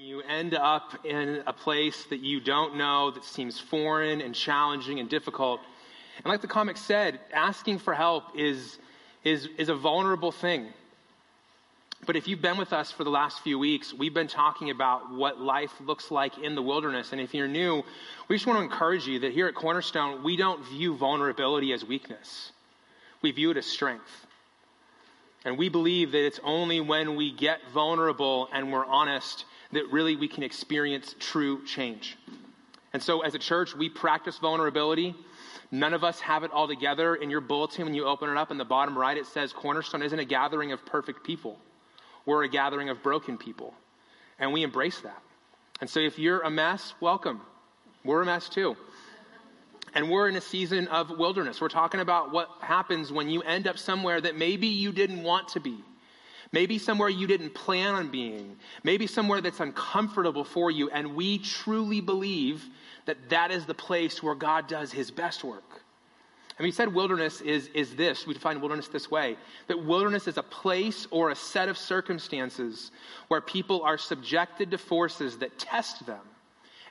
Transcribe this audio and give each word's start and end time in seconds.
you 0.00 0.22
end 0.22 0.54
up 0.54 1.04
in 1.04 1.42
a 1.46 1.52
place 1.52 2.04
that 2.08 2.20
you 2.20 2.40
don't 2.40 2.74
know, 2.76 3.10
that 3.10 3.22
seems 3.22 3.60
foreign 3.60 4.22
and 4.22 4.34
challenging 4.34 4.98
and 4.98 5.10
difficult. 5.10 5.60
And 6.16 6.26
like 6.26 6.40
the 6.40 6.46
comic 6.46 6.78
said, 6.78 7.20
asking 7.34 7.80
for 7.80 7.92
help 7.92 8.24
is, 8.34 8.78
is, 9.24 9.46
is 9.58 9.68
a 9.68 9.74
vulnerable 9.74 10.32
thing. 10.32 10.68
But 12.06 12.16
if 12.16 12.28
you've 12.28 12.40
been 12.40 12.56
with 12.56 12.72
us 12.72 12.90
for 12.90 13.04
the 13.04 13.10
last 13.10 13.42
few 13.42 13.58
weeks, 13.58 13.92
we've 13.92 14.14
been 14.14 14.26
talking 14.26 14.70
about 14.70 15.12
what 15.12 15.38
life 15.38 15.72
looks 15.84 16.10
like 16.10 16.38
in 16.38 16.54
the 16.54 16.62
wilderness. 16.62 17.12
And 17.12 17.20
if 17.20 17.34
you're 17.34 17.46
new, 17.46 17.84
we 18.26 18.36
just 18.36 18.46
want 18.46 18.58
to 18.58 18.62
encourage 18.62 19.06
you 19.06 19.18
that 19.18 19.32
here 19.32 19.48
at 19.48 19.54
Cornerstone, 19.54 20.24
we 20.24 20.34
don't 20.34 20.64
view 20.64 20.96
vulnerability 20.96 21.74
as 21.74 21.84
weakness. 21.84 22.52
We 23.20 23.32
view 23.32 23.50
it 23.50 23.58
as 23.58 23.66
strength. 23.66 24.26
And 25.44 25.58
we 25.58 25.68
believe 25.68 26.12
that 26.12 26.24
it's 26.24 26.40
only 26.42 26.80
when 26.80 27.16
we 27.16 27.32
get 27.32 27.58
vulnerable 27.74 28.48
and 28.50 28.72
we're 28.72 28.86
honest 28.86 29.44
that 29.72 29.90
really 29.90 30.16
we 30.16 30.28
can 30.28 30.42
experience 30.42 31.14
true 31.18 31.64
change. 31.64 32.16
And 32.92 33.02
so 33.02 33.20
as 33.20 33.34
a 33.34 33.38
church, 33.38 33.74
we 33.74 33.88
practice 33.88 34.38
vulnerability. 34.38 35.14
None 35.70 35.94
of 35.94 36.02
us 36.02 36.18
have 36.20 36.42
it 36.42 36.50
all 36.50 36.66
together. 36.66 37.14
In 37.14 37.30
your 37.30 37.40
bulletin, 37.40 37.84
when 37.84 37.94
you 37.94 38.06
open 38.06 38.28
it 38.28 38.36
up 38.36 38.50
in 38.50 38.58
the 38.58 38.64
bottom 38.64 38.98
right, 38.98 39.16
it 39.16 39.26
says 39.26 39.52
Cornerstone 39.52 40.02
isn't 40.02 40.18
a 40.18 40.24
gathering 40.24 40.72
of 40.72 40.84
perfect 40.84 41.24
people. 41.24 41.58
We're 42.26 42.42
a 42.42 42.48
gathering 42.48 42.88
of 42.88 43.02
broken 43.02 43.38
people. 43.38 43.74
And 44.38 44.52
we 44.52 44.62
embrace 44.62 45.00
that. 45.00 45.22
And 45.80 45.88
so 45.88 46.00
if 46.00 46.18
you're 46.18 46.40
a 46.40 46.50
mess, 46.50 46.94
welcome. 47.00 47.40
We're 48.04 48.22
a 48.22 48.26
mess 48.26 48.48
too. 48.48 48.76
And 49.94 50.10
we're 50.10 50.28
in 50.28 50.36
a 50.36 50.40
season 50.40 50.88
of 50.88 51.10
wilderness. 51.10 51.60
We're 51.60 51.68
talking 51.68 52.00
about 52.00 52.32
what 52.32 52.48
happens 52.60 53.12
when 53.12 53.28
you 53.28 53.42
end 53.42 53.66
up 53.66 53.78
somewhere 53.78 54.20
that 54.20 54.36
maybe 54.36 54.68
you 54.68 54.92
didn't 54.92 55.22
want 55.22 55.48
to 55.48 55.60
be. 55.60 55.78
Maybe 56.52 56.78
somewhere 56.78 57.08
you 57.08 57.26
didn't 57.26 57.54
plan 57.54 57.94
on 57.94 58.10
being. 58.10 58.56
Maybe 58.82 59.06
somewhere 59.06 59.40
that's 59.40 59.60
uncomfortable 59.60 60.44
for 60.44 60.70
you. 60.70 60.90
And 60.90 61.14
we 61.14 61.38
truly 61.38 62.00
believe 62.00 62.64
that 63.06 63.30
that 63.30 63.50
is 63.50 63.66
the 63.66 63.74
place 63.74 64.22
where 64.22 64.34
God 64.34 64.66
does 64.66 64.90
his 64.90 65.10
best 65.10 65.44
work. 65.44 65.82
And 66.58 66.66
we 66.66 66.72
said 66.72 66.92
wilderness 66.92 67.40
is, 67.40 67.68
is 67.68 67.94
this. 67.94 68.26
We 68.26 68.34
define 68.34 68.60
wilderness 68.60 68.88
this 68.88 69.10
way 69.10 69.36
that 69.68 69.82
wilderness 69.82 70.28
is 70.28 70.36
a 70.36 70.42
place 70.42 71.06
or 71.10 71.30
a 71.30 71.36
set 71.36 71.68
of 71.68 71.78
circumstances 71.78 72.90
where 73.28 73.40
people 73.40 73.82
are 73.82 73.96
subjected 73.96 74.72
to 74.72 74.78
forces 74.78 75.38
that 75.38 75.58
test 75.58 76.04
them 76.04 76.20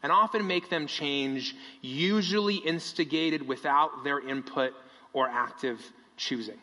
and 0.02 0.12
often 0.12 0.48
make 0.48 0.70
them 0.70 0.88
change, 0.88 1.56
usually 1.82 2.56
instigated 2.56 3.48
without 3.48 4.04
their 4.04 4.20
input 4.28 4.74
or 5.14 5.28
active 5.28 5.80
choosing. 6.18 6.58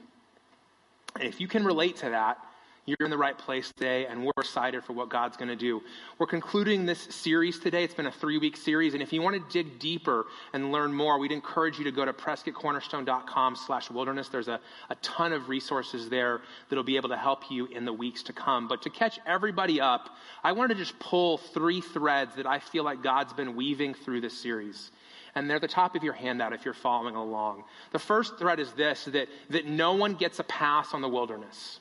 And 1.15 1.29
if 1.29 1.41
you 1.41 1.47
can 1.47 1.65
relate 1.65 1.97
to 1.97 2.11
that, 2.11 2.39
you're 2.87 2.97
in 3.01 3.11
the 3.11 3.19
right 3.19 3.37
place 3.37 3.73
today, 3.73 4.07
and 4.07 4.25
we're 4.25 4.33
excited 4.39 4.85
for 4.85 4.93
what 4.93 5.09
God's 5.09 5.37
going 5.37 5.49
to 5.49 5.57
do. 5.57 5.83
We're 6.19 6.29
concluding 6.29 6.87
this 6.87 7.01
series 7.01 7.59
today. 7.59 7.83
It's 7.83 7.95
been 7.95 8.07
a 8.07 8.13
three 8.13 8.39
week 8.39 8.57
series, 8.57 8.95
and 8.95 9.03
if 9.03 9.13
you 9.13 9.21
want 9.23 9.35
to 9.37 9.53
dig 9.53 9.81
deeper 9.81 10.27
and 10.53 10.71
learn 10.71 10.93
more, 10.93 11.19
we'd 11.19 11.33
encourage 11.33 11.79
you 11.79 11.85
to 11.85 11.91
go 11.91 12.05
to 12.05 12.13
prescottcornerstone.com 12.13 13.57
slash 13.57 13.91
wilderness. 13.91 14.29
There's 14.29 14.47
a, 14.47 14.61
a 14.89 14.95
ton 14.97 15.33
of 15.33 15.49
resources 15.49 16.09
there 16.09 16.43
that'll 16.69 16.85
be 16.85 16.97
able 16.97 17.09
to 17.09 17.17
help 17.17 17.51
you 17.51 17.67
in 17.67 17.85
the 17.85 17.93
weeks 17.93 18.23
to 18.25 18.33
come. 18.33 18.69
But 18.69 18.83
to 18.83 18.91
catch 18.91 19.19
everybody 19.27 19.81
up, 19.81 20.11
I 20.45 20.53
wanted 20.53 20.75
to 20.75 20.81
just 20.81 20.99
pull 21.01 21.39
three 21.39 21.81
threads 21.81 22.37
that 22.37 22.47
I 22.47 22.61
feel 22.61 22.85
like 22.85 23.03
God's 23.03 23.33
been 23.33 23.57
weaving 23.57 23.95
through 23.95 24.21
this 24.21 24.39
series 24.39 24.93
and 25.35 25.51
they're 25.51 25.61
the 25.61 25.69
top 25.69 25.95
of 25.95 26.03
your 26.03 26.15
handout 26.15 26.55
if 26.55 26.65
you're 26.65 26.73
following 26.73 27.15
along. 27.15 27.63
The 27.93 27.99
first 27.99 28.39
thread 28.39 28.59
is 28.59 28.73
this 28.73 29.05
that, 29.07 29.29
that 29.51 29.67
no 29.67 29.93
one 29.93 30.15
gets 30.15 30.39
a 30.39 30.45
pass 30.45 30.95
on 30.95 31.03
the 31.03 31.09
wilderness. 31.09 31.79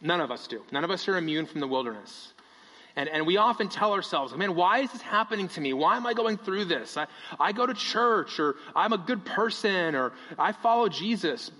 None 0.00 0.20
of 0.20 0.30
us 0.30 0.46
do. 0.46 0.62
None 0.72 0.84
of 0.84 0.90
us 0.90 1.08
are 1.08 1.16
immune 1.16 1.46
from 1.46 1.60
the 1.60 1.66
wilderness. 1.66 2.32
And, 2.96 3.08
and 3.10 3.26
we 3.26 3.36
often 3.36 3.68
tell 3.68 3.92
ourselves, 3.92 4.34
man, 4.34 4.54
why 4.54 4.78
is 4.78 4.90
this 4.90 5.02
happening 5.02 5.48
to 5.48 5.60
me? 5.60 5.74
Why 5.74 5.96
am 5.96 6.06
I 6.06 6.14
going 6.14 6.38
through 6.38 6.64
this? 6.64 6.96
I, 6.96 7.06
I 7.38 7.52
go 7.52 7.66
to 7.66 7.74
church, 7.74 8.40
or 8.40 8.56
I'm 8.74 8.94
a 8.94 8.98
good 8.98 9.24
person, 9.24 9.94
or 9.94 10.12
I 10.38 10.52
follow 10.52 10.88
Jesus. 10.88 11.50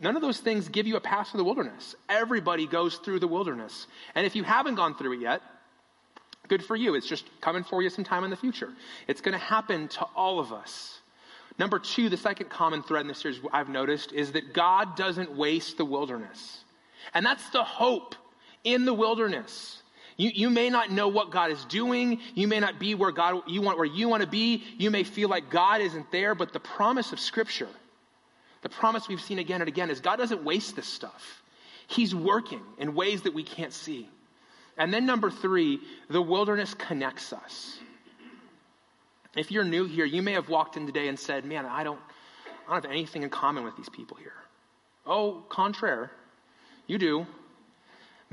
None 0.00 0.16
of 0.16 0.22
those 0.22 0.40
things 0.40 0.68
give 0.68 0.86
you 0.86 0.96
a 0.96 1.00
pass 1.00 1.30
through 1.30 1.38
the 1.38 1.44
wilderness. 1.44 1.94
Everybody 2.08 2.66
goes 2.66 2.96
through 2.96 3.20
the 3.20 3.28
wilderness. 3.28 3.86
And 4.14 4.26
if 4.26 4.34
you 4.34 4.42
haven't 4.42 4.76
gone 4.76 4.94
through 4.94 5.12
it 5.12 5.20
yet, 5.20 5.42
good 6.48 6.64
for 6.64 6.76
you. 6.76 6.94
It's 6.94 7.06
just 7.06 7.24
coming 7.40 7.64
for 7.64 7.82
you 7.82 7.90
sometime 7.90 8.24
in 8.24 8.30
the 8.30 8.36
future. 8.36 8.72
It's 9.06 9.20
going 9.20 9.32
to 9.32 9.44
happen 9.44 9.88
to 9.88 10.06
all 10.14 10.38
of 10.38 10.52
us. 10.52 11.00
Number 11.58 11.78
two, 11.78 12.08
the 12.08 12.16
second 12.18 12.50
common 12.50 12.82
thread 12.82 13.02
in 13.02 13.08
this 13.08 13.18
series 13.18 13.40
I've 13.52 13.70
noticed 13.70 14.12
is 14.12 14.32
that 14.32 14.52
God 14.52 14.96
doesn't 14.96 15.34
waste 15.34 15.78
the 15.78 15.86
wilderness. 15.86 16.64
And 17.14 17.24
that's 17.24 17.48
the 17.50 17.64
hope 17.64 18.14
in 18.64 18.84
the 18.84 18.94
wilderness. 18.94 19.82
You, 20.16 20.30
you 20.34 20.50
may 20.50 20.70
not 20.70 20.90
know 20.90 21.08
what 21.08 21.30
God 21.30 21.50
is 21.50 21.64
doing. 21.66 22.20
You 22.34 22.48
may 22.48 22.60
not 22.60 22.78
be 22.78 22.94
where 22.94 23.12
God 23.12 23.42
you 23.46 23.60
want 23.60 23.76
where 23.76 23.86
you 23.86 24.08
want 24.08 24.22
to 24.22 24.28
be. 24.28 24.64
You 24.78 24.90
may 24.90 25.04
feel 25.04 25.28
like 25.28 25.50
God 25.50 25.80
isn't 25.80 26.10
there, 26.10 26.34
but 26.34 26.52
the 26.52 26.60
promise 26.60 27.12
of 27.12 27.20
Scripture, 27.20 27.68
the 28.62 28.68
promise 28.68 29.08
we've 29.08 29.20
seen 29.20 29.38
again 29.38 29.60
and 29.60 29.68
again, 29.68 29.90
is 29.90 30.00
God 30.00 30.16
doesn't 30.16 30.42
waste 30.42 30.74
this 30.74 30.86
stuff. 30.86 31.42
He's 31.86 32.14
working 32.14 32.62
in 32.78 32.94
ways 32.94 33.22
that 33.22 33.34
we 33.34 33.42
can't 33.42 33.72
see. 33.72 34.08
And 34.78 34.92
then 34.92 35.06
number 35.06 35.30
three, 35.30 35.80
the 36.08 36.20
wilderness 36.20 36.74
connects 36.74 37.32
us. 37.32 37.78
If 39.36 39.50
you're 39.50 39.64
new 39.64 39.84
here, 39.84 40.06
you 40.06 40.22
may 40.22 40.32
have 40.32 40.48
walked 40.48 40.76
in 40.76 40.86
today 40.86 41.08
and 41.08 41.18
said, 41.18 41.44
Man, 41.44 41.66
I 41.66 41.84
don't, 41.84 42.00
I 42.66 42.72
don't 42.72 42.82
have 42.82 42.90
anything 42.90 43.22
in 43.22 43.30
common 43.30 43.64
with 43.64 43.76
these 43.76 43.90
people 43.90 44.16
here. 44.16 44.32
Oh, 45.04 45.44
contraire. 45.48 46.10
You 46.86 46.98
do, 46.98 47.26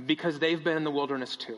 because 0.06 0.40
they've 0.40 0.64
been 0.64 0.78
in 0.78 0.84
the 0.84 0.92
wilderness 0.92 1.36
too. 1.36 1.58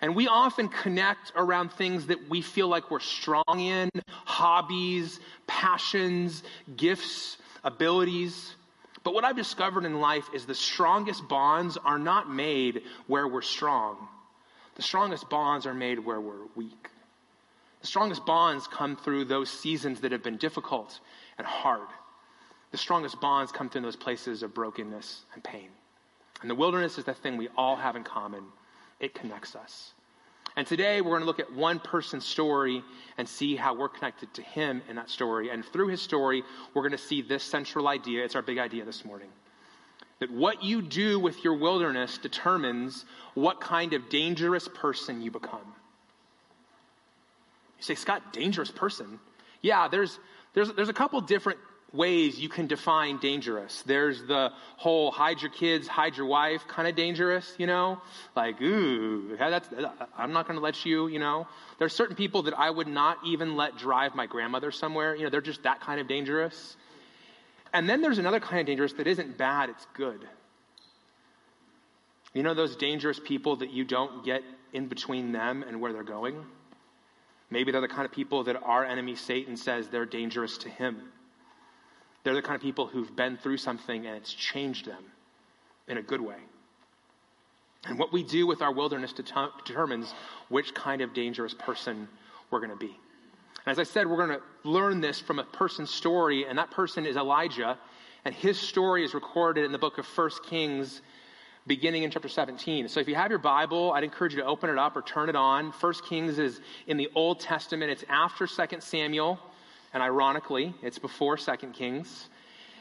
And 0.00 0.14
we 0.14 0.28
often 0.28 0.68
connect 0.68 1.32
around 1.34 1.72
things 1.72 2.06
that 2.06 2.28
we 2.28 2.40
feel 2.40 2.68
like 2.68 2.90
we're 2.90 3.00
strong 3.00 3.58
in 3.58 3.90
hobbies, 4.24 5.18
passions, 5.46 6.42
gifts, 6.76 7.36
abilities. 7.64 8.54
But 9.02 9.14
what 9.14 9.24
I've 9.24 9.36
discovered 9.36 9.84
in 9.84 10.00
life 10.00 10.28
is 10.32 10.46
the 10.46 10.54
strongest 10.54 11.26
bonds 11.28 11.76
are 11.76 11.98
not 11.98 12.30
made 12.30 12.82
where 13.06 13.26
we're 13.26 13.42
strong. 13.42 13.96
The 14.76 14.82
strongest 14.82 15.28
bonds 15.28 15.66
are 15.66 15.74
made 15.74 15.98
where 15.98 16.20
we're 16.20 16.46
weak. 16.54 16.90
The 17.80 17.86
strongest 17.86 18.24
bonds 18.24 18.68
come 18.68 18.96
through 18.96 19.24
those 19.24 19.50
seasons 19.50 20.00
that 20.00 20.12
have 20.12 20.22
been 20.22 20.36
difficult 20.36 21.00
and 21.38 21.46
hard. 21.46 21.88
The 22.70 22.78
strongest 22.78 23.20
bonds 23.20 23.50
come 23.50 23.68
through 23.68 23.82
those 23.82 23.96
places 23.96 24.42
of 24.42 24.54
brokenness 24.54 25.22
and 25.34 25.42
pain. 25.42 25.70
And 26.40 26.50
the 26.50 26.54
wilderness 26.54 26.98
is 26.98 27.04
the 27.04 27.14
thing 27.14 27.36
we 27.36 27.48
all 27.56 27.76
have 27.76 27.96
in 27.96 28.04
common. 28.04 28.44
It 29.00 29.14
connects 29.14 29.56
us. 29.56 29.92
And 30.56 30.66
today 30.66 31.00
we're 31.00 31.10
going 31.10 31.20
to 31.20 31.26
look 31.26 31.40
at 31.40 31.52
one 31.52 31.78
person's 31.78 32.24
story 32.24 32.82
and 33.16 33.28
see 33.28 33.54
how 33.54 33.74
we're 33.74 33.88
connected 33.88 34.32
to 34.34 34.42
him 34.42 34.82
in 34.88 34.96
that 34.96 35.08
story. 35.08 35.50
And 35.50 35.64
through 35.64 35.88
his 35.88 36.02
story, 36.02 36.42
we're 36.74 36.82
going 36.82 36.92
to 36.92 36.98
see 36.98 37.22
this 37.22 37.44
central 37.44 37.86
idea. 37.86 38.24
It's 38.24 38.34
our 38.34 38.42
big 38.42 38.58
idea 38.58 38.84
this 38.84 39.04
morning. 39.04 39.28
That 40.18 40.32
what 40.32 40.64
you 40.64 40.82
do 40.82 41.20
with 41.20 41.44
your 41.44 41.54
wilderness 41.54 42.18
determines 42.18 43.04
what 43.34 43.60
kind 43.60 43.92
of 43.92 44.08
dangerous 44.08 44.66
person 44.66 45.22
you 45.22 45.30
become. 45.30 45.74
You 47.78 47.84
say, 47.84 47.94
Scott, 47.94 48.32
dangerous 48.32 48.72
person? 48.72 49.20
Yeah, 49.62 49.86
there's, 49.86 50.18
there's, 50.54 50.72
there's 50.72 50.88
a 50.88 50.94
couple 50.94 51.20
different 51.20 51.60
ways 51.92 52.38
you 52.38 52.48
can 52.48 52.66
define 52.66 53.18
dangerous. 53.18 53.82
There's 53.86 54.22
the 54.22 54.52
whole 54.76 55.10
hide 55.10 55.40
your 55.40 55.50
kids, 55.50 55.88
hide 55.88 56.16
your 56.16 56.26
wife 56.26 56.66
kind 56.68 56.86
of 56.86 56.94
dangerous, 56.94 57.54
you 57.58 57.66
know? 57.66 58.00
Like, 58.36 58.60
ooh, 58.60 59.36
that's, 59.38 59.68
I'm 60.16 60.32
not 60.32 60.46
going 60.46 60.58
to 60.58 60.62
let 60.62 60.84
you, 60.84 61.08
you 61.08 61.18
know? 61.18 61.46
There's 61.78 61.94
certain 61.94 62.16
people 62.16 62.42
that 62.42 62.58
I 62.58 62.68
would 62.68 62.88
not 62.88 63.18
even 63.24 63.56
let 63.56 63.78
drive 63.78 64.14
my 64.14 64.26
grandmother 64.26 64.70
somewhere. 64.70 65.14
You 65.14 65.24
know, 65.24 65.30
they're 65.30 65.40
just 65.40 65.62
that 65.62 65.80
kind 65.80 66.00
of 66.00 66.08
dangerous. 66.08 66.76
And 67.72 67.88
then 67.88 68.02
there's 68.02 68.18
another 68.18 68.40
kind 68.40 68.60
of 68.60 68.66
dangerous 68.66 68.92
that 68.94 69.06
isn't 69.06 69.38
bad, 69.38 69.70
it's 69.70 69.86
good. 69.94 70.26
You 72.34 72.42
know 72.42 72.54
those 72.54 72.76
dangerous 72.76 73.18
people 73.18 73.56
that 73.56 73.70
you 73.70 73.84
don't 73.84 74.24
get 74.24 74.42
in 74.72 74.86
between 74.88 75.32
them 75.32 75.64
and 75.66 75.80
where 75.80 75.92
they're 75.92 76.02
going? 76.02 76.44
Maybe 77.50 77.72
they're 77.72 77.80
the 77.80 77.88
kind 77.88 78.04
of 78.04 78.12
people 78.12 78.44
that 78.44 78.62
our 78.62 78.84
enemy 78.84 79.16
Satan 79.16 79.56
says 79.56 79.88
they're 79.88 80.04
dangerous 80.04 80.58
to 80.58 80.68
him. 80.68 81.00
They're 82.28 82.34
the 82.34 82.42
kind 82.42 82.56
of 82.56 82.60
people 82.60 82.86
who've 82.86 83.16
been 83.16 83.38
through 83.38 83.56
something 83.56 84.06
and 84.06 84.14
it's 84.14 84.34
changed 84.34 84.84
them 84.84 85.02
in 85.86 85.96
a 85.96 86.02
good 86.02 86.20
way. 86.20 86.36
And 87.86 87.98
what 87.98 88.12
we 88.12 88.22
do 88.22 88.46
with 88.46 88.60
our 88.60 88.70
wilderness 88.70 89.14
determines 89.14 90.12
which 90.50 90.74
kind 90.74 91.00
of 91.00 91.14
dangerous 91.14 91.54
person 91.54 92.06
we're 92.50 92.58
going 92.58 92.68
to 92.68 92.76
be. 92.76 92.94
And 93.64 93.72
as 93.72 93.78
I 93.78 93.84
said, 93.84 94.06
we're 94.06 94.18
going 94.18 94.38
to 94.38 94.42
learn 94.68 95.00
this 95.00 95.18
from 95.18 95.38
a 95.38 95.44
person's 95.44 95.88
story, 95.88 96.44
and 96.46 96.58
that 96.58 96.70
person 96.70 97.06
is 97.06 97.16
Elijah, 97.16 97.78
and 98.26 98.34
his 98.34 98.58
story 98.58 99.04
is 99.04 99.14
recorded 99.14 99.64
in 99.64 99.72
the 99.72 99.78
book 99.78 99.96
of 99.96 100.04
1 100.04 100.30
Kings, 100.50 101.00
beginning 101.66 102.02
in 102.02 102.10
chapter 102.10 102.28
17. 102.28 102.88
So 102.88 103.00
if 103.00 103.08
you 103.08 103.14
have 103.14 103.30
your 103.30 103.38
Bible, 103.38 103.92
I'd 103.92 104.04
encourage 104.04 104.34
you 104.34 104.40
to 104.42 104.46
open 104.46 104.68
it 104.68 104.76
up 104.76 104.96
or 104.96 105.00
turn 105.00 105.30
it 105.30 105.36
on. 105.36 105.70
1 105.70 105.94
Kings 106.06 106.38
is 106.38 106.60
in 106.88 106.98
the 106.98 107.08
Old 107.14 107.40
Testament, 107.40 107.90
it's 107.90 108.04
after 108.10 108.46
2 108.46 108.80
Samuel. 108.80 109.40
And 109.92 110.02
ironically, 110.02 110.74
it's 110.82 110.98
before 110.98 111.36
Second 111.36 111.72
Kings. 111.72 112.28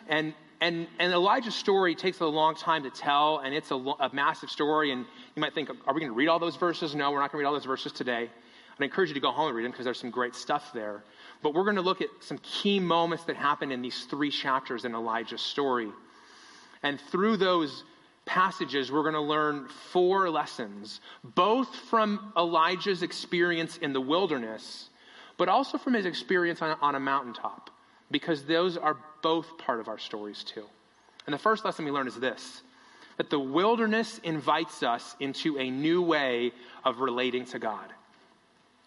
And 0.07 0.33
and, 0.59 0.87
and 0.97 1.13
Elijah's 1.13 1.55
story 1.55 1.93
takes 1.93 2.19
a 2.19 2.25
long 2.25 2.55
time 2.55 2.83
to 2.83 2.89
tell, 2.89 3.39
and 3.39 3.53
it's 3.53 3.69
a, 3.69 3.75
a 3.75 4.09
massive 4.11 4.49
story. 4.49 4.91
And 4.91 5.05
you 5.35 5.39
might 5.39 5.53
think, 5.53 5.69
are 5.69 5.93
we 5.93 5.99
going 5.99 6.11
to 6.11 6.17
read 6.17 6.27
all 6.29 6.39
those 6.39 6.55
verses? 6.55 6.95
No, 6.95 7.11
we're 7.11 7.19
not 7.19 7.31
going 7.31 7.43
to 7.43 7.45
read 7.45 7.45
all 7.45 7.53
those 7.53 7.65
verses 7.65 7.91
today. 7.91 8.29
I 8.79 8.83
encourage 8.83 9.09
you 9.09 9.15
to 9.15 9.19
go 9.19 9.31
home 9.31 9.47
and 9.47 9.55
read 9.55 9.65
them 9.65 9.71
because 9.71 9.85
there's 9.85 9.99
some 9.99 10.11
great 10.11 10.35
stuff 10.35 10.71
there. 10.73 11.03
But 11.41 11.53
we're 11.53 11.63
going 11.63 11.77
to 11.77 11.81
look 11.81 12.01
at 12.01 12.09
some 12.19 12.39
key 12.39 12.79
moments 12.79 13.23
that 13.25 13.35
happen 13.35 13.71
in 13.71 13.81
these 13.81 14.05
three 14.05 14.31
chapters 14.31 14.85
in 14.85 14.93
Elijah's 14.93 15.41
story. 15.41 15.89
And 16.83 16.99
through 16.99 17.37
those 17.37 17.83
passages, 18.25 18.91
we're 18.91 19.03
going 19.03 19.13
to 19.13 19.21
learn 19.21 19.67
four 19.91 20.29
lessons, 20.29 21.01
both 21.23 21.73
from 21.75 22.33
Elijah's 22.37 23.01
experience 23.01 23.77
in 23.77 23.93
the 23.93 24.01
wilderness, 24.01 24.86
but 25.37 25.49
also 25.49 25.77
from 25.77 25.93
his 25.93 26.05
experience 26.05 26.61
on, 26.61 26.77
on 26.81 26.95
a 26.95 26.99
mountaintop, 26.99 27.69
because 28.11 28.43
those 28.43 28.77
are 28.77 28.97
both 29.21 29.57
part 29.57 29.79
of 29.79 29.87
our 29.87 29.99
stories 29.99 30.43
too. 30.43 30.65
And 31.25 31.33
the 31.33 31.39
first 31.39 31.65
lesson 31.65 31.85
we 31.85 31.91
learn 31.91 32.07
is 32.07 32.15
this 32.15 32.61
that 33.17 33.29
the 33.31 33.39
wilderness 33.39 34.19
invites 34.23 34.83
us 34.83 35.15
into 35.19 35.57
a 35.57 35.71
new 35.71 36.03
way 36.03 36.51
of 36.85 36.99
relating 36.99 37.45
to 37.45 37.57
God. 37.57 37.91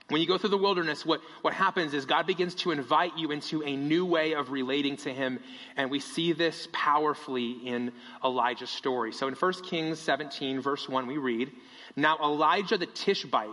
When 0.08 0.20
you 0.20 0.26
go 0.26 0.38
through 0.38 0.50
the 0.50 0.56
wilderness, 0.56 1.06
what, 1.06 1.20
what 1.42 1.52
happens 1.52 1.94
is 1.94 2.04
God 2.04 2.26
begins 2.26 2.54
to 2.56 2.72
invite 2.72 3.16
you 3.16 3.30
into 3.30 3.62
a 3.62 3.76
new 3.76 4.04
way 4.04 4.34
of 4.34 4.50
relating 4.50 4.96
to 4.98 5.12
Him. 5.12 5.38
And 5.76 5.90
we 5.90 6.00
see 6.00 6.32
this 6.32 6.68
powerfully 6.72 7.52
in 7.64 7.92
Elijah's 8.24 8.70
story. 8.70 9.12
So 9.12 9.28
in 9.28 9.34
1 9.34 9.52
Kings 9.64 10.00
17, 10.00 10.60
verse 10.60 10.88
1, 10.88 11.06
we 11.06 11.16
read 11.16 11.52
Now 11.94 12.18
Elijah 12.22 12.76
the 12.76 12.86
Tishbite 12.86 13.48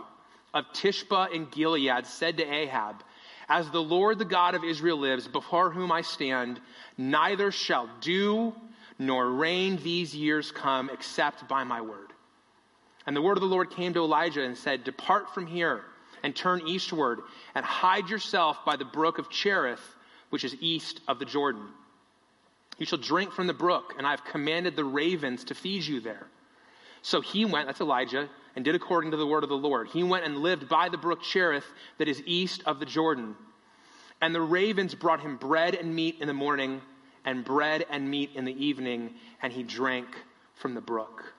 of 0.54 0.64
Tishba 0.72 1.32
in 1.32 1.46
Gilead 1.46 2.06
said 2.06 2.36
to 2.38 2.44
Ahab, 2.44 3.02
As 3.48 3.70
the 3.70 3.82
Lord 3.82 4.18
the 4.18 4.24
God 4.24 4.54
of 4.54 4.64
Israel 4.64 4.98
lives, 4.98 5.28
before 5.28 5.70
whom 5.70 5.92
I 5.92 6.02
stand, 6.02 6.60
neither 6.96 7.50
shall 7.50 7.88
dew 8.00 8.54
nor 8.98 9.30
rain 9.30 9.76
these 9.82 10.14
years 10.14 10.50
come 10.50 10.90
except 10.90 11.48
by 11.48 11.64
my 11.64 11.80
word. 11.80 12.12
And 13.06 13.16
the 13.16 13.22
word 13.22 13.36
of 13.36 13.42
the 13.42 13.46
Lord 13.46 13.70
came 13.70 13.94
to 13.94 14.00
Elijah 14.00 14.42
and 14.42 14.56
said, 14.56 14.84
Depart 14.84 15.32
from 15.32 15.46
here 15.46 15.82
and 16.22 16.34
turn 16.34 16.66
eastward 16.66 17.20
and 17.54 17.64
hide 17.64 18.10
yourself 18.10 18.58
by 18.66 18.76
the 18.76 18.84
brook 18.84 19.18
of 19.18 19.30
Cherith, 19.30 19.80
which 20.30 20.44
is 20.44 20.56
east 20.60 21.00
of 21.08 21.18
the 21.18 21.24
Jordan. 21.24 21.68
You 22.78 22.86
shall 22.86 22.98
drink 22.98 23.32
from 23.32 23.46
the 23.46 23.54
brook, 23.54 23.94
and 23.96 24.06
I 24.06 24.10
have 24.10 24.24
commanded 24.24 24.76
the 24.76 24.84
ravens 24.84 25.44
to 25.44 25.54
feed 25.54 25.84
you 25.84 26.00
there. 26.00 26.26
So 27.02 27.20
he 27.20 27.44
went, 27.44 27.66
that's 27.66 27.80
Elijah, 27.80 28.28
and 28.56 28.64
did 28.64 28.74
according 28.74 29.12
to 29.12 29.16
the 29.16 29.26
word 29.26 29.42
of 29.42 29.48
the 29.48 29.56
Lord. 29.56 29.88
He 29.88 30.02
went 30.02 30.24
and 30.24 30.38
lived 30.38 30.68
by 30.68 30.88
the 30.88 30.98
brook 30.98 31.22
Cherith 31.22 31.66
that 31.98 32.08
is 32.08 32.22
east 32.26 32.62
of 32.66 32.80
the 32.80 32.86
Jordan. 32.86 33.36
And 34.20 34.34
the 34.34 34.40
ravens 34.40 34.94
brought 34.94 35.20
him 35.20 35.36
bread 35.36 35.74
and 35.74 35.94
meat 35.94 36.16
in 36.20 36.26
the 36.26 36.34
morning, 36.34 36.80
and 37.24 37.44
bread 37.44 37.84
and 37.90 38.10
meat 38.10 38.30
in 38.34 38.44
the 38.44 38.64
evening, 38.64 39.14
and 39.42 39.52
he 39.52 39.62
drank 39.62 40.08
from 40.54 40.74
the 40.74 40.80
brook. 40.80 41.32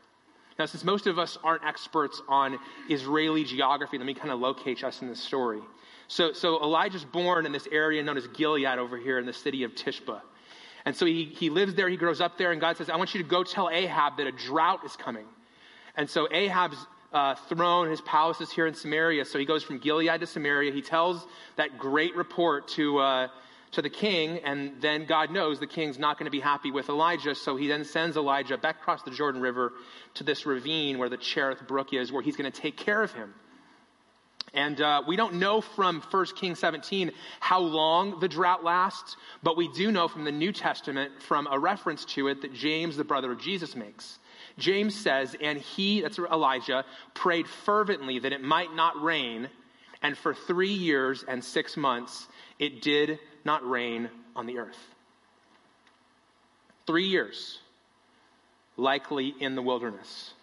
Now, 0.58 0.66
since 0.66 0.84
most 0.84 1.08
of 1.08 1.18
us 1.18 1.38
aren't 1.44 1.64
experts 1.66 2.22
on 2.28 2.60
Israeli 2.90 3.44
geography, 3.44 3.98
let 3.98 4.06
me 4.06 4.14
kind 4.14 4.32
of 4.32 4.40
locate 4.40 4.84
us 4.84 5.02
in 5.02 5.08
this 5.08 5.22
story. 5.22 5.62
So, 6.10 6.34
so 6.34 6.62
Elijah's 6.62 7.06
born 7.06 7.46
in 7.46 7.52
this 7.52 7.68
area 7.72 8.04
known 8.04 8.18
as 8.18 8.28
Gilead 8.28 8.78
over 8.78 8.98
here 8.98 9.20
in 9.20 9.26
the 9.26 9.34
city 9.34 9.64
of 9.64 9.74
Tishba. 9.76 10.22
And 10.86 10.96
so 10.96 11.06
he, 11.06 11.26
he 11.26 11.50
lives 11.50 11.76
there, 11.76 11.88
he 11.88 11.98
grows 11.98 12.20
up 12.20 12.38
there, 12.38 12.52
and 12.52 12.60
God 12.60 12.78
says, 12.78 12.90
I 12.90 12.96
want 12.96 13.14
you 13.14 13.22
to 13.22 13.28
go 13.28 13.44
tell 13.44 13.70
Ahab 13.70 14.18
that 14.18 14.28
a 14.28 14.32
drought 14.32 14.84
is 14.86 14.96
coming. 14.96 15.26
And 15.96 16.10
so 16.10 16.28
Ahab's 16.32 16.78
uh, 17.12 17.36
throne, 17.48 17.90
his 17.90 18.02
palace 18.02 18.42
is 18.42 18.52
here 18.52 18.68
in 18.68 18.74
Samaria. 18.74 19.26
So 19.26 19.40
he 19.40 19.46
goes 19.46 19.64
from 19.64 19.80
Gilead 19.80 20.20
to 20.20 20.28
Samaria. 20.28 20.72
He 20.72 20.82
tells 20.82 21.26
that 21.56 21.78
great 21.78 22.16
report 22.16 22.68
to, 22.70 23.00
uh, 23.00 23.28
to 23.72 23.82
the 23.82 23.90
king, 23.90 24.40
and 24.40 24.82
then 24.82 25.06
God 25.06 25.32
knows 25.32 25.60
the 25.60 25.68
king's 25.68 25.98
not 25.98 26.18
going 26.18 26.26
to 26.26 26.32
be 26.32 26.40
happy 26.40 26.72
with 26.72 26.90
Elijah, 26.90 27.36
so 27.36 27.56
he 27.56 27.68
then 27.68 27.86
sends 27.86 28.18
Elijah 28.18 28.58
back 28.58 28.78
across 28.82 29.04
the 29.04 29.12
Jordan 29.12 29.42
River 29.42 29.74
to 30.16 30.24
this 30.24 30.46
ravine 30.46 30.98
where 30.98 31.10
the 31.10 31.18
Cherith 31.18 31.68
Brook 31.68 31.94
is, 31.94 32.12
where 32.12 32.22
he's 32.22 32.36
going 32.36 32.52
to 32.52 32.62
take 32.62 32.78
care 32.78 33.02
of 33.02 33.12
him. 33.14 33.34
And 34.54 34.82
uh, 34.82 35.04
we 35.08 35.16
don't 35.16 35.36
know 35.36 35.62
from 35.62 36.02
1 36.02 36.26
Kings 36.36 36.58
17 36.58 37.12
how 37.40 37.60
long 37.60 38.20
the 38.20 38.28
drought 38.28 38.64
lasts, 38.64 39.16
but 39.44 39.56
we 39.56 39.68
do 39.74 39.92
know 39.92 40.08
from 40.08 40.24
the 40.24 40.32
New 40.32 40.52
Testament, 40.52 41.22
from 41.22 41.48
a 41.52 41.60
reference 41.60 42.06
to 42.06 42.28
it, 42.30 42.42
that 42.42 42.54
James, 42.54 42.98
the 42.98 43.04
brother 43.04 43.32
of 43.32 43.40
Jesus, 43.40 43.76
makes. 43.76 44.18
James 44.60 44.96
says, 44.96 45.36
And 45.42 45.60
he, 45.60 46.02
that's 46.02 46.20
Elijah, 46.20 46.86
prayed 47.14 47.48
fervently 47.48 48.20
that 48.20 48.34
it 48.34 48.42
might 48.44 48.74
not 48.76 49.02
rain, 49.02 49.50
and 50.02 50.18
for 50.18 50.34
three 50.34 50.74
years 50.74 51.24
and 51.28 51.44
six 51.44 51.76
months 51.76 52.28
it 52.58 52.82
did 52.82 53.20
not 53.46 53.68
rain 53.68 54.10
on 54.36 54.46
the 54.46 54.60
earth. 54.60 54.78
Three 56.86 57.06
years, 57.06 57.60
likely 58.78 59.34
in 59.40 59.56
the 59.56 59.62
wilderness. 59.62 60.34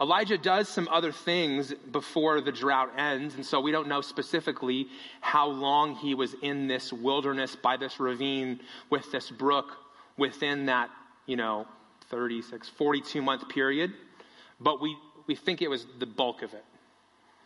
Elijah 0.00 0.38
does 0.38 0.68
some 0.68 0.88
other 0.90 1.12
things 1.12 1.72
before 1.92 2.40
the 2.40 2.50
drought 2.50 2.90
ends, 2.98 3.36
and 3.36 3.46
so 3.46 3.60
we 3.60 3.70
don't 3.70 3.86
know 3.86 4.00
specifically 4.00 4.88
how 5.20 5.46
long 5.46 5.94
he 5.94 6.14
was 6.14 6.34
in 6.42 6.66
this 6.66 6.92
wilderness 6.92 7.54
by 7.54 7.76
this 7.76 8.00
ravine 8.00 8.58
with 8.90 9.10
this 9.12 9.30
brook 9.30 9.76
within 10.16 10.66
that, 10.66 10.90
you 11.26 11.36
know, 11.36 11.66
36, 12.12 12.68
42 12.68 13.22
month 13.22 13.48
period, 13.48 13.92
but 14.60 14.80
we, 14.80 14.96
we 15.26 15.34
think 15.34 15.62
it 15.62 15.68
was 15.68 15.86
the 15.98 16.06
bulk 16.06 16.42
of 16.42 16.52
it. 16.52 16.64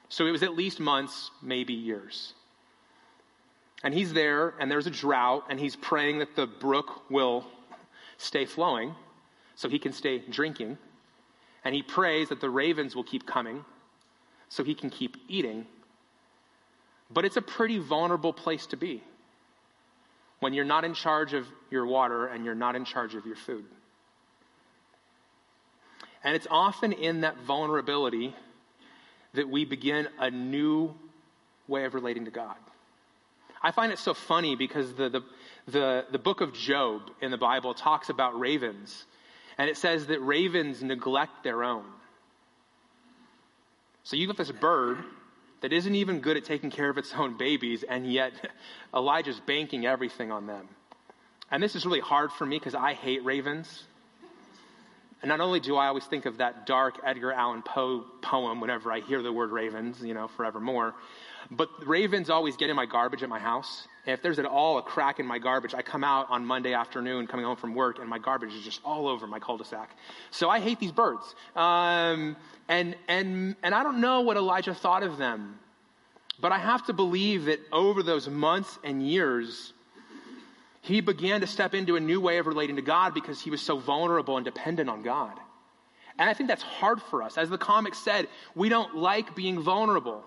So 0.08 0.26
it 0.26 0.32
was 0.32 0.42
at 0.42 0.54
least 0.54 0.80
months, 0.80 1.30
maybe 1.40 1.72
years. 1.72 2.34
And 3.82 3.94
he's 3.94 4.12
there, 4.12 4.54
and 4.58 4.70
there's 4.70 4.86
a 4.86 4.90
drought, 4.90 5.44
and 5.48 5.58
he's 5.58 5.76
praying 5.76 6.18
that 6.18 6.34
the 6.34 6.46
brook 6.46 7.08
will 7.10 7.46
stay 8.18 8.44
flowing 8.44 8.94
so 9.54 9.68
he 9.68 9.78
can 9.78 9.92
stay 9.92 10.18
drinking. 10.18 10.76
And 11.64 11.74
he 11.74 11.82
prays 11.82 12.28
that 12.28 12.40
the 12.40 12.50
ravens 12.50 12.96
will 12.96 13.04
keep 13.04 13.24
coming 13.24 13.64
so 14.48 14.64
he 14.64 14.74
can 14.74 14.90
keep 14.90 15.16
eating. 15.28 15.66
But 17.10 17.24
it's 17.24 17.36
a 17.36 17.42
pretty 17.42 17.78
vulnerable 17.78 18.32
place 18.32 18.66
to 18.66 18.76
be 18.76 19.02
when 20.40 20.52
you're 20.54 20.64
not 20.64 20.84
in 20.84 20.94
charge 20.94 21.34
of 21.34 21.46
your 21.70 21.86
water 21.86 22.26
and 22.26 22.44
you're 22.44 22.54
not 22.54 22.74
in 22.74 22.84
charge 22.84 23.14
of 23.14 23.26
your 23.26 23.36
food. 23.36 23.64
And 26.24 26.34
it's 26.34 26.46
often 26.50 26.92
in 26.92 27.20
that 27.20 27.38
vulnerability 27.38 28.34
that 29.34 29.48
we 29.48 29.64
begin 29.64 30.08
a 30.18 30.30
new 30.30 30.94
way 31.68 31.84
of 31.84 31.94
relating 31.94 32.24
to 32.24 32.30
God. 32.30 32.56
I 33.62 33.70
find 33.70 33.92
it 33.92 33.98
so 33.98 34.14
funny 34.14 34.56
because 34.56 34.94
the, 34.94 35.08
the, 35.08 35.22
the, 35.66 36.04
the 36.12 36.18
book 36.18 36.40
of 36.40 36.52
Job 36.52 37.02
in 37.20 37.30
the 37.30 37.38
Bible 37.38 37.74
talks 37.74 38.08
about 38.08 38.38
ravens, 38.38 39.04
and 39.58 39.68
it 39.68 39.76
says 39.76 40.06
that 40.06 40.20
ravens 40.20 40.82
neglect 40.82 41.42
their 41.42 41.64
own. 41.64 41.84
So 44.04 44.16
you 44.16 44.28
have 44.28 44.36
got 44.36 44.46
this 44.46 44.56
bird 44.56 44.98
that 45.62 45.72
isn't 45.72 45.94
even 45.94 46.20
good 46.20 46.36
at 46.36 46.44
taking 46.44 46.70
care 46.70 46.88
of 46.88 46.98
its 46.98 47.12
own 47.14 47.37
babies, 47.37 47.82
and 47.82 48.11
yet 48.11 48.32
Elijah's 48.94 49.40
banking 49.40 49.87
everything 49.87 50.30
on 50.30 50.46
them. 50.46 50.68
And 51.50 51.62
this 51.62 51.75
is 51.75 51.85
really 51.85 52.00
hard 52.00 52.32
for 52.32 52.46
me 52.46 52.58
because 52.58 52.75
I 52.75 52.92
hate 52.92 53.25
ravens. 53.25 53.85
And 55.23 55.28
not 55.30 55.40
only 55.40 55.61
do 55.61 55.76
I 55.76 55.87
always 55.87 56.04
think 56.04 56.26
of 56.26 56.38
that 56.38 56.66
dark 56.66 57.00
Edgar 57.04 57.32
Allan 57.32 57.62
Poe 57.62 58.04
poem 58.20 58.61
whenever 58.61 58.92
I 58.92 59.00
hear 59.00 59.23
the 59.23 59.32
word 59.32 59.50
ravens, 59.50 60.02
you 60.02 60.14
know, 60.14 60.28
forevermore, 60.28 60.94
but 61.50 61.68
ravens 61.87 62.28
always 62.28 62.56
get 62.56 62.70
in 62.70 62.76
my 62.76 62.87
garbage 62.87 63.23
at 63.23 63.28
my 63.28 63.38
house. 63.38 63.88
If 64.04 64.23
there's 64.23 64.38
at 64.38 64.44
all 64.44 64.78
a 64.78 64.82
crack 64.82 65.18
in 65.18 65.26
my 65.26 65.38
garbage, 65.38 65.75
I 65.75 65.82
come 65.82 66.04
out 66.04 66.26
on 66.28 66.44
Monday 66.44 66.75
afternoon 66.75 67.26
coming 67.26 67.46
home 67.46 67.56
from 67.56 67.75
work 67.75 67.99
and 67.99 68.08
my 68.08 68.18
garbage 68.18 68.52
is 68.52 68.62
just 68.62 68.80
all 68.85 69.08
over 69.08 69.26
my 69.26 69.38
cul-de-sac. 69.38 69.90
So 70.30 70.50
I 70.50 70.61
hate 70.61 70.78
these 70.80 70.92
birds. 70.92 71.35
Um, 71.54 72.37
and, 72.68 72.94
and, 73.08 73.56
and 73.62 73.75
I 73.75 73.82
don't 73.82 74.00
know 74.00 74.20
what 74.20 74.37
Elijah 74.37 74.75
thought 74.75 75.02
of 75.02 75.18
them. 75.18 75.58
But 76.38 76.52
I 76.52 76.58
have 76.58 76.87
to 76.87 76.92
believe 76.92 77.46
that 77.46 77.61
over 77.73 78.02
those 78.02 78.28
months 78.28 78.78
and 78.85 79.06
years, 79.06 79.73
he 80.87 81.00
began 81.00 81.40
to 81.40 81.47
step 81.47 81.75
into 81.75 81.97
a 81.97 82.00
new 82.00 82.21
way 82.21 82.38
of 82.38 82.47
relating 82.47 82.76
to 82.76 82.83
God 82.83 83.12
because 83.12 83.40
he 83.40 83.50
was 83.50 83.61
so 83.61 83.78
vulnerable 83.78 84.37
and 84.37 84.45
dependent 84.45 84.88
on 84.88 85.02
God. 85.02 85.33
And 86.19 86.31
I 86.31 86.35
think 86.35 86.49
that's 86.49 86.62
hard 86.62 87.02
for 87.02 87.23
us. 87.23 87.37
As 87.37 87.50
the 87.50 87.59
comic 87.59 87.95
said, 87.95 88.28
we 88.55 88.69
don't 88.69 88.97
like 88.97 89.35
being 89.35 89.61
vulnerable 89.61 90.25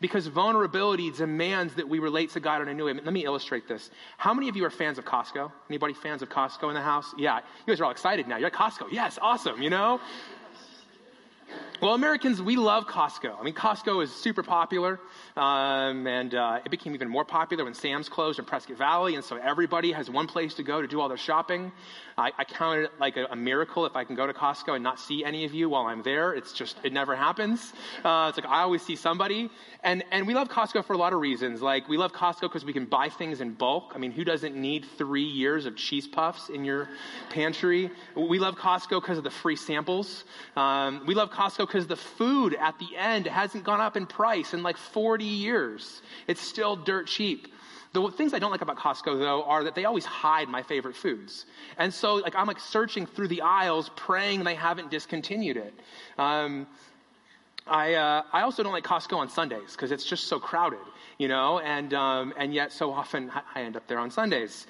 because 0.00 0.26
vulnerability 0.26 1.10
demands 1.10 1.74
that 1.74 1.88
we 1.88 1.98
relate 1.98 2.30
to 2.30 2.40
God 2.40 2.62
in 2.62 2.68
a 2.68 2.74
new 2.74 2.86
way. 2.86 2.94
Let 2.94 3.12
me 3.12 3.24
illustrate 3.24 3.68
this. 3.68 3.90
How 4.18 4.34
many 4.34 4.48
of 4.48 4.56
you 4.56 4.64
are 4.64 4.70
fans 4.70 4.98
of 4.98 5.04
Costco? 5.04 5.52
Anybody 5.70 5.94
fans 5.94 6.22
of 6.22 6.28
Costco 6.28 6.68
in 6.68 6.74
the 6.74 6.82
house? 6.82 7.14
Yeah, 7.16 7.36
you 7.36 7.72
guys 7.72 7.80
are 7.80 7.84
all 7.84 7.90
excited 7.90 8.26
now. 8.26 8.36
You're 8.36 8.48
at 8.48 8.52
Costco. 8.52 8.88
Yes, 8.90 9.18
awesome, 9.20 9.62
you 9.62 9.70
know? 9.70 10.00
Well, 11.82 11.92
Americans, 11.92 12.40
we 12.40 12.56
love 12.56 12.86
Costco. 12.86 13.38
I 13.38 13.42
mean, 13.42 13.52
Costco 13.52 14.02
is 14.02 14.10
super 14.10 14.42
popular, 14.42 14.98
um, 15.36 16.06
and 16.06 16.34
uh, 16.34 16.60
it 16.64 16.70
became 16.70 16.94
even 16.94 17.08
more 17.08 17.24
popular 17.24 17.64
when 17.64 17.74
Sam's 17.74 18.08
closed 18.08 18.38
in 18.38 18.46
Prescott 18.46 18.78
Valley, 18.78 19.14
and 19.14 19.22
so 19.22 19.36
everybody 19.36 19.92
has 19.92 20.08
one 20.08 20.26
place 20.26 20.54
to 20.54 20.62
go 20.62 20.80
to 20.80 20.88
do 20.88 21.00
all 21.00 21.08
their 21.08 21.18
shopping. 21.18 21.72
I, 22.18 22.32
I 22.38 22.44
count 22.44 22.80
it 22.80 22.92
like 22.98 23.18
a, 23.18 23.26
a, 23.26 23.36
miracle 23.36 23.84
if 23.84 23.94
I 23.94 24.04
can 24.04 24.16
go 24.16 24.26
to 24.26 24.32
Costco 24.32 24.74
and 24.74 24.82
not 24.82 24.98
see 24.98 25.22
any 25.22 25.44
of 25.44 25.52
you 25.52 25.68
while 25.68 25.84
I'm 25.84 26.02
there. 26.02 26.32
It's 26.32 26.54
just, 26.54 26.78
it 26.82 26.94
never 26.94 27.14
happens. 27.14 27.74
Uh, 28.02 28.28
it's 28.30 28.38
like 28.38 28.50
I 28.50 28.62
always 28.62 28.80
see 28.80 28.96
somebody. 28.96 29.50
And, 29.82 30.02
and 30.10 30.26
we 30.26 30.32
love 30.32 30.48
Costco 30.48 30.86
for 30.86 30.94
a 30.94 30.96
lot 30.96 31.12
of 31.12 31.20
reasons. 31.20 31.60
Like, 31.60 31.88
we 31.88 31.98
love 31.98 32.14
Costco 32.14 32.42
because 32.42 32.64
we 32.64 32.72
can 32.72 32.86
buy 32.86 33.10
things 33.10 33.42
in 33.42 33.52
bulk. 33.52 33.92
I 33.94 33.98
mean, 33.98 34.12
who 34.12 34.24
doesn't 34.24 34.56
need 34.56 34.86
three 34.96 35.26
years 35.26 35.66
of 35.66 35.76
cheese 35.76 36.06
puffs 36.06 36.48
in 36.48 36.64
your 36.64 36.88
pantry? 37.28 37.90
We 38.16 38.38
love 38.38 38.56
Costco 38.56 39.02
because 39.02 39.18
of 39.18 39.24
the 39.24 39.30
free 39.30 39.56
samples. 39.56 40.24
Um, 40.56 41.02
we 41.06 41.14
love 41.14 41.30
Costco 41.36 41.66
because 41.66 41.86
the 41.86 41.96
food 41.96 42.56
at 42.58 42.78
the 42.78 42.96
end 42.96 43.26
hasn't 43.26 43.64
gone 43.64 43.80
up 43.80 43.96
in 43.96 44.06
price 44.06 44.54
in 44.54 44.62
like 44.62 44.76
40 44.76 45.24
years. 45.24 46.02
It's 46.26 46.40
still 46.40 46.76
dirt 46.76 47.06
cheap. 47.06 47.48
The 47.92 48.10
things 48.10 48.34
I 48.34 48.38
don't 48.38 48.50
like 48.50 48.62
about 48.62 48.76
Costco, 48.76 49.18
though, 49.18 49.42
are 49.44 49.64
that 49.64 49.74
they 49.74 49.84
always 49.84 50.04
hide 50.04 50.48
my 50.48 50.62
favorite 50.62 50.96
foods. 50.96 51.46
And 51.78 51.92
so, 51.92 52.16
like, 52.16 52.34
I'm 52.36 52.46
like 52.46 52.60
searching 52.60 53.06
through 53.06 53.28
the 53.28 53.42
aisles, 53.42 53.90
praying 53.96 54.44
they 54.44 54.54
haven't 54.54 54.90
discontinued 54.90 55.56
it. 55.56 55.74
Um, 56.18 56.66
I, 57.66 57.94
uh, 57.94 58.22
I 58.32 58.42
also 58.42 58.62
don't 58.62 58.72
like 58.72 58.84
Costco 58.84 59.16
on 59.16 59.28
Sundays 59.28 59.72
because 59.72 59.92
it's 59.92 60.04
just 60.04 60.24
so 60.24 60.38
crowded, 60.38 60.86
you 61.18 61.28
know, 61.28 61.58
and, 61.60 61.94
um, 61.94 62.34
and 62.36 62.54
yet 62.54 62.72
so 62.72 62.92
often 62.92 63.32
I 63.54 63.62
end 63.62 63.76
up 63.76 63.86
there 63.86 63.98
on 63.98 64.10
Sundays. 64.10 64.66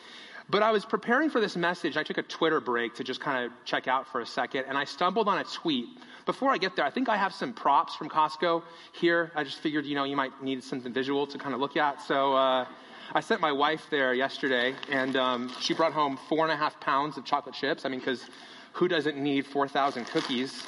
But 0.48 0.62
I 0.62 0.70
was 0.70 0.84
preparing 0.84 1.28
for 1.28 1.40
this 1.40 1.56
message. 1.56 1.96
I 1.96 2.04
took 2.04 2.18
a 2.18 2.22
Twitter 2.22 2.60
break 2.60 2.94
to 2.94 3.04
just 3.04 3.20
kind 3.20 3.44
of 3.44 3.52
check 3.64 3.88
out 3.88 4.06
for 4.06 4.20
a 4.20 4.26
second, 4.26 4.66
and 4.68 4.78
I 4.78 4.84
stumbled 4.84 5.28
on 5.28 5.38
a 5.38 5.44
tweet. 5.44 5.88
Before 6.26 6.50
I 6.50 6.58
get 6.58 6.74
there, 6.74 6.84
I 6.84 6.90
think 6.90 7.08
I 7.08 7.16
have 7.16 7.32
some 7.32 7.52
props 7.52 7.94
from 7.94 8.08
Costco 8.08 8.64
here. 8.90 9.30
I 9.36 9.44
just 9.44 9.58
figured, 9.58 9.86
you 9.86 9.94
know, 9.94 10.02
you 10.02 10.16
might 10.16 10.42
need 10.42 10.62
something 10.64 10.92
visual 10.92 11.24
to 11.28 11.38
kind 11.38 11.54
of 11.54 11.60
look 11.60 11.76
at. 11.76 12.02
So, 12.02 12.34
uh, 12.34 12.66
I 13.12 13.20
sent 13.20 13.40
my 13.40 13.52
wife 13.52 13.86
there 13.90 14.12
yesterday, 14.12 14.74
and 14.90 15.14
um, 15.16 15.52
she 15.60 15.72
brought 15.72 15.92
home 15.92 16.18
four 16.28 16.42
and 16.42 16.52
a 16.52 16.56
half 16.56 16.80
pounds 16.80 17.16
of 17.16 17.24
chocolate 17.24 17.54
chips. 17.54 17.84
I 17.84 17.88
mean, 17.88 18.00
because 18.00 18.24
who 18.72 18.88
doesn't 18.88 19.16
need 19.16 19.46
4,000 19.46 20.06
cookies? 20.06 20.64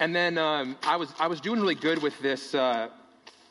And 0.00 0.16
then 0.16 0.38
um, 0.38 0.76
I, 0.84 0.96
was, 0.96 1.12
I 1.20 1.26
was 1.26 1.38
doing 1.38 1.60
really 1.60 1.74
good 1.74 2.00
with 2.00 2.18
this, 2.20 2.54
uh, 2.54 2.88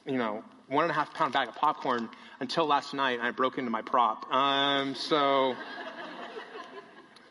you 0.07 0.17
know, 0.17 0.43
one 0.67 0.85
and 0.85 0.91
a 0.91 0.95
half 0.95 1.13
pound 1.13 1.33
bag 1.33 1.49
of 1.49 1.55
popcorn 1.55 2.09
until 2.39 2.65
last 2.65 2.95
night, 2.95 3.19
and 3.19 3.27
I 3.27 3.31
broke 3.31 3.59
into 3.59 3.69
my 3.69 3.83
prop. 3.83 4.25
Um, 4.33 4.95
so, 4.95 5.55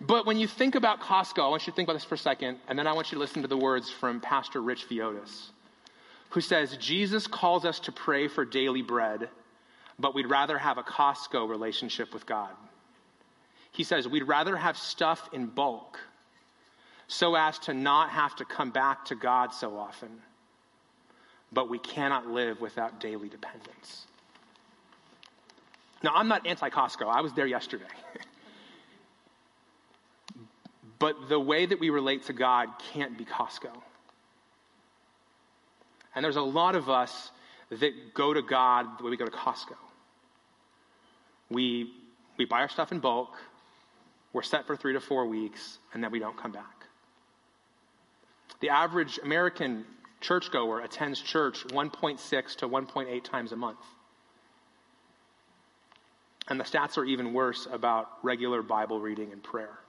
but 0.06 0.26
when 0.26 0.38
you 0.38 0.46
think 0.46 0.74
about 0.74 1.00
Costco, 1.00 1.44
I 1.44 1.48
want 1.48 1.66
you 1.66 1.72
to 1.72 1.76
think 1.76 1.88
about 1.88 1.94
this 1.94 2.04
for 2.04 2.14
a 2.14 2.18
second, 2.18 2.58
and 2.68 2.78
then 2.78 2.86
I 2.86 2.92
want 2.92 3.12
you 3.12 3.16
to 3.16 3.20
listen 3.20 3.42
to 3.42 3.48
the 3.48 3.56
words 3.56 3.90
from 3.90 4.20
Pastor 4.20 4.60
Rich 4.60 4.88
Villodas, 4.88 5.50
who 6.30 6.40
says, 6.40 6.76
Jesus 6.78 7.26
calls 7.26 7.64
us 7.64 7.80
to 7.80 7.92
pray 7.92 8.28
for 8.28 8.44
daily 8.44 8.82
bread 8.82 9.28
but 9.98 10.14
we'd 10.14 10.28
rather 10.28 10.58
have 10.58 10.78
a 10.78 10.82
Costco 10.82 11.48
relationship 11.48 12.12
with 12.12 12.26
God. 12.26 12.50
He 13.70 13.84
says 13.84 14.06
we'd 14.08 14.24
rather 14.24 14.56
have 14.56 14.76
stuff 14.76 15.28
in 15.32 15.46
bulk 15.46 15.98
so 17.08 17.34
as 17.34 17.58
to 17.60 17.74
not 17.74 18.10
have 18.10 18.34
to 18.36 18.44
come 18.44 18.70
back 18.70 19.04
to 19.06 19.14
God 19.14 19.52
so 19.52 19.78
often, 19.78 20.10
but 21.52 21.70
we 21.70 21.78
cannot 21.78 22.26
live 22.26 22.60
without 22.60 23.00
daily 23.00 23.28
dependence. 23.28 24.06
Now, 26.02 26.12
I'm 26.14 26.28
not 26.28 26.46
anti 26.46 26.68
Costco, 26.68 27.06
I 27.06 27.20
was 27.20 27.32
there 27.32 27.46
yesterday. 27.46 27.84
but 31.02 31.28
the 31.28 31.40
way 31.40 31.66
that 31.66 31.80
we 31.80 31.90
relate 31.90 32.26
to 32.26 32.32
God 32.32 32.68
can't 32.92 33.18
be 33.18 33.24
Costco. 33.24 33.72
And 36.14 36.24
there's 36.24 36.36
a 36.36 36.40
lot 36.40 36.76
of 36.76 36.88
us 36.88 37.32
that 37.70 38.14
go 38.14 38.32
to 38.32 38.40
God 38.40 38.86
the 38.98 39.04
way 39.04 39.10
we 39.10 39.16
go 39.16 39.24
to 39.24 39.32
Costco. 39.32 39.74
We, 41.50 41.90
we 42.38 42.44
buy 42.44 42.60
our 42.60 42.68
stuff 42.68 42.92
in 42.92 43.00
bulk, 43.00 43.30
we're 44.32 44.44
set 44.44 44.64
for 44.64 44.76
three 44.76 44.92
to 44.92 45.00
four 45.00 45.26
weeks, 45.26 45.78
and 45.92 46.04
then 46.04 46.12
we 46.12 46.20
don't 46.20 46.36
come 46.36 46.52
back. 46.52 46.86
The 48.60 48.68
average 48.68 49.18
American 49.24 49.84
churchgoer 50.20 50.82
attends 50.82 51.20
church 51.20 51.66
1.6 51.66 52.56
to 52.58 52.68
1.8 52.68 53.24
times 53.24 53.50
a 53.50 53.56
month. 53.56 53.84
And 56.46 56.60
the 56.60 56.64
stats 56.64 56.96
are 56.96 57.04
even 57.04 57.32
worse 57.32 57.66
about 57.72 58.08
regular 58.22 58.62
Bible 58.62 59.00
reading 59.00 59.32
and 59.32 59.42
prayer. 59.42 59.81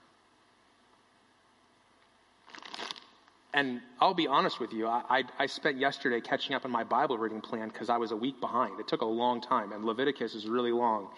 And 3.53 3.81
I'll 3.99 4.15
be 4.15 4.27
honest 4.27 4.59
with 4.59 4.73
you, 4.73 4.87
I, 4.87 5.03
I, 5.09 5.23
I 5.39 5.45
spent 5.45 5.77
yesterday 5.77 6.19
catching 6.19 6.55
up 6.55 6.65
on 6.65 6.71
my 6.71 6.83
Bible 6.83 7.17
reading 7.17 7.39
plan 7.39 7.67
because 7.67 7.89
I 7.89 7.97
was 7.97 8.11
a 8.11 8.15
week 8.15 8.39
behind. 8.39 8.79
It 8.79 8.87
took 8.87 9.01
a 9.01 9.05
long 9.05 9.41
time, 9.41 9.71
and 9.71 9.85
Leviticus 9.85 10.33
is 10.33 10.47
really 10.47 10.71
long. 10.71 11.09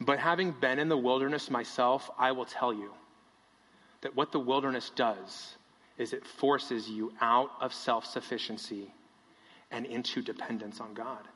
But 0.00 0.18
having 0.18 0.52
been 0.52 0.78
in 0.78 0.88
the 0.88 0.96
wilderness 0.96 1.50
myself, 1.50 2.10
I 2.18 2.32
will 2.32 2.46
tell 2.46 2.72
you 2.72 2.90
that 4.00 4.16
what 4.16 4.32
the 4.32 4.40
wilderness 4.40 4.90
does 4.96 5.56
is 5.98 6.12
it 6.14 6.26
forces 6.26 6.88
you 6.88 7.12
out 7.20 7.50
of 7.60 7.74
self 7.74 8.06
sufficiency 8.06 8.92
and 9.70 9.84
into 9.84 10.22
dependence 10.22 10.80
on 10.80 10.94
God. 10.94 11.26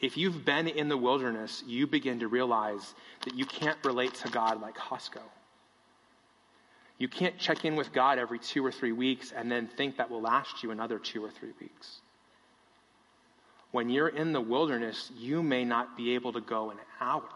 If 0.00 0.16
you've 0.16 0.44
been 0.44 0.68
in 0.68 0.88
the 0.88 0.96
wilderness, 0.96 1.62
you 1.66 1.86
begin 1.86 2.20
to 2.20 2.28
realize 2.28 2.94
that 3.24 3.34
you 3.34 3.44
can't 3.46 3.78
relate 3.84 4.14
to 4.14 4.28
God 4.30 4.60
like 4.60 4.76
Costco. 4.76 5.22
You 6.98 7.08
can't 7.08 7.38
check 7.38 7.64
in 7.64 7.76
with 7.76 7.92
God 7.92 8.18
every 8.18 8.40
two 8.40 8.66
or 8.66 8.72
three 8.72 8.92
weeks 8.92 9.32
and 9.34 9.50
then 9.50 9.68
think 9.68 9.96
that 9.96 10.10
will 10.10 10.20
last 10.20 10.62
you 10.62 10.72
another 10.72 10.98
two 10.98 11.24
or 11.24 11.30
three 11.30 11.52
weeks. 11.60 12.00
When 13.70 13.88
you're 13.88 14.08
in 14.08 14.32
the 14.32 14.40
wilderness, 14.40 15.10
you 15.16 15.42
may 15.42 15.64
not 15.64 15.96
be 15.96 16.14
able 16.14 16.32
to 16.32 16.40
go 16.40 16.70
an 16.70 16.78
hour 17.00 17.28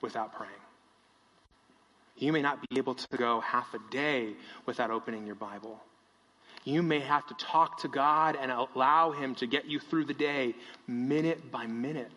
without 0.00 0.32
praying. 0.34 0.52
You 2.16 2.32
may 2.32 2.42
not 2.42 2.60
be 2.68 2.78
able 2.78 2.94
to 2.94 3.16
go 3.16 3.40
half 3.40 3.72
a 3.74 3.78
day 3.90 4.34
without 4.66 4.90
opening 4.90 5.26
your 5.26 5.34
Bible. 5.34 5.80
You 6.64 6.82
may 6.82 7.00
have 7.00 7.26
to 7.26 7.34
talk 7.34 7.80
to 7.80 7.88
God 7.88 8.36
and 8.40 8.50
allow 8.50 9.12
Him 9.12 9.34
to 9.36 9.46
get 9.46 9.66
you 9.66 9.78
through 9.78 10.04
the 10.04 10.14
day 10.14 10.54
minute 10.86 11.50
by 11.50 11.66
minute. 11.66 12.10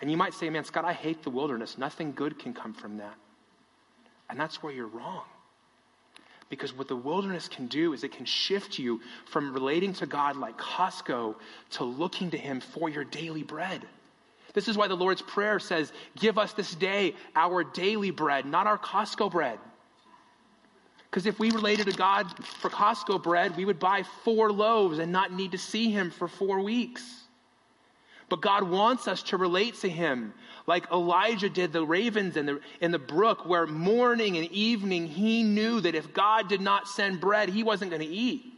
And 0.00 0.10
you 0.10 0.16
might 0.16 0.34
say, 0.34 0.50
man, 0.50 0.64
Scott, 0.64 0.84
I 0.84 0.92
hate 0.92 1.22
the 1.22 1.30
wilderness. 1.30 1.78
Nothing 1.78 2.12
good 2.12 2.38
can 2.38 2.52
come 2.52 2.74
from 2.74 2.98
that. 2.98 3.14
And 4.28 4.38
that's 4.38 4.62
where 4.62 4.72
you're 4.72 4.88
wrong. 4.88 5.22
Because 6.50 6.76
what 6.76 6.88
the 6.88 6.96
wilderness 6.96 7.48
can 7.48 7.66
do 7.66 7.92
is 7.92 8.04
it 8.04 8.12
can 8.12 8.26
shift 8.26 8.78
you 8.78 9.00
from 9.26 9.52
relating 9.52 9.92
to 9.94 10.06
God 10.06 10.36
like 10.36 10.56
Costco 10.58 11.36
to 11.70 11.84
looking 11.84 12.30
to 12.30 12.38
Him 12.38 12.60
for 12.60 12.88
your 12.88 13.04
daily 13.04 13.42
bread. 13.42 13.82
This 14.52 14.68
is 14.68 14.76
why 14.76 14.86
the 14.86 14.94
Lord's 14.94 15.22
Prayer 15.22 15.58
says, 15.58 15.92
Give 16.16 16.38
us 16.38 16.52
this 16.52 16.74
day 16.74 17.14
our 17.34 17.64
daily 17.64 18.10
bread, 18.10 18.46
not 18.46 18.66
our 18.66 18.78
Costco 18.78 19.30
bread. 19.30 19.58
Because 21.10 21.26
if 21.26 21.38
we 21.38 21.50
related 21.50 21.86
to 21.86 21.96
God 21.96 22.26
for 22.44 22.70
Costco 22.70 23.22
bread, 23.22 23.56
we 23.56 23.64
would 23.64 23.78
buy 23.78 24.04
four 24.24 24.50
loaves 24.52 24.98
and 24.98 25.10
not 25.10 25.32
need 25.32 25.52
to 25.52 25.58
see 25.58 25.90
Him 25.90 26.10
for 26.10 26.28
four 26.28 26.60
weeks. 26.60 27.23
But 28.28 28.40
God 28.40 28.64
wants 28.64 29.06
us 29.06 29.22
to 29.24 29.36
relate 29.36 29.74
to 29.80 29.88
Him 29.88 30.32
like 30.66 30.90
Elijah 30.90 31.48
did 31.48 31.72
the 31.72 31.84
ravens 31.84 32.36
in 32.36 32.46
the, 32.46 32.60
in 32.80 32.90
the 32.90 32.98
brook, 32.98 33.46
where 33.46 33.66
morning 33.66 34.36
and 34.36 34.50
evening 34.50 35.06
he 35.06 35.42
knew 35.42 35.80
that 35.80 35.94
if 35.94 36.14
God 36.14 36.48
did 36.48 36.60
not 36.60 36.88
send 36.88 37.20
bread, 37.20 37.48
he 37.48 37.62
wasn't 37.62 37.90
going 37.90 38.02
to 38.02 38.08
eat. 38.08 38.50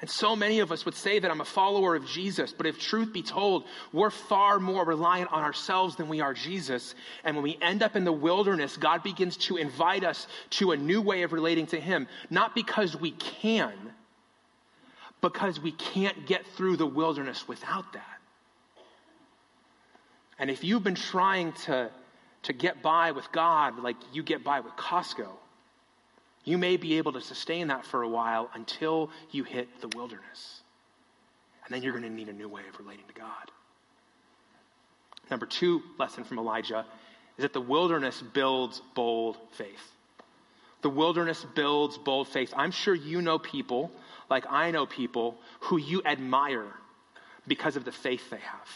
And 0.00 0.10
so 0.10 0.36
many 0.36 0.60
of 0.60 0.70
us 0.70 0.84
would 0.84 0.94
say 0.94 1.18
that 1.18 1.30
I'm 1.30 1.40
a 1.40 1.46
follower 1.46 1.96
of 1.96 2.06
Jesus, 2.06 2.52
but 2.52 2.66
if 2.66 2.78
truth 2.78 3.12
be 3.12 3.22
told, 3.22 3.64
we're 3.92 4.10
far 4.10 4.58
more 4.58 4.84
reliant 4.84 5.32
on 5.32 5.42
ourselves 5.42 5.96
than 5.96 6.08
we 6.08 6.20
are 6.20 6.34
Jesus. 6.34 6.94
And 7.24 7.36
when 7.36 7.42
we 7.42 7.56
end 7.62 7.82
up 7.82 7.96
in 7.96 8.04
the 8.04 8.12
wilderness, 8.12 8.76
God 8.76 9.02
begins 9.02 9.36
to 9.38 9.56
invite 9.56 10.04
us 10.04 10.26
to 10.50 10.72
a 10.72 10.76
new 10.76 11.00
way 11.00 11.22
of 11.22 11.32
relating 11.32 11.66
to 11.68 11.80
Him, 11.80 12.06
not 12.28 12.54
because 12.54 12.94
we 12.96 13.12
can, 13.12 13.72
because 15.20 15.60
we 15.60 15.72
can't 15.72 16.26
get 16.26 16.46
through 16.56 16.76
the 16.76 16.86
wilderness 16.86 17.46
without 17.48 17.92
that. 17.94 18.20
And 20.38 20.50
if 20.50 20.64
you've 20.64 20.84
been 20.84 20.94
trying 20.94 21.52
to, 21.64 21.90
to 22.44 22.52
get 22.52 22.82
by 22.82 23.12
with 23.12 23.30
God 23.32 23.78
like 23.78 23.96
you 24.12 24.22
get 24.22 24.44
by 24.44 24.60
with 24.60 24.74
Costco, 24.74 25.28
you 26.44 26.58
may 26.58 26.76
be 26.76 26.98
able 26.98 27.12
to 27.12 27.20
sustain 27.20 27.68
that 27.68 27.86
for 27.86 28.02
a 28.02 28.08
while 28.08 28.50
until 28.54 29.10
you 29.30 29.44
hit 29.44 29.80
the 29.80 29.88
wilderness. 29.96 30.60
And 31.64 31.74
then 31.74 31.82
you're 31.82 31.92
going 31.92 32.04
to 32.04 32.10
need 32.10 32.28
a 32.28 32.34
new 32.34 32.48
way 32.48 32.62
of 32.68 32.78
relating 32.78 33.06
to 33.06 33.14
God. 33.14 33.50
Number 35.30 35.46
two 35.46 35.82
lesson 35.98 36.24
from 36.24 36.38
Elijah 36.38 36.84
is 37.38 37.42
that 37.42 37.54
the 37.54 37.60
wilderness 37.60 38.22
builds 38.34 38.82
bold 38.94 39.38
faith. 39.52 39.92
The 40.82 40.90
wilderness 40.90 41.44
builds 41.54 41.96
bold 41.96 42.28
faith. 42.28 42.52
I'm 42.54 42.70
sure 42.70 42.94
you 42.94 43.22
know 43.22 43.38
people 43.38 43.90
like 44.30 44.44
I 44.50 44.70
know 44.70 44.86
people 44.86 45.36
who 45.60 45.76
you 45.76 46.02
admire 46.04 46.72
because 47.46 47.76
of 47.76 47.84
the 47.84 47.92
faith 47.92 48.30
they 48.30 48.38
have, 48.38 48.68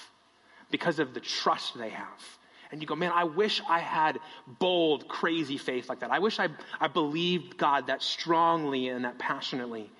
because 0.71 0.99
of 0.99 1.15
the 1.15 1.21
trust 1.21 1.79
they 1.79 1.91
have, 1.91 2.23
And 2.71 2.83
you 2.83 2.87
go, 2.87 2.97
man, 2.97 3.13
I 3.15 3.25
wish 3.25 3.63
I 3.69 3.79
had 3.79 4.19
bold, 4.47 5.09
crazy 5.09 5.57
faith 5.57 5.89
like 5.89 6.01
that. 6.01 6.11
I 6.11 6.19
wish 6.19 6.39
I, 6.39 6.49
I 6.81 6.89
believed 6.89 7.57
God 7.57 7.87
that 7.87 8.03
strongly 8.03 8.89
and 8.89 9.05
that 9.05 9.19
passionately. 9.19 9.91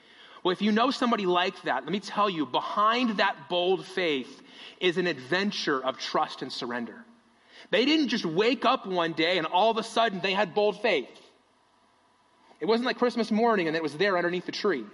Well, 0.43 0.53
if 0.53 0.63
you 0.63 0.71
know 0.71 0.91
somebody 0.91 1.27
like 1.27 1.61
that, 1.63 1.85
let 1.85 1.93
me 1.93 2.01
tell 2.01 2.29
you, 2.29 2.47
behind 2.47 3.19
that 3.19 3.49
bold 3.49 3.87
faith 3.87 4.43
is 4.81 4.99
an 4.99 5.07
adventure 5.07 5.83
of 5.83 5.99
trust 5.99 6.43
and 6.43 6.53
surrender. 6.53 7.05
They 7.71 7.85
didn't 7.85 8.09
just 8.09 8.25
wake 8.25 8.65
up 8.65 8.87
one 8.87 9.13
day 9.15 9.39
and 9.39 9.47
all 9.47 9.71
of 9.71 9.79
a 9.79 9.83
sudden 9.83 10.21
they 10.21 10.33
had 10.33 10.55
bold 10.55 10.81
faith. 10.81 11.09
It 12.61 12.67
wasn't 12.67 12.87
like 12.87 12.99
Christmas 12.99 13.31
morning 13.31 13.67
and 13.67 13.77
it 13.77 13.83
was 13.83 13.95
there 13.95 14.17
underneath 14.17 14.47
the 14.47 14.53
tree. 14.53 14.85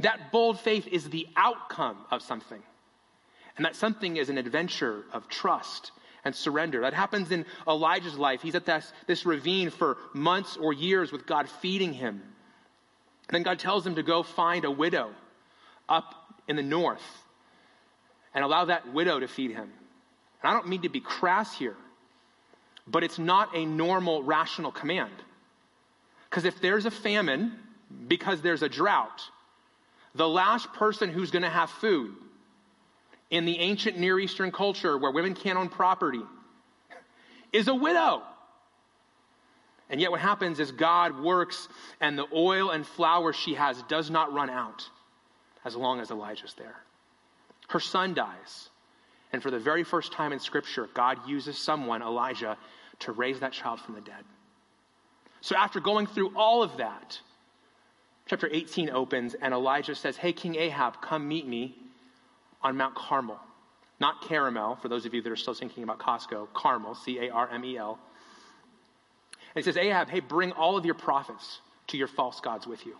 That 0.00 0.32
bold 0.32 0.60
faith 0.60 0.88
is 0.88 1.08
the 1.08 1.26
outcome 1.36 1.98
of 2.10 2.22
something. 2.22 2.62
And 3.56 3.64
that 3.64 3.76
something 3.76 4.16
is 4.16 4.28
an 4.28 4.38
adventure 4.38 5.04
of 5.12 5.28
trust 5.28 5.92
and 6.24 6.34
surrender. 6.34 6.80
That 6.80 6.94
happens 6.94 7.30
in 7.30 7.44
Elijah's 7.68 8.18
life. 8.18 8.42
He's 8.42 8.54
at 8.54 8.66
this, 8.66 8.92
this 9.06 9.24
ravine 9.24 9.70
for 9.70 9.98
months 10.12 10.56
or 10.56 10.72
years 10.72 11.12
with 11.12 11.26
God 11.26 11.48
feeding 11.48 11.92
him. 11.92 12.22
And 13.28 13.34
then 13.34 13.42
God 13.42 13.58
tells 13.58 13.86
him 13.86 13.94
to 13.94 14.02
go 14.02 14.22
find 14.22 14.64
a 14.64 14.70
widow 14.70 15.10
up 15.88 16.14
in 16.48 16.56
the 16.56 16.62
north 16.62 17.02
and 18.34 18.44
allow 18.44 18.64
that 18.64 18.92
widow 18.92 19.20
to 19.20 19.28
feed 19.28 19.52
him. 19.52 19.70
And 20.42 20.50
I 20.50 20.52
don't 20.52 20.68
mean 20.68 20.82
to 20.82 20.88
be 20.88 21.00
crass 21.00 21.56
here, 21.56 21.76
but 22.86 23.04
it's 23.04 23.18
not 23.18 23.56
a 23.56 23.64
normal, 23.64 24.22
rational 24.22 24.72
command. 24.72 25.12
Because 26.28 26.44
if 26.44 26.60
there's 26.60 26.84
a 26.84 26.90
famine 26.90 27.52
because 28.08 28.40
there's 28.42 28.62
a 28.62 28.68
drought, 28.68 29.22
the 30.14 30.28
last 30.28 30.72
person 30.72 31.10
who's 31.10 31.30
going 31.30 31.42
to 31.42 31.50
have 31.50 31.70
food 31.70 32.14
in 33.30 33.44
the 33.44 33.58
ancient 33.58 33.98
Near 33.98 34.18
Eastern 34.18 34.52
culture 34.52 34.96
where 34.96 35.10
women 35.10 35.34
can't 35.34 35.58
own 35.58 35.68
property 35.68 36.22
is 37.52 37.68
a 37.68 37.74
widow. 37.74 38.22
And 39.90 40.00
yet, 40.00 40.10
what 40.10 40.20
happens 40.20 40.60
is 40.60 40.72
God 40.72 41.20
works, 41.20 41.68
and 42.00 42.18
the 42.18 42.26
oil 42.32 42.70
and 42.70 42.86
flour 42.86 43.32
she 43.32 43.54
has 43.54 43.82
does 43.82 44.10
not 44.10 44.32
run 44.32 44.50
out 44.50 44.88
as 45.64 45.76
long 45.76 46.00
as 46.00 46.10
Elijah's 46.10 46.54
there. 46.54 46.76
Her 47.68 47.80
son 47.80 48.14
dies. 48.14 48.70
And 49.32 49.42
for 49.42 49.50
the 49.50 49.58
very 49.58 49.84
first 49.84 50.12
time 50.12 50.32
in 50.32 50.38
Scripture, 50.38 50.88
God 50.94 51.18
uses 51.28 51.58
someone, 51.58 52.02
Elijah, 52.02 52.56
to 53.00 53.12
raise 53.12 53.40
that 53.40 53.52
child 53.52 53.80
from 53.80 53.94
the 53.94 54.00
dead. 54.00 54.24
So, 55.40 55.56
after 55.56 55.80
going 55.80 56.06
through 56.06 56.32
all 56.36 56.62
of 56.62 56.78
that, 56.78 57.18
chapter 58.26 58.48
18 58.50 58.90
opens, 58.90 59.34
and 59.34 59.52
Elijah 59.52 59.94
says, 59.94 60.16
Hey, 60.16 60.32
King 60.32 60.56
Ahab, 60.56 61.00
come 61.02 61.28
meet 61.28 61.46
me 61.46 61.76
on 62.62 62.76
Mount 62.76 62.94
Carmel. 62.94 63.38
Not 64.00 64.22
Caramel, 64.22 64.76
for 64.76 64.88
those 64.88 65.06
of 65.06 65.14
you 65.14 65.22
that 65.22 65.30
are 65.30 65.36
still 65.36 65.54
thinking 65.54 65.82
about 65.84 65.98
Costco, 65.98 66.48
Carmel, 66.52 66.94
C 66.94 67.18
A 67.20 67.30
R 67.30 67.48
M 67.50 67.64
E 67.64 67.76
L. 67.76 67.98
And 69.54 69.62
he 69.64 69.70
says, 69.70 69.76
Ahab, 69.76 70.08
hey, 70.08 70.20
bring 70.20 70.52
all 70.52 70.76
of 70.76 70.84
your 70.84 70.94
prophets 70.94 71.60
to 71.88 71.96
your 71.96 72.08
false 72.08 72.40
gods 72.40 72.66
with 72.66 72.84
you. 72.86 72.96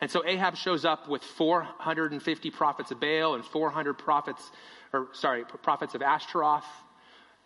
And 0.00 0.10
so 0.10 0.24
Ahab 0.26 0.56
shows 0.56 0.84
up 0.84 1.08
with 1.08 1.22
450 1.22 2.50
prophets 2.50 2.90
of 2.90 3.00
Baal 3.00 3.34
and 3.34 3.44
400 3.44 3.94
prophets, 3.94 4.50
or 4.92 5.08
sorry, 5.12 5.44
prophets 5.44 5.94
of 5.94 6.02
Ashtaroth, 6.02 6.64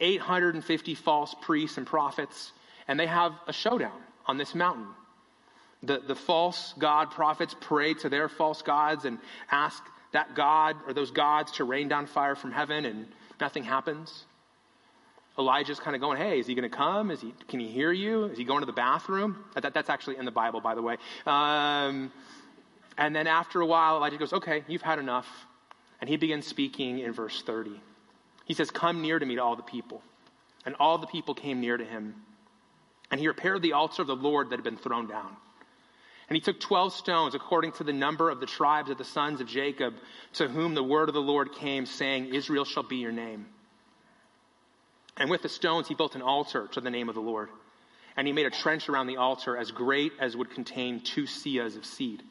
850 0.00 0.94
false 0.94 1.34
priests 1.42 1.78
and 1.78 1.86
prophets, 1.86 2.52
and 2.86 2.98
they 2.98 3.06
have 3.06 3.32
a 3.46 3.52
showdown 3.52 4.00
on 4.26 4.38
this 4.38 4.54
mountain. 4.54 4.86
The, 5.84 5.98
the 5.98 6.14
false 6.14 6.74
god 6.78 7.10
prophets 7.10 7.54
pray 7.60 7.94
to 7.94 8.08
their 8.08 8.28
false 8.28 8.62
gods 8.62 9.04
and 9.04 9.18
ask 9.50 9.82
that 10.12 10.34
God 10.34 10.76
or 10.86 10.92
those 10.92 11.10
gods 11.10 11.52
to 11.52 11.64
rain 11.64 11.88
down 11.88 12.06
fire 12.06 12.36
from 12.36 12.52
heaven, 12.52 12.84
and 12.84 13.06
nothing 13.40 13.64
happens. 13.64 14.24
Elijah's 15.38 15.80
kind 15.80 15.96
of 15.96 16.00
going, 16.00 16.16
Hey, 16.16 16.38
is 16.38 16.46
he 16.46 16.54
going 16.54 16.68
to 16.68 16.74
come? 16.74 17.10
Is 17.10 17.20
he, 17.20 17.34
can 17.48 17.60
he 17.60 17.68
hear 17.68 17.90
you? 17.92 18.24
Is 18.26 18.38
he 18.38 18.44
going 18.44 18.60
to 18.60 18.66
the 18.66 18.72
bathroom? 18.72 19.44
That, 19.54 19.74
that's 19.74 19.90
actually 19.90 20.16
in 20.16 20.24
the 20.24 20.30
Bible, 20.30 20.60
by 20.60 20.74
the 20.74 20.82
way. 20.82 20.96
Um, 21.26 22.12
and 22.96 23.14
then 23.14 23.26
after 23.26 23.60
a 23.60 23.66
while, 23.66 23.96
Elijah 23.96 24.16
goes, 24.16 24.32
Okay, 24.32 24.64
you've 24.68 24.82
had 24.82 24.98
enough. 24.98 25.28
And 26.00 26.08
he 26.08 26.16
begins 26.16 26.46
speaking 26.46 27.00
in 27.00 27.12
verse 27.12 27.42
30. 27.42 27.80
He 28.44 28.54
says, 28.54 28.70
Come 28.70 29.02
near 29.02 29.18
to 29.18 29.26
me 29.26 29.36
to 29.36 29.42
all 29.42 29.56
the 29.56 29.62
people. 29.62 30.02
And 30.64 30.76
all 30.78 30.98
the 30.98 31.06
people 31.06 31.34
came 31.34 31.60
near 31.60 31.76
to 31.76 31.84
him. 31.84 32.14
And 33.10 33.20
he 33.20 33.26
repaired 33.26 33.62
the 33.62 33.72
altar 33.72 34.02
of 34.02 34.08
the 34.08 34.16
Lord 34.16 34.50
that 34.50 34.56
had 34.56 34.64
been 34.64 34.76
thrown 34.76 35.06
down. 35.06 35.36
And 36.28 36.36
he 36.36 36.40
took 36.40 36.58
12 36.58 36.94
stones 36.94 37.34
according 37.34 37.72
to 37.72 37.84
the 37.84 37.92
number 37.92 38.30
of 38.30 38.40
the 38.40 38.46
tribes 38.46 38.90
of 38.90 38.98
the 38.98 39.04
sons 39.04 39.40
of 39.40 39.46
Jacob, 39.46 39.94
to 40.34 40.48
whom 40.48 40.74
the 40.74 40.82
word 40.82 41.08
of 41.08 41.14
the 41.14 41.20
Lord 41.20 41.52
came, 41.52 41.84
saying, 41.84 42.34
Israel 42.34 42.64
shall 42.64 42.82
be 42.82 42.96
your 42.96 43.12
name. 43.12 43.46
And 45.16 45.30
with 45.30 45.42
the 45.42 45.48
stones 45.48 45.86
he 45.86 45.94
built 45.94 46.14
an 46.14 46.22
altar 46.22 46.68
to 46.72 46.80
the 46.80 46.90
name 46.90 47.08
of 47.08 47.14
the 47.14 47.20
Lord. 47.20 47.50
And 48.16 48.26
he 48.26 48.32
made 48.32 48.46
a 48.46 48.50
trench 48.50 48.88
around 48.88 49.06
the 49.06 49.16
altar 49.16 49.56
as 49.56 49.70
great 49.70 50.12
as 50.18 50.36
would 50.36 50.50
contain 50.50 51.00
two 51.00 51.24
seahs 51.24 51.76
of 51.76 51.84
seed. 51.84 52.22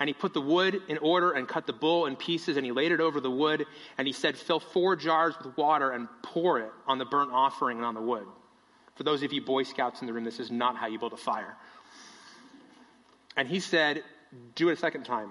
And 0.00 0.08
he 0.08 0.14
put 0.14 0.34
the 0.34 0.40
wood 0.40 0.82
in 0.88 0.98
order 0.98 1.32
and 1.32 1.46
cut 1.46 1.66
the 1.66 1.72
bull 1.72 2.06
in 2.06 2.16
pieces, 2.16 2.56
and 2.56 2.66
he 2.66 2.72
laid 2.72 2.90
it 2.90 3.00
over 3.00 3.20
the 3.20 3.30
wood. 3.30 3.64
And 3.96 4.06
he 4.08 4.12
said, 4.12 4.36
Fill 4.36 4.58
four 4.58 4.96
jars 4.96 5.34
with 5.42 5.56
water 5.56 5.92
and 5.92 6.08
pour 6.22 6.58
it 6.58 6.72
on 6.86 6.98
the 6.98 7.04
burnt 7.04 7.30
offering 7.32 7.78
and 7.78 7.86
on 7.86 7.94
the 7.94 8.02
wood. 8.02 8.26
For 8.96 9.04
those 9.04 9.22
of 9.22 9.32
you 9.32 9.42
Boy 9.42 9.62
Scouts 9.62 10.00
in 10.00 10.06
the 10.06 10.12
room, 10.12 10.24
this 10.24 10.40
is 10.40 10.50
not 10.50 10.76
how 10.76 10.86
you 10.86 10.98
build 10.98 11.12
a 11.12 11.16
fire. 11.16 11.56
And 13.36 13.48
he 13.48 13.60
said, 13.60 14.02
Do 14.54 14.68
it 14.68 14.72
a 14.72 14.76
second 14.76 15.04
time. 15.04 15.30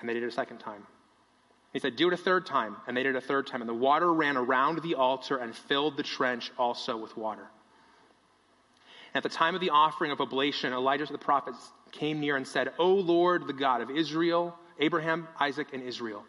And 0.00 0.08
they 0.08 0.14
did 0.14 0.22
it 0.22 0.28
a 0.28 0.32
second 0.32 0.58
time. 0.58 0.84
He 1.72 1.78
said, 1.78 1.96
Do 1.96 2.08
it 2.08 2.14
a 2.14 2.18
third 2.18 2.46
time. 2.46 2.76
And 2.86 2.96
they 2.96 3.02
did 3.02 3.14
it 3.14 3.18
a 3.18 3.26
third 3.26 3.46
time. 3.46 3.60
And 3.60 3.68
the 3.68 3.74
water 3.74 4.12
ran 4.12 4.36
around 4.36 4.82
the 4.82 4.96
altar 4.96 5.36
and 5.36 5.54
filled 5.54 5.96
the 5.96 6.02
trench 6.02 6.50
also 6.58 6.96
with 6.96 7.16
water. 7.16 7.46
And 9.14 9.24
at 9.24 9.30
the 9.30 9.36
time 9.36 9.54
of 9.54 9.60
the 9.60 9.70
offering 9.70 10.10
of 10.10 10.20
oblation, 10.20 10.72
Elijah 10.72 11.06
the 11.06 11.18
prophet 11.18 11.54
came 11.92 12.20
near 12.20 12.36
and 12.36 12.46
said, 12.46 12.72
O 12.78 12.94
Lord, 12.94 13.46
the 13.46 13.52
God 13.52 13.80
of 13.82 13.90
Israel, 13.90 14.56
Abraham, 14.78 15.28
Isaac, 15.38 15.68
and 15.72 15.82
Israel, 15.82 16.24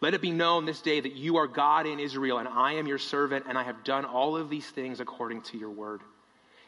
let 0.00 0.14
it 0.14 0.22
be 0.22 0.30
known 0.30 0.64
this 0.64 0.80
day 0.80 1.00
that 1.00 1.14
you 1.14 1.36
are 1.36 1.46
God 1.46 1.86
in 1.86 2.00
Israel, 2.00 2.38
and 2.38 2.48
I 2.48 2.74
am 2.74 2.86
your 2.86 2.98
servant, 2.98 3.44
and 3.48 3.58
I 3.58 3.64
have 3.64 3.84
done 3.84 4.04
all 4.04 4.36
of 4.36 4.48
these 4.48 4.66
things 4.66 5.00
according 5.00 5.42
to 5.42 5.58
your 5.58 5.70
word. 5.70 6.00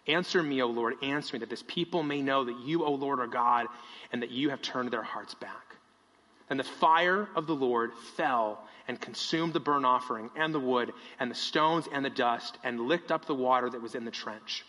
Answer 0.09 0.43
me, 0.43 0.61
O 0.62 0.67
Lord, 0.67 0.95
answer 1.03 1.37
me, 1.37 1.41
that 1.41 1.51
this 1.51 1.62
people 1.67 2.03
may 2.03 2.23
know 2.23 2.45
that 2.45 2.59
you, 2.61 2.85
O 2.85 2.93
Lord, 2.93 3.21
are 3.21 3.29
God, 3.29 3.67
and 4.12 4.23
that 4.23 4.31
you 4.31 4.51
have 4.51 4.61
turned 4.61 4.91
their 4.91 5.03
hearts 5.03 5.35
back. 5.35 5.77
And 6.51 6.59
the 6.59 6.65
fire 6.65 7.29
of 7.37 7.47
the 7.47 7.55
Lord 7.55 7.93
fell 8.17 8.65
and 8.88 9.01
consumed 9.01 9.53
the 9.53 9.61
burnt 9.61 9.87
offering 9.87 10.29
and 10.37 10.53
the 10.53 10.61
wood 10.61 10.93
and 11.21 11.31
the 11.31 11.37
stones 11.37 11.88
and 11.93 12.05
the 12.05 12.11
dust 12.11 12.59
and 12.65 12.81
licked 12.81 13.12
up 13.12 13.27
the 13.27 13.35
water 13.35 13.71
that 13.71 13.81
was 13.81 13.95
in 13.95 14.05
the 14.05 14.11
trench. 14.11 14.65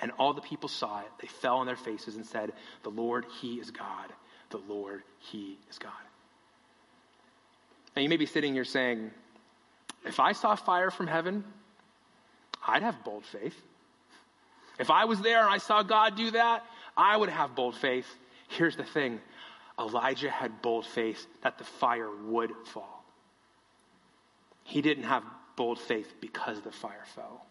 And 0.00 0.10
all 0.18 0.32
the 0.32 0.40
people 0.40 0.68
saw 0.68 1.00
it. 1.00 1.06
They 1.20 1.28
fell 1.28 1.58
on 1.58 1.66
their 1.66 1.76
faces 1.76 2.16
and 2.16 2.24
said, 2.24 2.52
The 2.82 2.90
Lord, 2.90 3.26
He 3.40 3.56
is 3.56 3.70
God. 3.70 4.12
The 4.48 4.60
Lord, 4.66 5.02
He 5.18 5.58
is 5.70 5.78
God. 5.78 5.92
Now 7.94 8.02
you 8.02 8.08
may 8.08 8.16
be 8.16 8.26
sitting 8.26 8.54
here 8.54 8.64
saying, 8.64 9.10
If 10.06 10.18
I 10.18 10.32
saw 10.32 10.56
fire 10.56 10.90
from 10.90 11.06
heaven, 11.06 11.44
I'd 12.66 12.82
have 12.82 13.04
bold 13.04 13.26
faith. 13.26 13.54
If 14.80 14.90
I 14.90 15.04
was 15.04 15.20
there 15.20 15.42
and 15.42 15.50
I 15.50 15.58
saw 15.58 15.82
God 15.82 16.16
do 16.16 16.30
that, 16.30 16.64
I 16.96 17.14
would 17.14 17.28
have 17.28 17.54
bold 17.54 17.76
faith. 17.76 18.06
Here's 18.48 18.76
the 18.76 18.84
thing 18.84 19.20
Elijah 19.78 20.30
had 20.30 20.62
bold 20.62 20.86
faith 20.86 21.26
that 21.42 21.58
the 21.58 21.64
fire 21.64 22.10
would 22.24 22.50
fall. 22.64 23.04
He 24.64 24.80
didn't 24.80 25.04
have 25.04 25.22
bold 25.54 25.78
faith 25.78 26.14
because 26.22 26.62
the 26.62 26.72
fire 26.72 27.04
fell. 27.14 27.44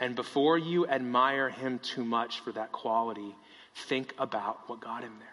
And 0.00 0.16
before 0.16 0.56
you 0.56 0.86
admire 0.86 1.50
him 1.50 1.78
too 1.78 2.04
much 2.04 2.40
for 2.40 2.52
that 2.52 2.72
quality, 2.72 3.36
think 3.88 4.14
about 4.18 4.60
what 4.68 4.80
got 4.80 5.02
him 5.02 5.12
there. 5.18 5.28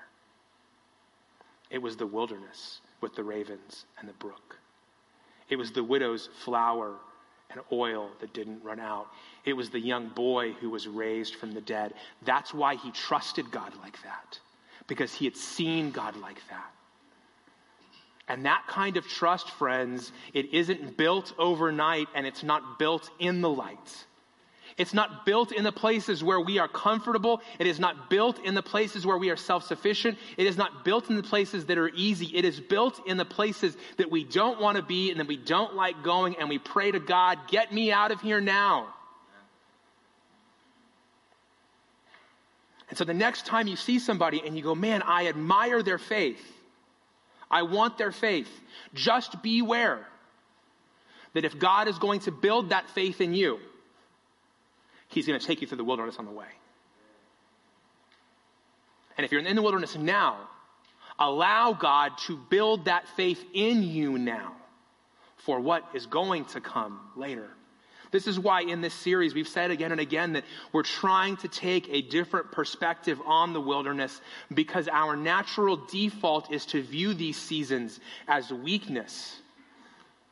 It 1.69 1.81
was 1.81 1.95
the 1.95 2.05
wilderness 2.05 2.81
with 2.99 3.15
the 3.15 3.23
ravens 3.23 3.85
and 3.99 4.09
the 4.09 4.13
brook. 4.13 4.57
It 5.47 5.55
was 5.55 5.71
the 5.71 5.83
widow's 5.83 6.27
flour 6.43 6.97
and 7.51 7.61
oil 7.71 8.09
that 8.19 8.33
didn't 8.33 8.63
run 8.63 8.79
out. 8.79 9.07
It 9.45 9.53
was 9.53 9.69
the 9.69 9.79
young 9.79 10.09
boy 10.09 10.53
who 10.53 10.69
was 10.69 10.87
raised 10.87 11.35
from 11.35 11.53
the 11.53 11.61
dead. 11.61 11.93
That's 12.23 12.53
why 12.53 12.75
he 12.75 12.91
trusted 12.91 13.51
God 13.51 13.73
like 13.81 14.01
that, 14.03 14.39
because 14.87 15.13
he 15.13 15.25
had 15.25 15.35
seen 15.35 15.91
God 15.91 16.15
like 16.17 16.41
that. 16.49 16.71
And 18.27 18.45
that 18.45 18.63
kind 18.67 18.95
of 18.97 19.07
trust, 19.07 19.49
friends, 19.51 20.11
it 20.33 20.53
isn't 20.53 20.95
built 20.95 21.33
overnight 21.37 22.07
and 22.15 22.25
it's 22.25 22.43
not 22.43 22.79
built 22.79 23.09
in 23.19 23.41
the 23.41 23.49
light. 23.49 24.05
It's 24.81 24.95
not 24.95 25.27
built 25.27 25.51
in 25.51 25.63
the 25.63 25.71
places 25.71 26.23
where 26.23 26.41
we 26.41 26.57
are 26.57 26.67
comfortable. 26.67 27.41
It 27.59 27.67
is 27.67 27.79
not 27.79 28.09
built 28.09 28.39
in 28.39 28.55
the 28.55 28.63
places 28.63 29.05
where 29.05 29.19
we 29.19 29.29
are 29.29 29.37
self 29.37 29.63
sufficient. 29.63 30.17
It 30.37 30.47
is 30.47 30.57
not 30.57 30.83
built 30.83 31.11
in 31.11 31.17
the 31.17 31.21
places 31.21 31.67
that 31.67 31.77
are 31.77 31.89
easy. 31.89 32.35
It 32.35 32.45
is 32.45 32.59
built 32.59 32.99
in 33.05 33.17
the 33.17 33.23
places 33.23 33.77
that 33.97 34.09
we 34.09 34.23
don't 34.23 34.59
want 34.59 34.77
to 34.77 34.81
be 34.81 35.11
and 35.11 35.19
that 35.19 35.27
we 35.27 35.37
don't 35.37 35.75
like 35.75 36.01
going, 36.01 36.35
and 36.37 36.49
we 36.49 36.57
pray 36.57 36.89
to 36.89 36.99
God, 36.99 37.37
get 37.47 37.71
me 37.71 37.91
out 37.91 38.09
of 38.09 38.21
here 38.21 38.41
now. 38.41 38.87
And 42.89 42.97
so 42.97 43.05
the 43.05 43.13
next 43.13 43.45
time 43.45 43.67
you 43.67 43.75
see 43.75 43.99
somebody 43.99 44.41
and 44.43 44.57
you 44.57 44.63
go, 44.63 44.73
man, 44.73 45.03
I 45.03 45.27
admire 45.27 45.83
their 45.83 45.99
faith, 45.99 46.41
I 47.51 47.61
want 47.61 47.99
their 47.99 48.11
faith, 48.11 48.49
just 48.95 49.43
beware 49.43 50.07
that 51.33 51.45
if 51.45 51.59
God 51.59 51.87
is 51.87 51.99
going 51.99 52.21
to 52.21 52.31
build 52.31 52.69
that 52.69 52.89
faith 52.89 53.21
in 53.21 53.35
you, 53.35 53.59
He's 55.11 55.27
going 55.27 55.39
to 55.39 55.45
take 55.45 55.61
you 55.61 55.67
through 55.67 55.77
the 55.77 55.83
wilderness 55.83 56.17
on 56.17 56.25
the 56.25 56.31
way. 56.31 56.47
And 59.17 59.25
if 59.25 59.31
you're 59.31 59.41
in 59.41 59.55
the 59.55 59.61
wilderness 59.61 59.95
now, 59.95 60.37
allow 61.19 61.73
God 61.73 62.17
to 62.27 62.37
build 62.49 62.85
that 62.85 63.07
faith 63.09 63.43
in 63.53 63.83
you 63.83 64.17
now 64.17 64.55
for 65.37 65.59
what 65.59 65.87
is 65.93 66.05
going 66.05 66.45
to 66.45 66.61
come 66.61 66.99
later. 67.15 67.49
This 68.11 68.27
is 68.27 68.39
why 68.39 68.61
in 68.61 68.81
this 68.81 68.93
series 68.93 69.33
we've 69.33 69.47
said 69.47 69.71
again 69.71 69.91
and 69.91 70.01
again 70.01 70.33
that 70.33 70.43
we're 70.73 70.83
trying 70.83 71.37
to 71.37 71.47
take 71.47 71.87
a 71.89 72.01
different 72.01 72.51
perspective 72.51 73.21
on 73.25 73.53
the 73.53 73.61
wilderness 73.61 74.19
because 74.53 74.87
our 74.89 75.15
natural 75.15 75.77
default 75.77 76.51
is 76.51 76.65
to 76.67 76.81
view 76.81 77.13
these 77.13 77.37
seasons 77.37 77.99
as 78.27 78.51
weakness 78.51 79.39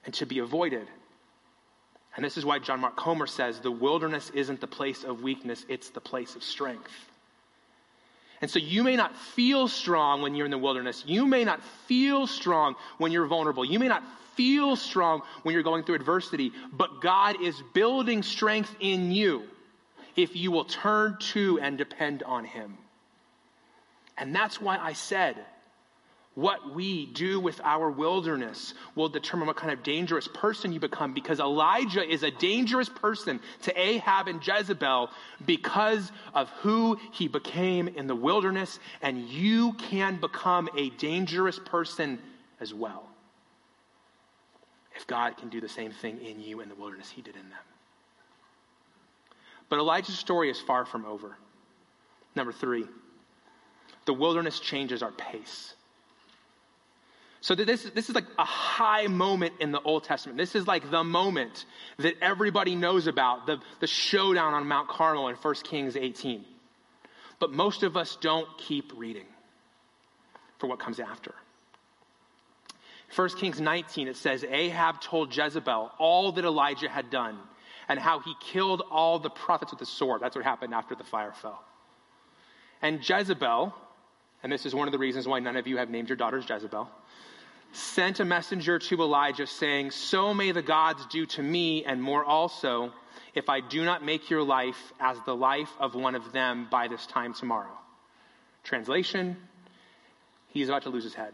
and 0.05 0.13
to 0.15 0.25
be 0.25 0.39
avoided. 0.39 0.87
And 2.19 2.25
this 2.25 2.35
is 2.35 2.43
why 2.43 2.59
John 2.59 2.81
Mark 2.81 2.97
Comer 2.97 3.27
says 3.27 3.61
the 3.61 3.71
wilderness 3.71 4.29
isn't 4.31 4.59
the 4.59 4.67
place 4.67 5.05
of 5.05 5.21
weakness, 5.21 5.65
it's 5.69 5.91
the 5.91 6.01
place 6.01 6.35
of 6.35 6.43
strength. 6.43 6.91
And 8.41 8.51
so 8.51 8.59
you 8.59 8.83
may 8.83 8.97
not 8.97 9.15
feel 9.15 9.69
strong 9.69 10.21
when 10.21 10.35
you're 10.35 10.43
in 10.43 10.51
the 10.51 10.57
wilderness. 10.57 11.01
You 11.07 11.25
may 11.25 11.45
not 11.45 11.63
feel 11.87 12.27
strong 12.27 12.75
when 12.97 13.13
you're 13.13 13.25
vulnerable. 13.25 13.63
You 13.63 13.79
may 13.79 13.87
not 13.87 14.03
feel 14.35 14.75
strong 14.75 15.21
when 15.43 15.53
you're 15.53 15.63
going 15.63 15.85
through 15.85 15.95
adversity, 15.95 16.51
but 16.73 16.99
God 16.99 17.41
is 17.41 17.55
building 17.73 18.21
strength 18.21 18.75
in 18.81 19.13
you 19.13 19.43
if 20.17 20.35
you 20.35 20.51
will 20.51 20.65
turn 20.65 21.15
to 21.31 21.57
and 21.61 21.77
depend 21.77 22.23
on 22.23 22.43
Him. 22.43 22.77
And 24.17 24.35
that's 24.35 24.59
why 24.59 24.77
I 24.77 24.91
said, 24.91 25.37
what 26.35 26.73
we 26.73 27.07
do 27.07 27.39
with 27.39 27.59
our 27.63 27.89
wilderness 27.89 28.73
will 28.95 29.09
determine 29.09 29.47
what 29.47 29.57
kind 29.57 29.73
of 29.73 29.83
dangerous 29.83 30.27
person 30.27 30.71
you 30.71 30.79
become 30.79 31.13
because 31.13 31.39
Elijah 31.39 32.07
is 32.07 32.23
a 32.23 32.31
dangerous 32.31 32.87
person 32.87 33.39
to 33.63 33.77
Ahab 33.79 34.27
and 34.27 34.45
Jezebel 34.45 35.09
because 35.45 36.11
of 36.33 36.49
who 36.61 36.97
he 37.11 37.27
became 37.27 37.87
in 37.87 38.07
the 38.07 38.15
wilderness, 38.15 38.79
and 39.01 39.27
you 39.27 39.73
can 39.73 40.19
become 40.19 40.69
a 40.77 40.91
dangerous 40.91 41.59
person 41.59 42.19
as 42.61 42.73
well. 42.73 43.03
If 44.95 45.07
God 45.07 45.37
can 45.37 45.49
do 45.49 45.59
the 45.59 45.69
same 45.69 45.91
thing 45.91 46.19
in 46.21 46.39
you 46.39 46.61
in 46.61 46.69
the 46.69 46.75
wilderness 46.75 47.09
he 47.09 47.21
did 47.21 47.35
in 47.35 47.49
them. 47.49 47.59
But 49.67 49.79
Elijah's 49.79 50.17
story 50.17 50.49
is 50.49 50.59
far 50.59 50.85
from 50.85 51.05
over. 51.05 51.37
Number 52.35 52.51
three, 52.51 52.85
the 54.05 54.13
wilderness 54.13 54.59
changes 54.59 55.03
our 55.03 55.11
pace. 55.11 55.73
So 57.41 57.55
this, 57.55 57.83
this 57.83 58.09
is 58.09 58.15
like 58.15 58.25
a 58.37 58.43
high 58.43 59.07
moment 59.07 59.53
in 59.59 59.71
the 59.71 59.79
Old 59.81 60.03
Testament. 60.03 60.37
This 60.37 60.55
is 60.55 60.67
like 60.67 60.91
the 60.91 61.03
moment 61.03 61.65
that 61.97 62.15
everybody 62.21 62.75
knows 62.75 63.07
about, 63.07 63.45
the, 63.45 63.59
the 63.79 63.87
showdown 63.87 64.53
on 64.53 64.67
Mount 64.67 64.89
Carmel 64.89 65.29
in 65.29 65.35
1 65.35 65.55
Kings 65.63 65.95
18. 65.95 66.43
But 67.39 67.53
most 67.53 67.83
of 67.83 67.95
us 67.95 68.17
don't 68.19 68.47
keep 68.57 68.91
reading 68.97 69.25
for 70.57 70.67
what 70.67 70.79
comes 70.79 70.99
after. 70.99 71.33
1 73.15 73.29
Kings 73.37 73.61
19, 73.61 74.09
it 74.09 74.17
says, 74.17 74.43
Ahab 74.43 75.01
told 75.01 75.35
Jezebel 75.35 75.91
all 75.97 76.33
that 76.33 76.43
Elijah 76.43 76.89
had 76.89 77.09
done 77.09 77.39
and 77.87 77.97
how 77.97 78.19
he 78.19 78.33
killed 78.39 78.83
all 78.91 79.17
the 79.17 79.29
prophets 79.29 79.71
with 79.71 79.79
the 79.79 79.85
sword. 79.85 80.21
That's 80.21 80.35
what 80.35 80.43
happened 80.43 80.73
after 80.73 80.93
the 80.93 81.05
fire 81.05 81.31
fell. 81.31 81.63
And 82.81 83.07
Jezebel, 83.07 83.73
and 84.43 84.51
this 84.51 84.65
is 84.65 84.75
one 84.75 84.87
of 84.87 84.91
the 84.91 84.99
reasons 84.99 85.27
why 85.27 85.39
none 85.39 85.55
of 85.55 85.67
you 85.67 85.77
have 85.77 85.89
named 85.89 86.09
your 86.09 86.17
daughters 86.17 86.45
Jezebel, 86.47 86.89
sent 87.71 88.19
a 88.19 88.25
messenger 88.25 88.79
to 88.79 89.01
Elijah 89.01 89.47
saying, 89.47 89.91
So 89.91 90.33
may 90.33 90.51
the 90.51 90.61
gods 90.61 91.05
do 91.07 91.25
to 91.27 91.43
me 91.43 91.85
and 91.85 92.01
more 92.01 92.23
also 92.23 92.91
if 93.35 93.49
I 93.49 93.61
do 93.61 93.85
not 93.85 94.03
make 94.03 94.29
your 94.29 94.43
life 94.43 94.93
as 94.99 95.17
the 95.25 95.35
life 95.35 95.71
of 95.79 95.95
one 95.95 96.15
of 96.15 96.31
them 96.31 96.67
by 96.69 96.87
this 96.87 97.05
time 97.05 97.33
tomorrow. 97.33 97.77
Translation, 98.63 99.37
he's 100.49 100.69
about 100.69 100.83
to 100.83 100.89
lose 100.89 101.03
his 101.03 101.13
head. 101.13 101.33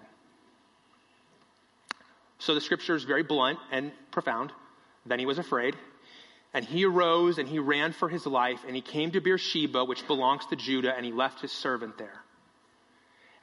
So 2.40 2.54
the 2.54 2.62
scripture 2.62 2.96
is 2.96 3.04
very 3.04 3.24
blunt 3.24 3.60
and 3.72 3.92
profound. 4.12 4.52
Then 5.06 5.20
he 5.20 5.26
was 5.26 5.38
afraid. 5.38 5.76
And 6.54 6.64
he 6.64 6.86
arose 6.86 7.38
and 7.38 7.50
he 7.50 7.60
ran 7.60 7.92
for 7.92 8.08
his 8.08 8.26
life 8.26 8.64
and 8.66 8.76
he 8.76 8.82
came 8.82 9.12
to 9.12 9.22
Beersheba, 9.22 9.84
which 9.84 10.06
belongs 10.08 10.46
to 10.48 10.56
Judah, 10.56 10.96
and 10.96 11.06
he 11.06 11.12
left 11.12 11.42
his 11.42 11.52
servant 11.52 11.98
there. 11.98 12.25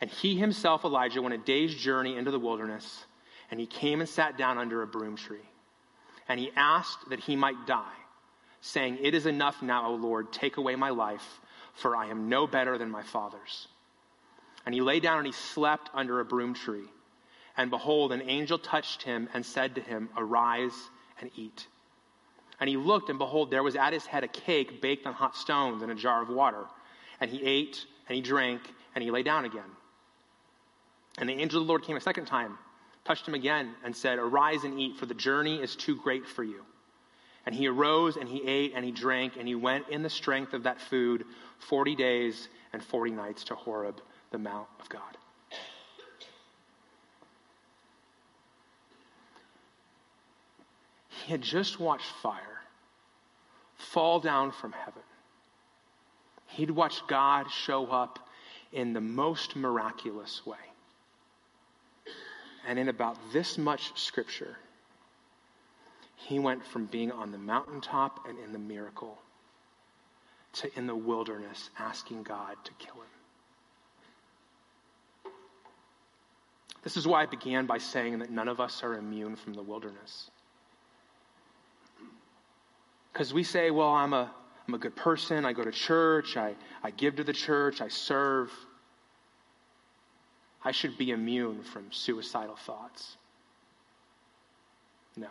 And 0.03 0.11
he 0.11 0.37
himself, 0.37 0.85
Elijah, 0.85 1.23
went 1.23 1.33
a 1.33 1.39
day's 1.39 1.73
journey 1.73 2.17
into 2.17 2.33
the 2.33 2.39
wilderness, 2.39 3.07
and 3.53 3.61
he 3.61 3.67
came 3.67 4.01
and 4.01 4.09
sat 4.09 4.37
down 4.37 4.59
under 4.59 4.83
a 4.83 4.87
broom 4.87 5.17
tree. 5.17 5.49
And 6.29 6.41
he 6.41 6.51
asked 6.57 7.09
that 7.11 7.21
he 7.21 7.37
might 7.37 7.69
die, 7.69 7.95
saying, 8.61 8.99
It 9.01 9.15
is 9.15 9.27
enough 9.27 9.63
now, 9.63 9.87
O 9.87 9.95
Lord, 9.95 10.33
take 10.33 10.57
away 10.57 10.75
my 10.75 10.91
life, 10.91 11.41
for 11.75 11.95
I 11.95 12.07
am 12.07 12.29
no 12.29 12.49
better 12.49 12.79
than 12.79 12.91
my 12.91 13.05
father's. 13.05 13.69
And 14.67 14.75
he 14.75 14.81
lay 14.81 14.99
down 14.99 15.19
and 15.19 15.27
he 15.27 15.33
slept 15.33 15.89
under 15.95 16.19
a 16.19 16.25
broom 16.25 16.55
tree. 16.55 16.91
And 17.57 17.71
behold, 17.71 18.11
an 18.11 18.29
angel 18.29 18.59
touched 18.59 19.05
him 19.05 19.29
and 19.33 19.47
said 19.47 19.77
to 19.77 19.81
him, 19.81 20.09
Arise 20.17 20.91
and 21.21 21.31
eat. 21.37 21.69
And 22.59 22.69
he 22.69 22.77
looked, 22.77 23.09
and 23.09 23.21
behold, 23.21 23.53
there 23.53 23.63
was 23.63 23.77
at 23.77 23.93
his 23.93 24.07
head 24.07 24.25
a 24.25 24.29
cake 24.29 24.83
baked 24.83 25.07
on 25.07 25.13
hot 25.13 25.37
stones 25.37 25.81
and 25.81 25.93
a 25.93 25.95
jar 25.95 26.21
of 26.21 26.29
water. 26.29 26.65
And 27.21 27.31
he 27.31 27.41
ate, 27.45 27.87
and 28.09 28.17
he 28.17 28.21
drank, 28.21 28.63
and 28.97 29.05
he 29.05 29.13
lay 29.13 29.23
down 29.23 29.45
again. 29.45 29.63
And 31.19 31.29
the 31.29 31.35
angel 31.35 31.61
of 31.61 31.67
the 31.67 31.69
Lord 31.69 31.83
came 31.83 31.97
a 31.97 32.01
second 32.01 32.27
time, 32.27 32.59
touched 33.05 33.27
him 33.27 33.35
again, 33.35 33.75
and 33.85 33.95
said, 33.95 34.19
Arise 34.19 34.65
and 34.65 34.79
eat, 34.81 34.97
for 34.97 35.07
the 35.07 35.15
journey 35.15 35.61
is 35.63 35.77
too 35.77 35.97
great 35.97 36.27
for 36.27 36.43
you. 36.43 36.65
And 37.45 37.55
he 37.55 37.67
arose 37.67 38.17
and 38.17 38.29
he 38.29 38.47
ate 38.47 38.73
and 38.75 38.85
he 38.85 38.93
drank, 38.93 39.37
and 39.37 39.47
he 39.47 39.55
went 39.55 39.89
in 39.89 40.03
the 40.03 40.11
strength 40.11 40.55
of 40.55 40.63
that 40.63 40.81
food 40.81 41.25
40 41.59 41.97
days 41.97 42.49
and 42.73 42.83
40 42.83 43.11
nights 43.13 43.45
to 43.45 43.55
Horeb, 43.55 44.01
the 44.31 44.39
Mount 44.39 44.69
of 44.81 44.89
God. 44.89 45.17
He 51.09 51.31
had 51.31 51.43
just 51.43 51.79
watched 51.79 52.11
fire 52.23 52.63
fall 53.77 54.21
down 54.21 54.53
from 54.53 54.73
heaven. 54.73 55.03
He'd 56.47 56.71
watched 56.71 57.07
God 57.07 57.51
show 57.51 57.87
up 57.87 58.19
in 58.73 58.93
the 58.93 59.01
most 59.01 59.55
miraculous 59.55 60.45
way. 60.47 60.57
And 62.67 62.79
in 62.79 62.89
about 62.89 63.17
this 63.33 63.59
much 63.59 63.99
scripture, 63.99 64.57
he 66.17 66.39
went 66.39 66.65
from 66.65 66.87
being 66.87 67.11
on 67.11 67.33
the 67.33 67.39
mountaintop 67.39 68.27
and 68.29 68.39
in 68.39 68.53
the 68.53 68.59
miracle 68.59 69.19
to 70.55 70.79
in 70.79 70.87
the 70.87 70.95
wilderness 70.95 71.71
asking 71.79 72.23
God 72.23 72.57
to 72.65 72.73
kill 72.79 72.95
him. 72.95 73.13
This 76.83 76.97
is 76.97 77.07
why 77.07 77.23
I 77.23 77.27
began 77.27 77.67
by 77.67 77.79
saying 77.79 78.19
that 78.21 78.31
none 78.31 78.49
of 78.49 78.61
us 78.61 78.83
are 78.83 78.95
immune 78.95 79.37
from 79.37 79.55
the 79.55 79.63
wilderness. 79.63 80.31
Because 83.13 83.33
we 83.33 83.45
say, 83.45 83.71
well, 83.71 83.93
I'm 83.93 84.13
a, 84.13 84.31
I'm 84.67 84.75
a 84.75 84.79
good 84.79 84.97
person, 84.97 85.45
I 85.45 85.53
go 85.53 85.65
to 85.65 85.71
church, 85.71 86.37
I, 86.37 86.55
I 86.83 86.91
give 86.91 87.17
to 87.17 87.25
the 87.25 87.33
church, 87.33 87.81
I 87.81 87.89
serve. 87.89 88.51
I 90.65 90.73
should 90.73 90.97
be 90.97 91.11
immune 91.11 91.63
from 91.63 91.91
suicidal 91.91 92.57
thoughts. 92.57 93.17
No. 95.17 95.29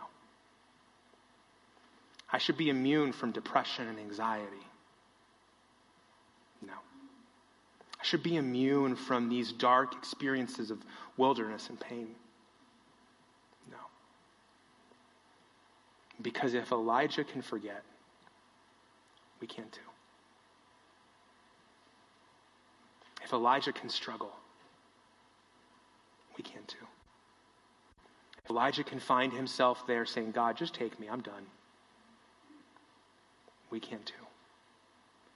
I 2.30 2.38
should 2.38 2.56
be 2.56 2.68
immune 2.68 3.12
from 3.12 3.32
depression 3.32 3.88
and 3.88 3.98
anxiety. 3.98 4.66
No. 6.66 6.72
I 6.72 8.04
should 8.04 8.22
be 8.22 8.36
immune 8.36 8.96
from 8.96 9.28
these 9.28 9.52
dark 9.52 9.94
experiences 9.94 10.70
of 10.70 10.78
wilderness 11.16 11.68
and 11.68 11.80
pain. 11.80 12.14
No. 13.70 13.78
Because 16.20 16.54
if 16.54 16.72
Elijah 16.72 17.24
can 17.24 17.42
forget, 17.42 17.82
we 19.40 19.46
can 19.46 19.64
too. 19.70 19.80
If 23.24 23.32
Elijah 23.32 23.72
can 23.72 23.88
struggle, 23.88 24.32
we 26.36 26.44
can 26.44 26.62
too. 26.66 26.86
Elijah 28.50 28.84
can 28.84 28.98
find 28.98 29.32
himself 29.32 29.86
there 29.86 30.04
saying, 30.04 30.32
God, 30.32 30.56
just 30.56 30.74
take 30.74 30.98
me, 30.98 31.08
I'm 31.08 31.20
done. 31.20 31.46
We 33.70 33.80
can 33.80 34.02
too. 34.04 34.14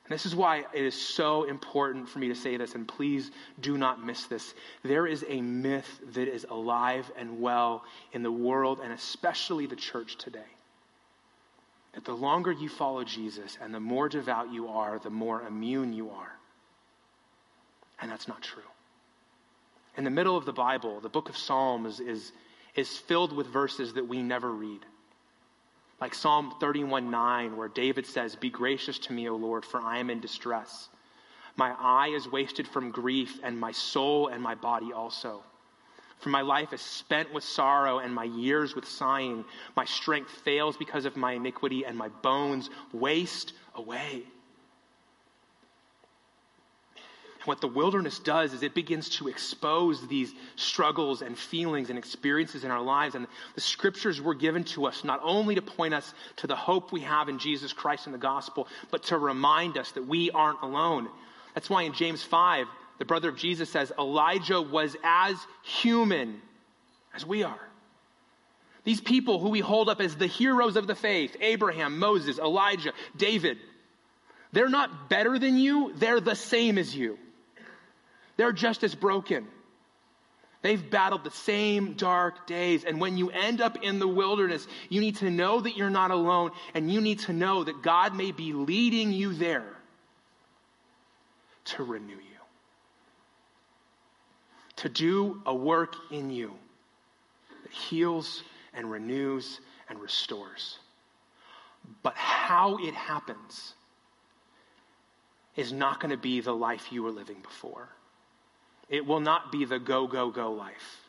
And 0.07 0.15
this 0.15 0.27
is 0.27 0.37
why 0.37 0.65
it 0.73 0.85
is 0.85 0.95
so 0.95 1.45
important 1.45 2.09
for 2.09 2.21
me 2.21 2.29
to 2.29 2.35
say 2.35 2.57
this, 2.57 2.75
and 2.77 2.87
please 2.87 3.31
do 3.61 3.77
not 3.77 4.05
miss 4.05 4.27
this. 4.27 4.55
There 4.85 5.07
is 5.07 5.25
a 5.29 5.41
myth 5.41 5.89
that 6.13 6.29
is 6.29 6.47
alive 6.49 7.11
and 7.17 7.41
well 7.41 7.83
in 8.13 8.23
the 8.23 8.31
world, 8.31 8.79
and 8.83 8.93
especially 8.93 9.67
the 9.67 9.75
church 9.75 10.17
today. 10.17 10.39
That 11.95 12.05
the 12.05 12.15
longer 12.15 12.53
you 12.53 12.69
follow 12.69 13.03
Jesus 13.03 13.59
and 13.61 13.75
the 13.75 13.81
more 13.81 14.09
devout 14.09 14.53
you 14.53 14.69
are, 14.69 15.01
the 15.01 15.11
more 15.11 15.43
immune 15.43 15.93
you 15.93 16.11
are. 16.11 16.33
And 18.01 18.11
that's 18.11 18.29
not 18.29 18.43
true. 18.43 18.63
In 19.97 20.05
the 20.05 20.11
middle 20.11 20.37
of 20.37 20.45
the 20.45 20.53
Bible, 20.53 21.01
the 21.01 21.09
book 21.09 21.29
of 21.29 21.37
Psalms 21.37 22.01
is, 22.01 22.33
is 22.75 22.99
filled 22.99 23.33
with 23.33 23.47
verses 23.47 23.95
that 23.95 24.07
we 24.07 24.23
never 24.23 24.51
read. 24.51 24.81
Like 26.01 26.15
Psalm 26.15 26.55
31 26.61 27.11
9, 27.11 27.57
where 27.57 27.69
David 27.69 28.07
says, 28.07 28.37
Be 28.37 28.51
gracious 28.51 28.99
to 29.01 29.15
me, 29.15 29.29
O 29.29 29.37
Lord, 29.37 29.65
for 29.65 29.81
I 29.81 29.99
am 29.99 30.11
in 30.11 30.21
distress. 30.21 30.91
My 31.57 31.75
eye 31.79 32.09
is 32.09 32.31
wasted 32.31 32.69
from 32.69 32.91
grief, 32.91 33.41
and 33.43 33.59
my 33.59 33.73
soul 33.73 34.29
and 34.29 34.43
my 34.43 34.55
body 34.55 34.93
also. 34.93 35.43
For 36.19 36.29
my 36.29 36.43
life 36.43 36.75
is 36.75 36.83
spent 36.83 37.33
with 37.33 37.45
sorrow, 37.45 37.99
and 37.99 38.15
my 38.15 38.25
years 38.25 38.75
with 38.75 38.87
sighing. 38.87 39.47
My 39.75 39.87
strength 39.87 40.31
fails 40.31 40.77
because 40.77 41.07
of 41.07 41.17
my 41.17 41.33
iniquity, 41.33 41.87
and 41.87 41.97
my 41.97 42.09
bones 42.09 42.69
waste 42.93 43.55
away. 43.75 44.25
What 47.47 47.61
the 47.61 47.69
wilderness 47.69 48.19
does 48.19 48.53
is 48.53 48.63
it 48.63 48.75
begins 48.75 49.09
to 49.09 49.29
expose 49.29 50.07
these 50.07 50.33
struggles 50.57 51.23
and 51.23 51.37
feelings 51.37 51.91
and 51.91 51.99
experiences 51.99 52.65
in 52.65 52.71
our 52.71 52.83
lives. 52.83 53.15
And 53.15 53.27
the 53.55 53.61
scriptures 53.61 54.21
were 54.21 54.35
given 54.35 54.65
to 54.65 54.87
us 54.87 55.05
not 55.05 55.21
only 55.23 55.55
to 55.55 55.63
point 55.63 55.95
us 55.95 56.15
to 56.37 56.47
the 56.47 56.57
hope 56.57 56.93
we 56.93 57.01
have 57.01 57.29
in 57.29 57.39
Jesus 57.39 57.73
Christ 57.73 58.07
and 58.07 58.15
the 58.15 58.19
gospel, 58.19 58.69
but 58.91 59.05
to 59.05 59.19
remind 59.19 59.79
us 59.79 59.93
that 59.93 60.07
we 60.07 60.31
aren't 60.31 60.63
alone. 60.63 61.09
That's 61.55 61.71
why 61.71 61.83
in 61.83 61.93
James 61.93 62.23
5, 62.23 62.67
the 62.99 63.05
brother 63.05 63.29
of 63.29 63.37
Jesus 63.37 63.71
says, 63.71 63.93
Elijah 63.99 64.61
was 64.61 64.97
as 65.05 65.37
human 65.63 66.41
as 67.15 67.25
we 67.25 67.43
are. 67.43 67.61
These 68.85 69.01
people 69.01 69.41
who 69.41 69.49
we 69.49 69.61
hold 69.61 69.89
up 69.89 70.01
as 70.01 70.15
the 70.15 70.27
heroes 70.27 70.77
of 70.77 70.87
the 70.87 70.95
faith 70.95 71.37
Abraham, 71.41 71.99
Moses, 71.99 72.39
Elijah, 72.39 72.93
David 73.17 73.59
they're 74.53 74.71
not 74.71 75.11
better 75.11 75.39
than 75.39 75.59
you, 75.59 75.93
they're 75.97 76.19
the 76.19 76.35
same 76.35 76.79
as 76.79 76.97
you. 76.97 77.19
They're 78.37 78.53
just 78.53 78.85
as 78.85 78.95
broken. 78.95 79.47
They've 80.63 80.91
battled 80.91 81.23
the 81.23 81.31
same 81.31 81.93
dark 81.93 82.47
days. 82.47 82.85
And 82.85 83.01
when 83.01 83.17
you 83.17 83.31
end 83.31 83.61
up 83.61 83.83
in 83.83 83.99
the 83.99 84.09
wilderness, 84.09 84.67
you 84.89 85.01
need 85.01 85.17
to 85.17 85.31
know 85.31 85.61
that 85.61 85.77
you're 85.77 85.91
not 85.91 86.11
alone, 86.11 86.51
and 86.75 86.91
you 86.91 87.01
need 87.01 87.21
to 87.21 87.33
know 87.33 87.65
that 87.65 87.83
God 87.83 88.17
may 88.17 88.33
be 88.33 88.53
leading 88.53 89.13
you 89.13 89.33
there 89.33 89.77
to 91.67 91.85
renew 91.85 92.15
you, 92.15 92.21
to 94.77 94.89
do 94.89 95.41
a 95.47 95.55
work 95.55 95.95
in 96.11 96.31
you 96.31 96.53
that 97.63 97.73
heals 97.73 98.43
and 98.75 98.91
renews 98.91 99.61
and 99.89 100.01
restores. 100.01 100.79
But 102.03 102.15
how 102.17 102.79
it 102.79 102.95
happens 102.95 103.75
is 105.55 105.73
not 105.73 106.01
going 106.01 106.11
to 106.11 106.17
be 106.17 106.41
the 106.41 106.55
life 106.55 106.93
you 106.93 107.03
were 107.03 107.11
living 107.11 107.39
before. 107.43 107.89
It 108.89 109.07
will 109.07 109.21
not 109.21 109.51
be 109.51 109.65
the 109.65 109.79
go, 109.79 110.07
go, 110.07 110.31
go 110.31 110.53
life. 110.53 111.01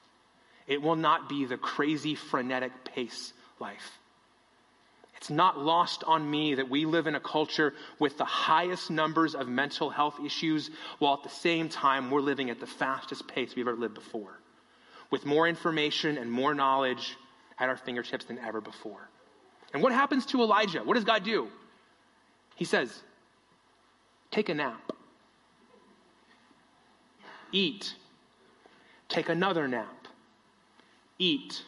It 0.67 0.81
will 0.81 0.95
not 0.95 1.29
be 1.29 1.45
the 1.45 1.57
crazy, 1.57 2.15
frenetic 2.15 2.71
pace 2.83 3.33
life. 3.59 3.97
It's 5.15 5.29
not 5.29 5.57
lost 5.57 6.03
on 6.03 6.29
me 6.29 6.55
that 6.55 6.69
we 6.69 6.85
live 6.85 7.07
in 7.07 7.15
a 7.15 7.19
culture 7.19 7.73
with 7.97 8.17
the 8.17 8.25
highest 8.25 8.91
numbers 8.91 9.33
of 9.33 9.47
mental 9.47 9.89
health 9.89 10.19
issues, 10.23 10.69
while 10.99 11.15
at 11.15 11.23
the 11.23 11.29
same 11.29 11.69
time 11.69 12.11
we're 12.11 12.21
living 12.21 12.49
at 12.49 12.59
the 12.59 12.67
fastest 12.67 13.27
pace 13.27 13.55
we've 13.55 13.67
ever 13.67 13.77
lived 13.77 13.95
before, 13.95 14.39
with 15.09 15.25
more 15.25 15.47
information 15.47 16.17
and 16.17 16.31
more 16.31 16.53
knowledge 16.53 17.17
at 17.57 17.69
our 17.69 17.77
fingertips 17.77 18.25
than 18.25 18.37
ever 18.39 18.61
before. 18.61 19.09
And 19.73 19.81
what 19.81 19.91
happens 19.91 20.25
to 20.27 20.41
Elijah? 20.41 20.83
What 20.83 20.93
does 20.93 21.03
God 21.03 21.23
do? 21.23 21.47
He 22.55 22.65
says, 22.65 23.01
Take 24.29 24.49
a 24.49 24.53
nap 24.53 24.93
eat. 27.51 27.95
Take 29.09 29.29
another 29.29 29.67
nap. 29.67 30.07
Eat. 31.19 31.63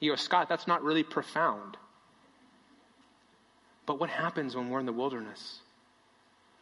You 0.00 0.12
go, 0.12 0.16
Scott, 0.16 0.48
that's 0.48 0.66
not 0.66 0.82
really 0.82 1.02
profound. 1.02 1.76
But 3.86 4.00
what 4.00 4.10
happens 4.10 4.56
when 4.56 4.70
we're 4.70 4.80
in 4.80 4.86
the 4.86 4.92
wilderness? 4.92 5.60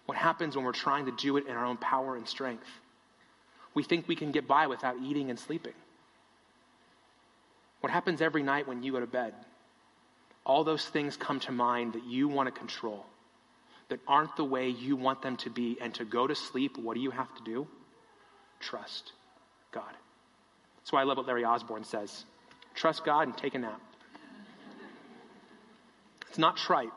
What 0.06 0.18
happens 0.18 0.56
when 0.56 0.64
we're 0.64 0.72
trying 0.72 1.06
to 1.06 1.12
do 1.12 1.36
it 1.36 1.46
in 1.46 1.54
our 1.54 1.64
own 1.64 1.76
power 1.76 2.16
and 2.16 2.26
strength? 2.26 2.66
We 3.74 3.82
think 3.82 4.08
we 4.08 4.16
can 4.16 4.32
get 4.32 4.46
by 4.46 4.66
without 4.66 4.96
eating 5.02 5.30
and 5.30 5.38
sleeping. 5.38 5.72
What 7.80 7.92
happens 7.92 8.20
every 8.20 8.42
night 8.42 8.68
when 8.68 8.82
you 8.82 8.92
go 8.92 9.00
to 9.00 9.06
bed? 9.06 9.34
All 10.44 10.64
those 10.64 10.84
things 10.84 11.16
come 11.16 11.40
to 11.40 11.52
mind 11.52 11.94
that 11.94 12.04
you 12.04 12.28
want 12.28 12.52
to 12.52 12.52
control, 12.52 13.06
that 13.88 14.00
aren't 14.06 14.36
the 14.36 14.44
way 14.44 14.68
you 14.68 14.96
want 14.96 15.22
them 15.22 15.36
to 15.38 15.50
be. 15.50 15.78
And 15.80 15.94
to 15.94 16.04
go 16.04 16.26
to 16.26 16.34
sleep, 16.34 16.76
what 16.76 16.94
do 16.94 17.00
you 17.00 17.10
have 17.10 17.32
to 17.36 17.42
do? 17.44 17.66
Trust 18.62 19.12
God. 19.72 19.92
That's 20.78 20.92
why 20.92 21.02
I 21.02 21.04
love 21.04 21.18
what 21.18 21.26
Larry 21.26 21.44
Osborne 21.44 21.84
says 21.84 22.24
trust 22.74 23.04
God 23.04 23.28
and 23.28 23.36
take 23.36 23.54
a 23.54 23.58
nap. 23.58 23.80
It's 26.28 26.38
not 26.38 26.56
trite. 26.56 26.88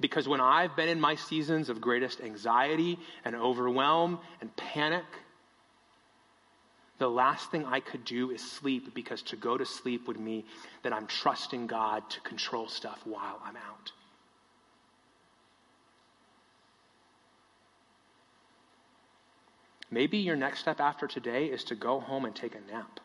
Because 0.00 0.26
when 0.26 0.40
I've 0.40 0.74
been 0.74 0.88
in 0.88 1.00
my 1.00 1.14
seasons 1.14 1.68
of 1.68 1.80
greatest 1.80 2.20
anxiety 2.20 2.98
and 3.24 3.36
overwhelm 3.36 4.18
and 4.40 4.54
panic, 4.56 5.04
the 6.98 7.08
last 7.08 7.50
thing 7.50 7.64
I 7.64 7.80
could 7.80 8.04
do 8.04 8.30
is 8.30 8.40
sleep 8.40 8.94
because 8.94 9.22
to 9.22 9.36
go 9.36 9.56
to 9.56 9.64
sleep 9.64 10.08
would 10.08 10.18
mean 10.18 10.44
that 10.82 10.92
I'm 10.92 11.06
trusting 11.06 11.68
God 11.68 12.08
to 12.10 12.20
control 12.22 12.68
stuff 12.68 13.00
while 13.04 13.40
I'm 13.44 13.56
out. 13.56 13.92
Maybe 19.94 20.18
your 20.18 20.34
next 20.34 20.58
step 20.58 20.80
after 20.80 21.06
today 21.06 21.44
is 21.44 21.62
to 21.64 21.76
go 21.76 22.00
home 22.00 22.24
and 22.24 22.34
take 22.34 22.56
a 22.56 22.72
nap, 22.72 22.98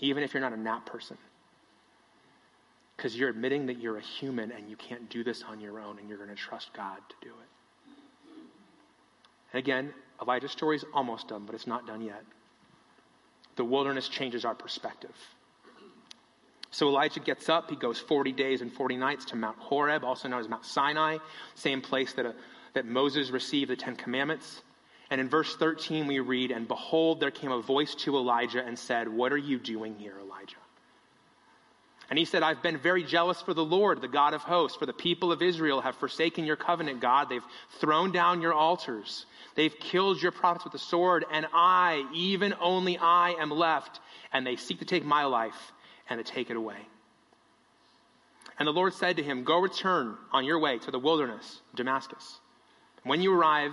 even 0.00 0.24
if 0.24 0.34
you're 0.34 0.40
not 0.40 0.52
a 0.52 0.60
nap 0.60 0.84
person. 0.84 1.16
Because 2.96 3.16
you're 3.16 3.28
admitting 3.28 3.66
that 3.66 3.78
you're 3.78 3.96
a 3.96 4.02
human 4.02 4.50
and 4.50 4.68
you 4.68 4.74
can't 4.74 5.08
do 5.08 5.22
this 5.22 5.44
on 5.48 5.60
your 5.60 5.78
own 5.78 6.00
and 6.00 6.08
you're 6.08 6.18
going 6.18 6.28
to 6.28 6.34
trust 6.34 6.72
God 6.72 6.96
to 7.08 7.14
do 7.22 7.28
it. 7.28 8.34
And 9.52 9.60
again, 9.60 9.94
Elijah's 10.20 10.50
story 10.50 10.74
is 10.74 10.84
almost 10.92 11.28
done, 11.28 11.44
but 11.46 11.54
it's 11.54 11.68
not 11.68 11.86
done 11.86 12.02
yet. 12.02 12.24
The 13.54 13.64
wilderness 13.64 14.08
changes 14.08 14.44
our 14.44 14.56
perspective. 14.56 15.14
So 16.72 16.88
Elijah 16.88 17.20
gets 17.20 17.48
up. 17.48 17.70
He 17.70 17.76
goes 17.76 18.00
40 18.00 18.32
days 18.32 18.60
and 18.60 18.72
40 18.72 18.96
nights 18.96 19.24
to 19.26 19.36
Mount 19.36 19.58
Horeb, 19.58 20.02
also 20.02 20.26
known 20.26 20.40
as 20.40 20.48
Mount 20.48 20.64
Sinai, 20.64 21.18
same 21.54 21.80
place 21.80 22.12
that, 22.14 22.26
uh, 22.26 22.32
that 22.74 22.86
Moses 22.86 23.30
received 23.30 23.70
the 23.70 23.76
Ten 23.76 23.94
Commandments. 23.94 24.62
And 25.10 25.20
in 25.20 25.28
verse 25.28 25.56
13, 25.56 26.06
we 26.06 26.20
read, 26.20 26.52
And 26.52 26.68
behold, 26.68 27.18
there 27.20 27.32
came 27.32 27.50
a 27.50 27.60
voice 27.60 27.94
to 27.96 28.16
Elijah 28.16 28.64
and 28.64 28.78
said, 28.78 29.08
What 29.08 29.32
are 29.32 29.38
you 29.38 29.58
doing 29.58 29.96
here, 29.98 30.14
Elijah? 30.20 30.56
And 32.08 32.18
he 32.18 32.24
said, 32.24 32.42
I've 32.42 32.62
been 32.62 32.78
very 32.78 33.04
jealous 33.04 33.40
for 33.40 33.54
the 33.54 33.64
Lord, 33.64 34.00
the 34.00 34.08
God 34.08 34.34
of 34.34 34.42
hosts, 34.42 34.76
for 34.76 34.84
the 34.84 34.92
people 34.92 35.30
of 35.30 35.42
Israel 35.42 35.80
have 35.80 35.94
forsaken 35.96 36.44
your 36.44 36.56
covenant, 36.56 37.00
God. 37.00 37.28
They've 37.28 37.44
thrown 37.78 38.10
down 38.10 38.42
your 38.42 38.52
altars. 38.52 39.26
They've 39.54 39.76
killed 39.78 40.20
your 40.20 40.32
prophets 40.32 40.64
with 40.64 40.72
the 40.72 40.78
sword, 40.80 41.24
and 41.30 41.46
I, 41.52 42.04
even 42.12 42.54
only 42.60 42.98
I, 42.98 43.34
am 43.38 43.50
left. 43.50 44.00
And 44.32 44.44
they 44.44 44.56
seek 44.56 44.80
to 44.80 44.84
take 44.84 45.04
my 45.04 45.24
life 45.24 45.72
and 46.08 46.24
to 46.24 46.32
take 46.32 46.50
it 46.50 46.56
away. 46.56 46.78
And 48.58 48.66
the 48.66 48.72
Lord 48.72 48.92
said 48.94 49.16
to 49.16 49.22
him, 49.22 49.44
Go 49.44 49.60
return 49.60 50.16
on 50.32 50.44
your 50.44 50.58
way 50.58 50.78
to 50.78 50.90
the 50.90 50.98
wilderness 50.98 51.60
of 51.70 51.76
Damascus. 51.76 52.40
When 53.04 53.22
you 53.22 53.32
arrive, 53.32 53.72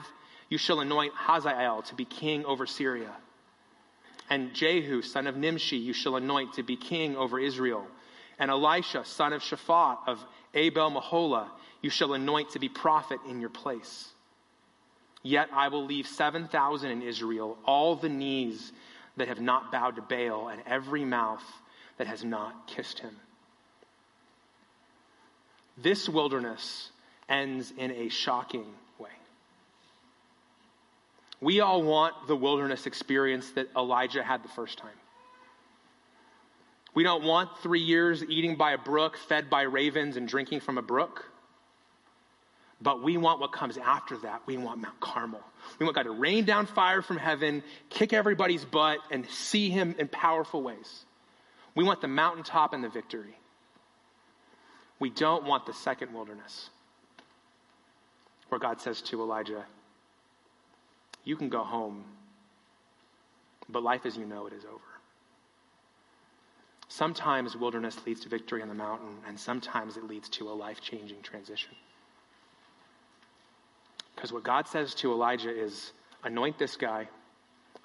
you 0.49 0.57
shall 0.57 0.79
anoint 0.79 1.13
Hazael 1.15 1.81
to 1.83 1.95
be 1.95 2.05
king 2.05 2.45
over 2.45 2.65
Syria. 2.65 3.11
And 4.29 4.53
Jehu, 4.53 5.01
son 5.01 5.27
of 5.27 5.37
Nimshi, 5.37 5.77
you 5.77 5.93
shall 5.93 6.15
anoint 6.15 6.53
to 6.53 6.63
be 6.63 6.75
king 6.75 7.15
over 7.15 7.39
Israel. 7.39 7.85
And 8.39 8.51
Elisha, 8.51 9.05
son 9.05 9.33
of 9.33 9.41
Shaphat 9.41 9.99
of 10.07 10.23
Abel 10.53 10.91
Meholah, 10.91 11.47
you 11.81 11.89
shall 11.89 12.13
anoint 12.13 12.51
to 12.51 12.59
be 12.59 12.69
prophet 12.69 13.19
in 13.29 13.39
your 13.39 13.49
place. 13.49 14.09
Yet 15.23 15.49
I 15.53 15.69
will 15.69 15.85
leave 15.85 16.07
7,000 16.07 16.91
in 16.91 17.01
Israel, 17.01 17.57
all 17.65 17.95
the 17.95 18.09
knees 18.09 18.71
that 19.17 19.27
have 19.27 19.41
not 19.41 19.71
bowed 19.71 19.95
to 19.95 20.01
Baal, 20.01 20.49
and 20.49 20.61
every 20.65 21.03
mouth 21.03 21.43
that 21.97 22.07
has 22.07 22.23
not 22.23 22.67
kissed 22.67 22.99
him. 22.99 23.15
This 25.77 26.07
wilderness 26.07 26.91
ends 27.27 27.73
in 27.77 27.91
a 27.91 28.09
shocking 28.09 28.65
we 31.41 31.59
all 31.59 31.83
want 31.83 32.27
the 32.27 32.35
wilderness 32.35 32.85
experience 32.85 33.51
that 33.51 33.67
Elijah 33.75 34.23
had 34.23 34.43
the 34.43 34.49
first 34.49 34.77
time. 34.77 34.89
We 36.95 37.03
don't 37.03 37.23
want 37.23 37.49
three 37.61 37.81
years 37.81 38.23
eating 38.23 38.55
by 38.55 38.71
a 38.71 38.77
brook, 38.77 39.17
fed 39.17 39.49
by 39.49 39.61
ravens, 39.63 40.17
and 40.17 40.27
drinking 40.27 40.61
from 40.61 40.79
a 40.79 40.81
brook. 40.81 41.29
But 42.81 43.03
we 43.03 43.17
want 43.17 43.39
what 43.39 43.51
comes 43.51 43.77
after 43.77 44.17
that. 44.19 44.41
We 44.45 44.57
want 44.57 44.81
Mount 44.81 44.99
Carmel. 44.99 45.41
We 45.79 45.85
want 45.85 45.95
God 45.95 46.03
to 46.03 46.11
rain 46.11 46.45
down 46.45 46.65
fire 46.65 47.01
from 47.01 47.17
heaven, 47.17 47.63
kick 47.89 48.13
everybody's 48.13 48.65
butt, 48.65 48.99
and 49.11 49.27
see 49.29 49.69
Him 49.69 49.95
in 49.99 50.07
powerful 50.07 50.61
ways. 50.63 51.05
We 51.75 51.83
want 51.83 52.01
the 52.01 52.07
mountaintop 52.07 52.73
and 52.73 52.83
the 52.83 52.89
victory. 52.89 53.37
We 54.99 55.11
don't 55.11 55.43
want 55.43 55.67
the 55.67 55.73
second 55.73 56.13
wilderness 56.13 56.71
where 58.49 58.59
God 58.59 58.81
says 58.81 59.01
to 59.03 59.21
Elijah, 59.21 59.65
you 61.27 61.35
can 61.35 61.49
go 61.49 61.61
home, 61.61 62.05
but 63.67 63.83
life 63.83 64.05
as 64.05 64.15
you 64.15 64.25
know 64.25 64.47
it 64.47 64.53
is 64.53 64.63
over. 64.63 64.79
Sometimes 66.87 67.57
wilderness 67.57 67.97
leads 68.05 68.21
to 68.21 68.29
victory 68.29 68.61
on 68.61 68.69
the 68.69 68.73
mountain, 68.73 69.17
and 69.27 69.37
sometimes 69.37 69.97
it 69.97 70.05
leads 70.05 70.29
to 70.29 70.49
a 70.49 70.53
life 70.53 70.79
changing 70.79 71.21
transition. 71.21 71.75
Because 74.15 74.31
what 74.31 74.43
God 74.43 74.69
says 74.69 74.95
to 74.95 75.11
Elijah 75.11 75.49
is 75.49 75.91
anoint 76.23 76.57
this 76.57 76.77
guy, 76.77 77.09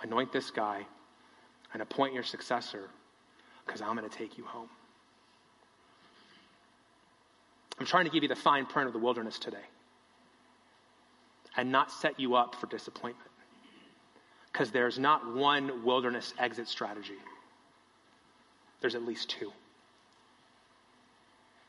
anoint 0.02 0.32
this 0.32 0.52
guy, 0.52 0.86
and 1.72 1.82
appoint 1.82 2.14
your 2.14 2.22
successor, 2.22 2.88
because 3.66 3.82
I'm 3.82 3.96
going 3.96 4.08
to 4.08 4.16
take 4.16 4.38
you 4.38 4.44
home. 4.44 4.68
I'm 7.80 7.86
trying 7.86 8.04
to 8.04 8.10
give 8.12 8.22
you 8.22 8.28
the 8.28 8.36
fine 8.36 8.66
print 8.66 8.86
of 8.86 8.92
the 8.92 9.00
wilderness 9.00 9.40
today 9.40 9.66
and 11.56 11.72
not 11.72 11.90
set 11.90 12.20
you 12.20 12.36
up 12.36 12.54
for 12.54 12.68
disappointment. 12.68 13.31
Because 14.52 14.70
there's 14.70 14.98
not 14.98 15.34
one 15.34 15.84
wilderness 15.84 16.34
exit 16.38 16.68
strategy, 16.68 17.18
there's 18.80 18.94
at 18.94 19.02
least 19.02 19.30
two. 19.30 19.52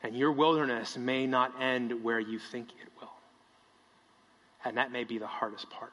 And 0.02 0.14
your 0.14 0.32
wilderness 0.32 0.98
may 0.98 1.26
not 1.26 1.58
end 1.62 2.04
where 2.04 2.20
you 2.20 2.38
think 2.38 2.68
it 2.82 2.88
will. 3.00 3.12
And 4.64 4.76
that 4.76 4.92
may 4.92 5.04
be 5.04 5.16
the 5.16 5.26
hardest 5.26 5.70
part. 5.70 5.92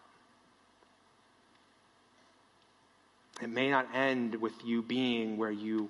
It 3.42 3.50
may 3.50 3.70
not 3.70 3.88
end 3.96 4.36
with 4.36 4.54
you 4.66 4.82
being 4.82 5.38
where 5.38 5.52
you 5.52 5.90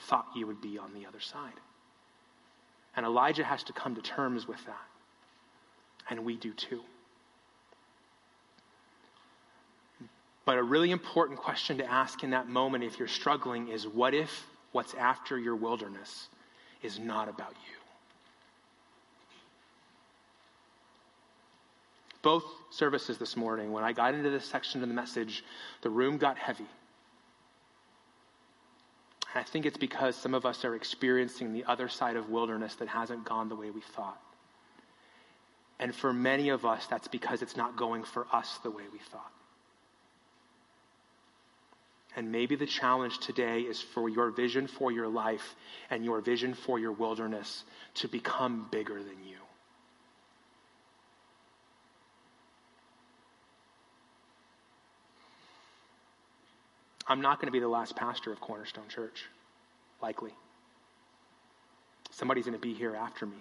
thought 0.00 0.26
you 0.34 0.46
would 0.46 0.62
be 0.62 0.78
on 0.78 0.94
the 0.94 1.06
other 1.06 1.20
side. 1.20 1.52
And 2.96 3.04
Elijah 3.04 3.44
has 3.44 3.62
to 3.64 3.72
come 3.72 3.94
to 3.94 4.02
terms 4.02 4.48
with 4.48 4.64
that. 4.64 4.86
And 6.08 6.24
we 6.24 6.36
do 6.36 6.52
too. 6.52 6.82
But 10.48 10.56
a 10.56 10.62
really 10.62 10.92
important 10.92 11.38
question 11.38 11.76
to 11.76 11.84
ask 11.84 12.24
in 12.24 12.30
that 12.30 12.48
moment, 12.48 12.82
if 12.82 12.98
you're 12.98 13.06
struggling, 13.06 13.68
is 13.68 13.86
what 13.86 14.14
if 14.14 14.46
what's 14.72 14.94
after 14.94 15.38
your 15.38 15.54
wilderness 15.54 16.28
is 16.82 16.98
not 16.98 17.28
about 17.28 17.50
you? 17.50 17.74
both 22.22 22.44
services 22.70 23.18
this 23.18 23.36
morning, 23.36 23.72
when 23.72 23.84
I 23.84 23.92
got 23.92 24.14
into 24.14 24.30
this 24.30 24.46
section 24.46 24.82
of 24.82 24.88
the 24.88 24.94
message, 24.94 25.44
the 25.82 25.90
room 25.90 26.16
got 26.16 26.38
heavy. 26.38 26.66
And 29.34 29.40
I 29.40 29.42
think 29.42 29.66
it's 29.66 29.76
because 29.76 30.16
some 30.16 30.32
of 30.32 30.46
us 30.46 30.64
are 30.64 30.74
experiencing 30.74 31.52
the 31.52 31.64
other 31.66 31.90
side 31.90 32.16
of 32.16 32.30
wilderness 32.30 32.74
that 32.76 32.88
hasn't 32.88 33.24
gone 33.24 33.50
the 33.50 33.54
way 33.54 33.70
we 33.70 33.82
thought. 33.82 34.20
And 35.78 35.94
for 35.94 36.14
many 36.14 36.48
of 36.48 36.64
us, 36.64 36.86
that's 36.86 37.08
because 37.08 37.42
it's 37.42 37.56
not 37.56 37.76
going 37.76 38.02
for 38.02 38.26
us 38.32 38.58
the 38.62 38.70
way 38.70 38.84
we 38.90 38.98
thought. 38.98 39.30
And 42.18 42.32
maybe 42.32 42.56
the 42.56 42.66
challenge 42.66 43.20
today 43.20 43.60
is 43.60 43.80
for 43.80 44.08
your 44.08 44.32
vision 44.32 44.66
for 44.66 44.90
your 44.90 45.06
life 45.06 45.54
and 45.88 46.04
your 46.04 46.20
vision 46.20 46.52
for 46.52 46.76
your 46.76 46.90
wilderness 46.90 47.62
to 47.94 48.08
become 48.08 48.66
bigger 48.72 48.96
than 48.96 49.24
you. 49.24 49.36
I'm 57.06 57.20
not 57.20 57.40
going 57.40 57.46
to 57.46 57.52
be 57.52 57.60
the 57.60 57.68
last 57.68 57.94
pastor 57.94 58.32
of 58.32 58.40
Cornerstone 58.40 58.88
Church, 58.88 59.24
likely. 60.02 60.32
Somebody's 62.10 62.46
going 62.46 62.58
to 62.58 62.60
be 62.60 62.74
here 62.74 62.96
after 62.96 63.26
me. 63.26 63.38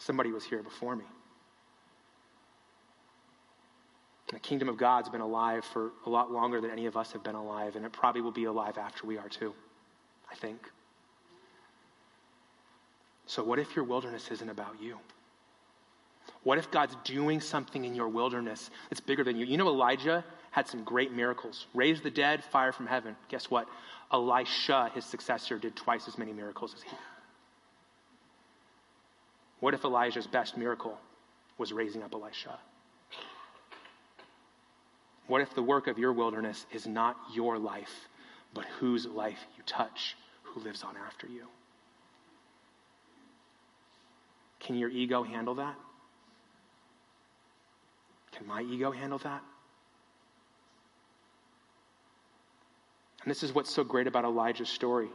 Somebody 0.00 0.32
was 0.32 0.42
here 0.42 0.64
before 0.64 0.96
me. 0.96 1.04
The 4.34 4.40
kingdom 4.40 4.68
of 4.68 4.76
God's 4.76 5.08
been 5.08 5.20
alive 5.20 5.64
for 5.64 5.92
a 6.06 6.10
lot 6.10 6.32
longer 6.32 6.60
than 6.60 6.72
any 6.72 6.86
of 6.86 6.96
us 6.96 7.12
have 7.12 7.22
been 7.22 7.36
alive, 7.36 7.76
and 7.76 7.84
it 7.86 7.92
probably 7.92 8.20
will 8.20 8.32
be 8.32 8.44
alive 8.44 8.76
after 8.76 9.06
we 9.06 9.16
are 9.16 9.28
too, 9.28 9.54
I 10.30 10.34
think. 10.34 10.58
So, 13.26 13.44
what 13.44 13.60
if 13.60 13.76
your 13.76 13.84
wilderness 13.84 14.28
isn't 14.32 14.50
about 14.50 14.82
you? 14.82 14.98
What 16.42 16.58
if 16.58 16.68
God's 16.72 16.96
doing 17.04 17.40
something 17.40 17.84
in 17.84 17.94
your 17.94 18.08
wilderness 18.08 18.70
that's 18.90 19.00
bigger 19.00 19.22
than 19.22 19.36
you? 19.36 19.46
You 19.46 19.56
know, 19.56 19.68
Elijah 19.68 20.24
had 20.50 20.66
some 20.66 20.82
great 20.82 21.12
miracles 21.12 21.66
raised 21.72 22.02
the 22.02 22.10
dead, 22.10 22.42
fire 22.42 22.72
from 22.72 22.88
heaven. 22.88 23.14
Guess 23.28 23.50
what? 23.50 23.68
Elisha, 24.12 24.90
his 24.94 25.04
successor, 25.04 25.60
did 25.60 25.76
twice 25.76 26.08
as 26.08 26.18
many 26.18 26.32
miracles 26.32 26.74
as 26.74 26.82
he. 26.82 26.90
What 29.60 29.74
if 29.74 29.84
Elijah's 29.84 30.26
best 30.26 30.56
miracle 30.56 30.98
was 31.56 31.72
raising 31.72 32.02
up 32.02 32.14
Elisha? 32.14 32.58
What 35.26 35.40
if 35.40 35.54
the 35.54 35.62
work 35.62 35.86
of 35.86 35.98
your 35.98 36.12
wilderness 36.12 36.66
is 36.72 36.86
not 36.86 37.16
your 37.32 37.58
life, 37.58 38.08
but 38.52 38.64
whose 38.78 39.06
life 39.06 39.38
you 39.56 39.62
touch, 39.64 40.16
who 40.42 40.60
lives 40.60 40.82
on 40.82 40.94
after 41.06 41.26
you? 41.26 41.46
Can 44.60 44.76
your 44.76 44.90
ego 44.90 45.22
handle 45.22 45.54
that? 45.56 45.74
Can 48.32 48.46
my 48.46 48.62
ego 48.62 48.90
handle 48.90 49.18
that? 49.18 49.42
And 53.22 53.30
this 53.30 53.42
is 53.42 53.54
what's 53.54 53.74
so 53.74 53.84
great 53.84 54.06
about 54.06 54.24
Elijah's 54.24 54.68
story. 54.68 55.08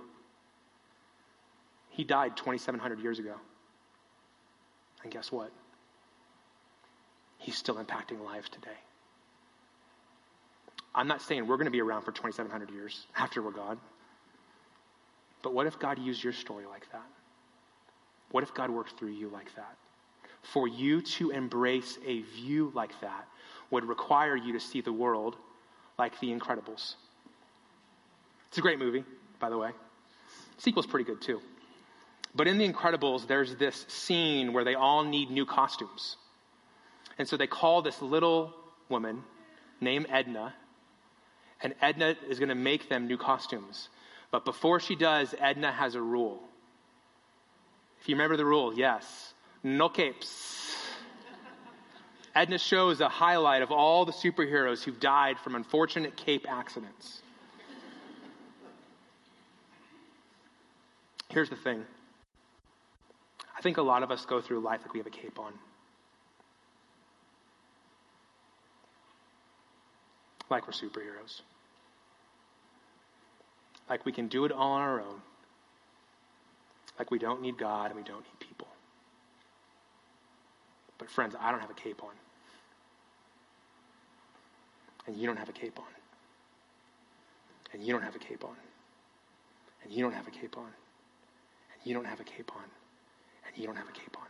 He 1.90 2.04
died 2.04 2.36
2,700 2.38 3.00
years 3.00 3.20
ago. 3.20 3.36
And 5.04 5.12
guess 5.12 5.32
what? 5.32 5.52
He's 7.38 7.56
still 7.56 7.76
impacting 7.76 8.24
lives 8.24 8.50
today. 8.50 8.78
I'm 11.00 11.08
not 11.08 11.22
saying 11.22 11.48
we're 11.48 11.56
going 11.56 11.64
to 11.64 11.72
be 11.72 11.82
around 11.82 12.02
for 12.02 12.12
2,700 12.12 12.72
years 12.72 13.08
after 13.16 13.42
we're 13.42 13.52
gone. 13.52 13.80
But 15.42 15.54
what 15.54 15.66
if 15.66 15.80
God 15.80 15.98
used 15.98 16.22
your 16.22 16.34
story 16.34 16.66
like 16.66 16.92
that? 16.92 17.06
What 18.32 18.44
if 18.44 18.54
God 18.54 18.70
worked 18.70 19.00
through 19.00 19.12
you 19.12 19.30
like 19.30 19.56
that? 19.56 19.78
For 20.42 20.68
you 20.68 21.02
to 21.02 21.32
embrace 21.32 21.98
a 22.06 22.24
view 22.24 22.74
like 22.76 23.00
that 23.00 23.26
would 23.72 23.86
require 23.86 24.36
you 24.36 24.52
to 24.52 24.60
see 24.60 24.82
the 24.82 24.92
world 24.92 25.38
like 25.98 26.20
the 26.20 26.38
Incredibles. 26.38 26.96
It's 28.50 28.58
a 28.58 28.62
great 28.62 28.78
movie, 28.78 29.06
by 29.40 29.50
the 29.50 29.58
way. 29.58 29.72
Sequel's 30.58 30.86
pretty 30.86 31.06
good 31.06 31.22
too. 31.22 31.40
But 32.36 32.50
in 32.50 32.58
The 32.58 32.68
Incredibles, 32.68 33.26
there's 33.26 33.56
this 33.56 33.86
scene 33.88 34.52
where 34.52 34.66
they 34.66 34.76
all 34.76 35.06
need 35.06 35.32
new 35.32 35.46
costumes. 35.46 36.18
And 37.18 37.26
so 37.26 37.38
they 37.38 37.48
call 37.48 37.82
this 37.82 38.02
little 38.02 38.54
woman 38.90 39.24
named 39.80 40.08
Edna, 40.10 40.54
and 41.62 41.74
Edna 41.82 42.16
is 42.28 42.40
going 42.40 42.50
to 42.50 42.56
make 42.56 42.90
them 42.90 43.08
new 43.08 43.18
costumes. 43.18 43.90
But 44.32 44.46
before 44.46 44.80
she 44.80 44.96
does, 44.96 45.36
Edna 45.40 45.72
has 45.72 45.96
a 45.96 46.02
rule. 46.02 46.40
If 48.02 48.08
you 48.08 48.16
remember 48.16 48.38
the 48.38 48.46
rule, 48.46 48.74
yes, 48.74 49.34
no 49.64 49.90
capes. 49.90 50.76
Edna 52.36 52.58
shows 52.58 53.02
a 53.02 53.10
highlight 53.10 53.62
of 53.62 53.72
all 53.72 54.06
the 54.06 54.14
superheroes 54.14 54.84
who've 54.84 55.00
died 55.00 55.38
from 55.40 55.56
unfortunate 55.56 56.16
cape 56.16 56.46
accidents. 56.48 57.22
Here's 61.30 61.50
the 61.50 61.56
thing 61.56 61.86
I 63.58 63.62
think 63.62 63.78
a 63.78 63.82
lot 63.82 64.04
of 64.04 64.12
us 64.12 64.26
go 64.26 64.40
through 64.40 64.62
life 64.62 64.82
like 64.82 64.94
we 64.94 65.00
have 65.00 65.08
a 65.08 65.12
cape 65.12 65.38
on. 65.38 65.54
Like 70.50 70.66
we're 70.66 70.74
superheroes. 70.74 71.42
Like 73.90 74.06
we 74.06 74.12
can 74.12 74.28
do 74.28 74.46
it 74.46 74.52
all 74.52 74.74
on 74.74 74.82
our 74.82 75.02
own. 75.02 75.22
Like 76.98 77.12
we 77.12 77.20
don't 77.20 77.42
need 77.42 77.58
God 77.58 77.88
and 77.88 77.96
we 77.96 78.04
don't 78.04 78.24
need 78.24 78.40
people. 78.40 78.68
But, 80.98 81.10
friends, 81.10 81.34
I 81.40 81.52
don't 81.52 81.62
have 81.62 81.70
a 81.70 81.74
cape 81.74 82.04
on. 82.04 82.12
And 85.08 85.16
you 85.16 85.26
don't 85.26 85.38
have 85.38 85.50
a 85.50 85.54
cape 85.54 85.80
on. 85.80 85.86
And 87.74 87.82
you 87.82 87.94
don't 87.94 88.02
have 88.04 88.16
a 88.16 88.20
cape 88.20 88.44
on. 88.44 88.56
And 89.84 89.94
you 89.94 90.04
don't 90.04 90.14
have 90.14 90.28
a 90.28 90.32
cape 90.32 90.58
on 90.58 90.70
And 91.84 91.88
you 91.88 91.94
don't 91.94 92.06
have 92.06 92.20
a 92.20 92.24
cape 92.24 92.52
on, 92.56 92.64
and 93.48 93.58
you 93.58 93.66
don't 93.66 93.78
have 93.78 93.88
a 93.88 93.94
cape 93.94 94.18
on. 94.18 94.28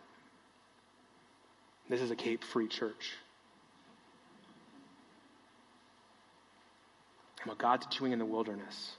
This 1.89 2.01
is 2.01 2.11
a 2.11 2.15
cape 2.15 2.43
free 2.43 2.67
church. 2.67 3.13
And 7.41 7.49
what 7.49 7.57
God's 7.57 7.87
doing 7.97 8.11
in 8.11 8.19
the 8.19 8.25
wilderness 8.25 8.95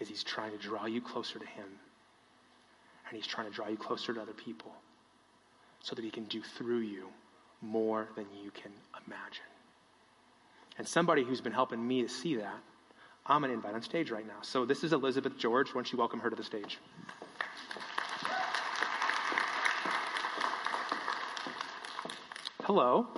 is 0.00 0.08
He's 0.08 0.24
trying 0.24 0.50
to 0.52 0.58
draw 0.58 0.86
you 0.86 1.00
closer 1.00 1.38
to 1.38 1.46
Him, 1.46 1.66
and 3.08 3.16
He's 3.16 3.26
trying 3.26 3.48
to 3.48 3.52
draw 3.54 3.68
you 3.68 3.76
closer 3.76 4.12
to 4.12 4.20
other 4.20 4.32
people 4.32 4.72
so 5.80 5.94
that 5.94 6.04
He 6.04 6.10
can 6.10 6.24
do 6.24 6.42
through 6.42 6.80
you 6.80 7.08
more 7.62 8.08
than 8.16 8.26
you 8.42 8.50
can 8.50 8.72
imagine. 9.06 9.44
And 10.78 10.88
somebody 10.88 11.22
who's 11.22 11.40
been 11.40 11.52
helping 11.52 11.86
me 11.86 12.02
to 12.02 12.08
see 12.08 12.36
that, 12.36 12.56
I'm 13.26 13.42
going 13.42 13.50
to 13.50 13.54
invite 13.54 13.74
on 13.74 13.82
stage 13.82 14.10
right 14.10 14.26
now. 14.26 14.38
So 14.42 14.64
this 14.64 14.82
is 14.82 14.92
Elizabeth 14.92 15.36
George. 15.36 15.68
Why 15.68 15.74
don't 15.74 15.92
you 15.92 15.98
welcome 15.98 16.20
her 16.20 16.30
to 16.30 16.36
the 16.36 16.42
stage? 16.42 16.78
Hello. 22.64 23.08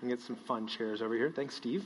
And 0.00 0.10
get 0.10 0.20
some 0.20 0.36
fun 0.36 0.66
chairs 0.66 1.02
over 1.02 1.14
here. 1.14 1.30
Thanks, 1.30 1.54
Steve. 1.54 1.84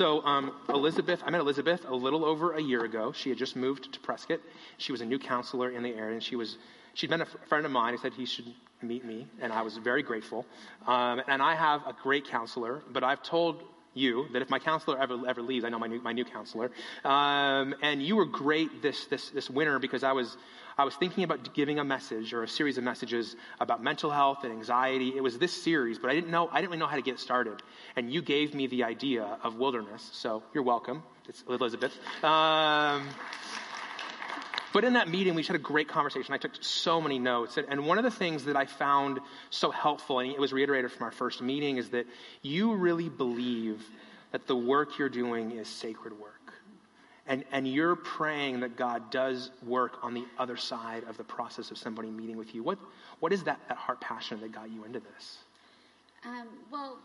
So, 0.00 0.24
um, 0.24 0.52
Elizabeth, 0.70 1.22
I 1.26 1.30
met 1.30 1.42
Elizabeth 1.42 1.84
a 1.86 1.94
little 1.94 2.24
over 2.24 2.54
a 2.54 2.62
year 2.62 2.84
ago. 2.86 3.12
She 3.12 3.28
had 3.28 3.36
just 3.36 3.54
moved 3.54 3.92
to 3.92 4.00
Prescott. 4.00 4.40
She 4.78 4.92
was 4.92 5.02
a 5.02 5.04
new 5.04 5.18
counselor 5.18 5.68
in 5.68 5.82
the 5.82 5.90
area, 5.90 6.14
and 6.14 6.22
she 6.22 6.36
was 6.36 6.56
she'd 6.94 7.10
been 7.10 7.20
a 7.20 7.26
friend 7.50 7.66
of 7.66 7.70
mine. 7.70 7.92
He 7.92 7.98
said 7.98 8.14
he 8.14 8.24
should 8.24 8.46
meet 8.80 9.04
me, 9.04 9.26
and 9.42 9.52
I 9.52 9.60
was 9.60 9.76
very 9.76 10.02
grateful. 10.02 10.46
Um, 10.86 11.20
and 11.28 11.42
I 11.42 11.54
have 11.54 11.86
a 11.86 11.94
great 12.02 12.26
counselor, 12.28 12.80
but 12.90 13.04
I've 13.04 13.22
told 13.22 13.62
you 13.92 14.26
that 14.32 14.40
if 14.40 14.48
my 14.48 14.58
counselor 14.58 14.98
ever 14.98 15.18
ever 15.28 15.42
leaves, 15.42 15.66
I 15.66 15.68
know 15.68 15.78
my 15.78 15.86
new 15.86 16.00
my 16.00 16.12
new 16.12 16.24
counselor. 16.24 16.70
Um, 17.04 17.74
and 17.82 18.02
you 18.02 18.16
were 18.16 18.24
great 18.24 18.80
this 18.80 19.04
this 19.04 19.28
this 19.28 19.50
winter 19.50 19.78
because 19.78 20.02
I 20.02 20.12
was 20.12 20.34
I 20.80 20.84
was 20.84 20.94
thinking 20.94 21.24
about 21.24 21.52
giving 21.52 21.78
a 21.78 21.84
message 21.84 22.32
or 22.32 22.42
a 22.42 22.48
series 22.48 22.78
of 22.78 22.84
messages 22.84 23.36
about 23.60 23.82
mental 23.82 24.10
health 24.10 24.44
and 24.44 24.52
anxiety. 24.52 25.12
It 25.14 25.22
was 25.22 25.36
this 25.36 25.52
series, 25.52 25.98
but 25.98 26.10
I 26.10 26.14
didn't 26.14 26.30
know 26.30 26.48
I 26.50 26.62
didn't 26.62 26.70
really 26.70 26.80
know 26.80 26.86
how 26.86 26.96
to 26.96 27.02
get 27.02 27.18
started. 27.18 27.62
And 27.96 28.10
you 28.10 28.22
gave 28.22 28.54
me 28.54 28.66
the 28.66 28.84
idea 28.84 29.38
of 29.44 29.56
wilderness, 29.56 30.08
so 30.14 30.42
you're 30.54 30.62
welcome. 30.62 31.02
It's 31.28 31.44
Elizabeth. 31.46 31.92
Um, 32.24 33.06
but 34.72 34.84
in 34.84 34.94
that 34.94 35.10
meeting, 35.10 35.34
we 35.34 35.42
had 35.42 35.54
a 35.54 35.58
great 35.58 35.88
conversation. 35.88 36.32
I 36.32 36.38
took 36.38 36.52
so 36.62 36.98
many 36.98 37.18
notes. 37.18 37.58
And, 37.58 37.66
and, 37.68 37.86
one 37.86 37.98
of 37.98 38.04
the 38.04 38.10
things 38.10 38.44
that 38.44 38.56
I 38.56 38.64
found 38.64 39.20
so 39.50 39.70
helpful, 39.70 40.20
and 40.20 40.32
it 40.32 40.40
was 40.40 40.54
reiterated 40.54 40.92
from 40.92 41.04
our 41.04 41.10
first 41.10 41.42
meeting, 41.42 41.76
is 41.76 41.90
that 41.90 42.06
you 42.40 42.74
really 42.74 43.10
believe 43.10 43.84
that 44.32 44.46
the 44.46 44.56
work 44.56 44.98
you're 44.98 45.10
doing 45.10 45.50
is 45.50 45.68
sacred 45.68 46.18
work. 46.18 46.39
And, 47.30 47.44
and 47.52 47.66
you're 47.66 47.94
praying 47.94 48.58
that 48.60 48.76
God 48.76 49.08
does 49.12 49.52
work 49.64 49.98
on 50.02 50.14
the 50.14 50.24
other 50.36 50.56
side 50.56 51.04
of 51.04 51.16
the 51.16 51.22
process 51.22 51.70
of 51.70 51.78
somebody 51.78 52.10
meeting 52.10 52.36
with 52.36 52.56
you. 52.56 52.64
What, 52.64 52.80
what 53.20 53.32
is 53.32 53.44
that, 53.44 53.60
that 53.68 53.76
heart 53.76 54.00
passion 54.00 54.40
that 54.40 54.50
got 54.50 54.68
you 54.68 54.82
into 54.82 54.98
this? 54.98 55.38
Um, 56.24 56.48
well, 56.72 56.98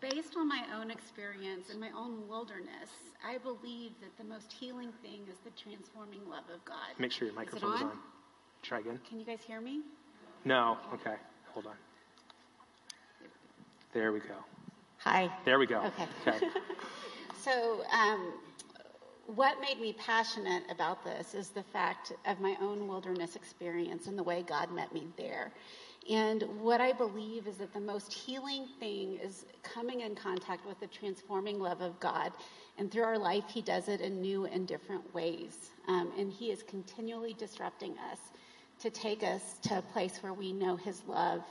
based 0.00 0.36
on 0.36 0.48
my 0.48 0.62
own 0.72 0.92
experience 0.92 1.70
and 1.70 1.80
my 1.80 1.90
own 1.98 2.28
wilderness, 2.28 2.90
I 3.26 3.38
believe 3.38 3.90
that 4.00 4.16
the 4.16 4.22
most 4.22 4.52
healing 4.52 4.92
thing 5.02 5.22
is 5.28 5.38
the 5.44 5.50
transforming 5.60 6.20
love 6.30 6.44
of 6.54 6.64
God. 6.64 6.76
Make 7.00 7.10
sure 7.10 7.26
your 7.26 7.36
microphone 7.36 7.74
is, 7.74 7.80
on? 7.82 7.88
on. 7.88 7.98
Try 8.62 8.78
again. 8.78 9.00
Can 9.08 9.18
you 9.18 9.26
guys 9.26 9.40
hear 9.44 9.60
me? 9.60 9.80
No. 10.44 10.78
Okay. 10.94 11.16
Hold 11.54 11.66
on. 11.66 11.74
There 13.92 14.12
we 14.12 14.20
go. 14.20 14.36
Hi. 14.98 15.28
There 15.44 15.58
we 15.58 15.66
go. 15.66 15.80
Okay. 15.80 16.06
okay. 16.28 16.46
so, 17.42 17.82
um, 17.92 18.32
what 19.26 19.60
made 19.60 19.80
me 19.80 19.92
passionate 19.92 20.62
about 20.70 21.04
this 21.04 21.34
is 21.34 21.48
the 21.50 21.62
fact 21.62 22.12
of 22.26 22.40
my 22.40 22.56
own 22.60 22.86
wilderness 22.86 23.36
experience 23.36 24.06
and 24.06 24.18
the 24.18 24.22
way 24.22 24.44
God 24.46 24.70
met 24.72 24.92
me 24.92 25.08
there. 25.16 25.52
And 26.08 26.44
what 26.60 26.80
I 26.80 26.92
believe 26.92 27.48
is 27.48 27.56
that 27.56 27.72
the 27.72 27.80
most 27.80 28.12
healing 28.12 28.68
thing 28.78 29.18
is 29.22 29.44
coming 29.62 30.02
in 30.02 30.14
contact 30.14 30.64
with 30.66 30.78
the 30.78 30.86
transforming 30.86 31.58
love 31.58 31.80
of 31.80 31.98
God. 31.98 32.32
And 32.78 32.90
through 32.90 33.02
our 33.02 33.18
life, 33.18 33.44
He 33.48 33.60
does 33.60 33.88
it 33.88 34.00
in 34.00 34.20
new 34.20 34.46
and 34.46 34.68
different 34.68 35.12
ways. 35.12 35.70
Um, 35.88 36.12
and 36.16 36.30
He 36.30 36.52
is 36.52 36.62
continually 36.62 37.34
disrupting 37.34 37.96
us 38.12 38.20
to 38.80 38.90
take 38.90 39.24
us 39.24 39.58
to 39.62 39.78
a 39.78 39.82
place 39.82 40.18
where 40.22 40.34
we 40.34 40.52
know 40.52 40.76
His 40.76 41.02
love 41.08 41.42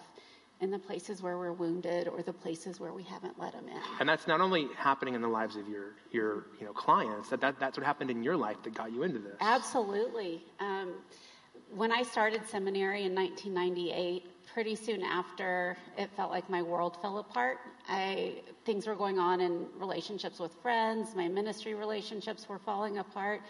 in 0.61 0.71
the 0.71 0.79
places 0.79 1.21
where 1.21 1.37
we're 1.37 1.53
wounded 1.53 2.07
or 2.07 2.21
the 2.21 2.33
places 2.33 2.79
where 2.79 2.93
we 2.93 3.03
haven't 3.03 3.37
let 3.39 3.53
Him 3.53 3.67
in. 3.67 3.81
And 3.99 4.07
that's 4.07 4.27
not 4.27 4.41
only 4.41 4.67
happening 4.77 5.13
in 5.13 5.21
the 5.21 5.27
lives 5.27 5.55
of 5.55 5.67
your, 5.67 5.95
your 6.11 6.45
you 6.59 6.65
know, 6.65 6.73
clients, 6.73 7.29
that, 7.29 7.41
that, 7.41 7.59
that's 7.59 7.77
what 7.77 7.85
happened 7.85 8.09
in 8.09 8.23
your 8.23 8.37
life 8.37 8.57
that 8.63 8.73
got 8.73 8.91
you 8.91 9.03
into 9.03 9.19
this. 9.19 9.35
Absolutely. 9.41 10.43
Um, 10.59 10.93
when 11.73 11.91
I 11.91 12.03
started 12.03 12.47
seminary 12.47 13.03
in 13.03 13.13
1998, 13.13 14.25
pretty 14.53 14.75
soon 14.75 15.03
after, 15.03 15.75
it 15.97 16.09
felt 16.15 16.31
like 16.31 16.49
my 16.49 16.61
world 16.61 16.97
fell 17.01 17.17
apart. 17.17 17.57
I, 17.89 18.35
things 18.63 18.87
were 18.87 18.95
going 18.95 19.19
on 19.19 19.41
in 19.41 19.65
relationships 19.77 20.39
with 20.39 20.53
friends, 20.61 21.15
my 21.15 21.27
ministry 21.27 21.73
relationships 21.73 22.47
were 22.47 22.59
falling 22.59 22.99
apart, 22.99 23.41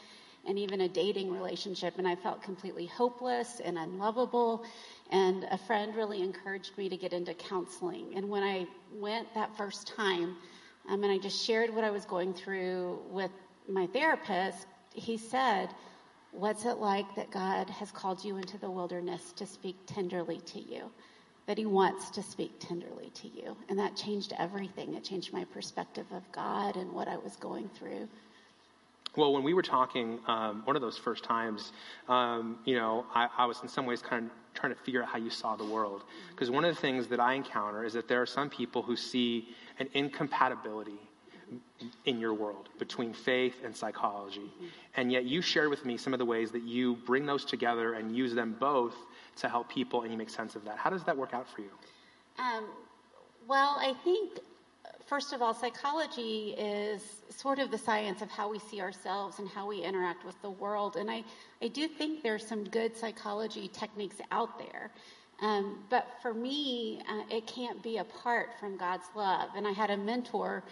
and 0.47 0.57
even 0.57 0.81
a 0.81 0.87
dating 0.87 1.31
relationship, 1.31 1.97
and 1.97 2.07
I 2.07 2.15
felt 2.15 2.41
completely 2.41 2.85
hopeless 2.85 3.61
and 3.63 3.77
unlovable. 3.77 4.63
And 5.11 5.45
a 5.51 5.57
friend 5.57 5.95
really 5.95 6.21
encouraged 6.21 6.77
me 6.77 6.89
to 6.89 6.97
get 6.97 7.13
into 7.13 7.33
counseling. 7.33 8.13
And 8.15 8.29
when 8.29 8.43
I 8.43 8.65
went 8.93 9.33
that 9.35 9.55
first 9.55 9.87
time, 9.87 10.37
um, 10.89 11.03
and 11.03 11.11
I 11.11 11.17
just 11.17 11.43
shared 11.43 11.73
what 11.73 11.83
I 11.83 11.91
was 11.91 12.05
going 12.05 12.33
through 12.33 12.99
with 13.09 13.31
my 13.67 13.87
therapist, 13.87 14.67
he 14.93 15.17
said, 15.17 15.69
What's 16.31 16.65
it 16.65 16.79
like 16.79 17.15
that 17.15 17.31
God 17.31 17.69
has 17.69 17.91
called 17.91 18.25
you 18.25 18.35
into 18.35 18.57
the 18.57 18.69
wilderness 18.69 19.31
to 19.37 19.45
speak 19.45 19.77
tenderly 19.85 20.41
to 20.41 20.59
you? 20.59 20.91
That 21.45 21.57
He 21.57 21.65
wants 21.65 22.09
to 22.09 22.21
speak 22.21 22.59
tenderly 22.59 23.09
to 23.11 23.29
you. 23.29 23.55
And 23.69 23.79
that 23.79 23.95
changed 23.95 24.33
everything. 24.37 24.95
It 24.95 25.03
changed 25.05 25.31
my 25.31 25.45
perspective 25.45 26.07
of 26.11 26.29
God 26.33 26.75
and 26.75 26.91
what 26.91 27.07
I 27.07 27.15
was 27.15 27.37
going 27.37 27.69
through. 27.69 28.09
Well, 29.17 29.31
when 29.31 29.43
we 29.43 29.53
were 29.53 29.61
talking, 29.61 30.19
um, 30.27 30.61
one 30.65 30.75
of 30.75 30.81
those 30.81 30.97
first 30.97 31.23
times, 31.23 31.71
um, 32.09 32.59
you 32.65 32.75
know, 32.75 33.05
I, 33.13 33.29
I, 33.37 33.45
was 33.45 33.61
in 33.61 33.69
some 33.69 33.85
ways 33.85 34.01
kind 34.01 34.25
of 34.25 34.31
trying 34.53 34.73
to 34.73 34.79
figure 34.81 35.01
out 35.01 35.09
how 35.09 35.17
you 35.17 35.29
saw 35.29 35.55
the 35.55 35.65
world. 35.65 36.03
Because 36.31 36.51
one 36.51 36.65
of 36.65 36.75
the 36.75 36.81
things 36.81 37.07
that 37.07 37.19
I 37.19 37.33
encounter 37.33 37.85
is 37.85 37.93
that 37.93 38.07
there 38.07 38.21
are 38.21 38.25
some 38.25 38.49
people 38.49 38.81
who 38.81 38.95
see 38.95 39.49
an 39.79 39.87
incompatibility 39.93 40.99
in 42.05 42.19
your 42.19 42.33
world 42.33 42.69
between 42.79 43.13
faith 43.13 43.55
and 43.63 43.75
psychology. 43.75 44.51
And 44.97 45.11
yet 45.11 45.25
you 45.25 45.41
shared 45.41 45.69
with 45.69 45.85
me 45.85 45.97
some 45.97 46.13
of 46.13 46.19
the 46.19 46.25
ways 46.25 46.51
that 46.51 46.63
you 46.63 46.95
bring 47.05 47.25
those 47.25 47.45
together 47.45 47.93
and 47.93 48.15
use 48.15 48.33
them 48.33 48.55
both 48.59 48.95
to 49.37 49.49
help 49.49 49.69
people 49.69 50.01
and 50.01 50.11
you 50.11 50.17
make 50.17 50.29
sense 50.29 50.55
of 50.55 50.65
that. 50.65 50.77
How 50.77 50.89
does 50.89 51.03
that 51.03 51.15
work 51.15 51.33
out 51.33 51.47
for 51.47 51.61
you? 51.61 51.69
Um, 52.39 52.65
well, 53.47 53.77
I 53.79 53.93
think, 54.03 54.39
first 55.05 55.33
of 55.33 55.41
all, 55.41 55.53
psychology 55.53 56.55
is 56.57 57.01
sort 57.29 57.59
of 57.59 57.71
the 57.71 57.77
science 57.77 58.21
of 58.21 58.29
how 58.29 58.49
we 58.49 58.59
see 58.59 58.81
ourselves 58.81 59.39
and 59.39 59.47
how 59.47 59.67
we 59.67 59.81
interact 59.81 60.25
with 60.25 60.39
the 60.41 60.49
world. 60.49 60.95
And 60.95 61.09
I, 61.09 61.23
I 61.61 61.67
do 61.67 61.87
think 61.87 62.23
there's 62.23 62.45
some 62.45 62.63
good 62.63 62.95
psychology 62.97 63.67
techniques 63.67 64.17
out 64.31 64.57
there. 64.57 64.91
Um, 65.41 65.83
but 65.89 66.07
for 66.21 66.33
me, 66.33 67.01
uh, 67.09 67.23
it 67.29 67.45
can't 67.45 67.81
be 67.83 67.97
apart 67.97 68.49
from 68.59 68.77
God's 68.77 69.05
love. 69.15 69.49
And 69.55 69.67
I 69.67 69.71
had 69.71 69.91
a 69.91 69.97
mentor 69.97 70.63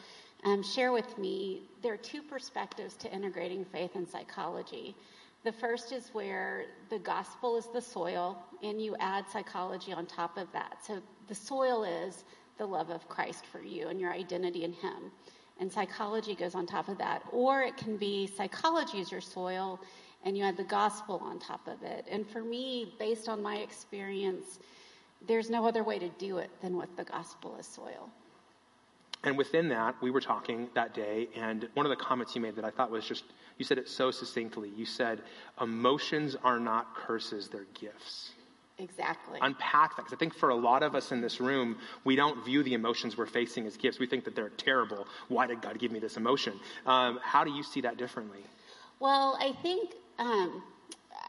um, 0.45 0.63
share 0.63 0.91
with 0.91 1.17
me 1.17 1.61
there 1.81 1.93
are 1.93 1.97
two 1.97 2.21
perspectives 2.21 2.95
to 2.97 3.13
integrating 3.13 3.65
faith 3.65 3.91
and 3.95 4.07
psychology. 4.07 4.95
The 5.43 5.51
first 5.51 5.91
is 5.91 6.09
where 6.13 6.65
the 6.89 6.99
gospel 6.99 7.57
is 7.57 7.67
the 7.73 7.81
soil, 7.81 8.37
and 8.61 8.81
you 8.81 8.95
add 8.99 9.25
psychology 9.29 9.91
on 9.91 10.05
top 10.05 10.37
of 10.37 10.49
that. 10.53 10.77
So 10.85 11.01
the 11.27 11.35
soil 11.35 11.83
is 11.83 12.23
the 12.57 12.65
love 12.65 12.89
of 12.89 13.07
Christ 13.09 13.45
for 13.45 13.61
you 13.61 13.87
and 13.87 13.99
your 13.99 14.13
identity 14.13 14.63
in 14.63 14.73
Him. 14.73 15.11
And 15.59 15.71
psychology 15.71 16.35
goes 16.35 16.55
on 16.55 16.65
top 16.65 16.87
of 16.87 16.97
that. 16.97 17.23
Or 17.31 17.61
it 17.61 17.77
can 17.77 17.97
be 17.97 18.27
psychology 18.27 18.99
is 18.99 19.11
your 19.11 19.21
soil, 19.21 19.79
and 20.25 20.37
you 20.37 20.43
add 20.43 20.57
the 20.57 20.63
gospel 20.63 21.21
on 21.23 21.39
top 21.39 21.67
of 21.67 21.83
it. 21.83 22.05
And 22.09 22.27
for 22.27 22.41
me, 22.41 22.93
based 22.97 23.29
on 23.29 23.41
my 23.41 23.57
experience, 23.57 24.59
there's 25.27 25.49
no 25.49 25.67
other 25.67 25.83
way 25.83 25.99
to 25.99 26.09
do 26.17 26.37
it 26.37 26.49
than 26.61 26.77
with 26.77 26.95
the 26.95 27.03
gospel 27.03 27.55
as 27.59 27.67
soil. 27.67 28.09
And 29.23 29.37
within 29.37 29.69
that, 29.69 29.95
we 30.01 30.11
were 30.11 30.19
talking 30.19 30.67
that 30.73 30.93
day, 30.93 31.29
and 31.35 31.69
one 31.75 31.85
of 31.85 31.89
the 31.89 31.95
comments 31.95 32.35
you 32.35 32.41
made 32.41 32.57
that 32.57 32.65
I 32.65 32.71
thought 32.71 32.91
was 32.91 33.07
just, 33.07 33.23
you 33.57 33.63
said 33.63 33.77
it 33.77 33.87
so 33.87 34.11
succinctly. 34.11 34.69
You 34.75 34.85
said, 34.85 35.21
emotions 35.61 36.35
are 36.43 36.59
not 36.59 36.93
curses, 36.95 37.47
they're 37.47 37.67
gifts. 37.73 38.33
Exactly. 38.83 39.39
Unpack 39.41 39.95
that, 39.95 40.03
because 40.03 40.13
I 40.13 40.17
think 40.17 40.33
for 40.33 40.49
a 40.49 40.55
lot 40.55 40.83
of 40.83 40.93
us 40.93 41.11
in 41.13 41.21
this 41.21 41.39
room, 41.39 41.77
we 42.03 42.15
don't 42.15 42.43
view 42.43 42.63
the 42.63 42.73
emotions 42.73 43.17
we're 43.17 43.25
facing 43.25 43.65
as 43.65 43.77
gifts. 43.77 43.97
We 43.97 44.07
think 44.07 44.25
that 44.25 44.35
they're 44.35 44.49
terrible. 44.49 45.07
Why 45.29 45.47
did 45.47 45.61
God 45.61 45.79
give 45.79 45.91
me 45.91 45.99
this 45.99 46.17
emotion? 46.17 46.59
Um, 46.85 47.19
how 47.23 47.43
do 47.43 47.51
you 47.51 47.63
see 47.63 47.81
that 47.81 47.97
differently? 47.97 48.41
Well, 48.99 49.37
I 49.39 49.53
think 49.61 49.93
um, 50.19 50.61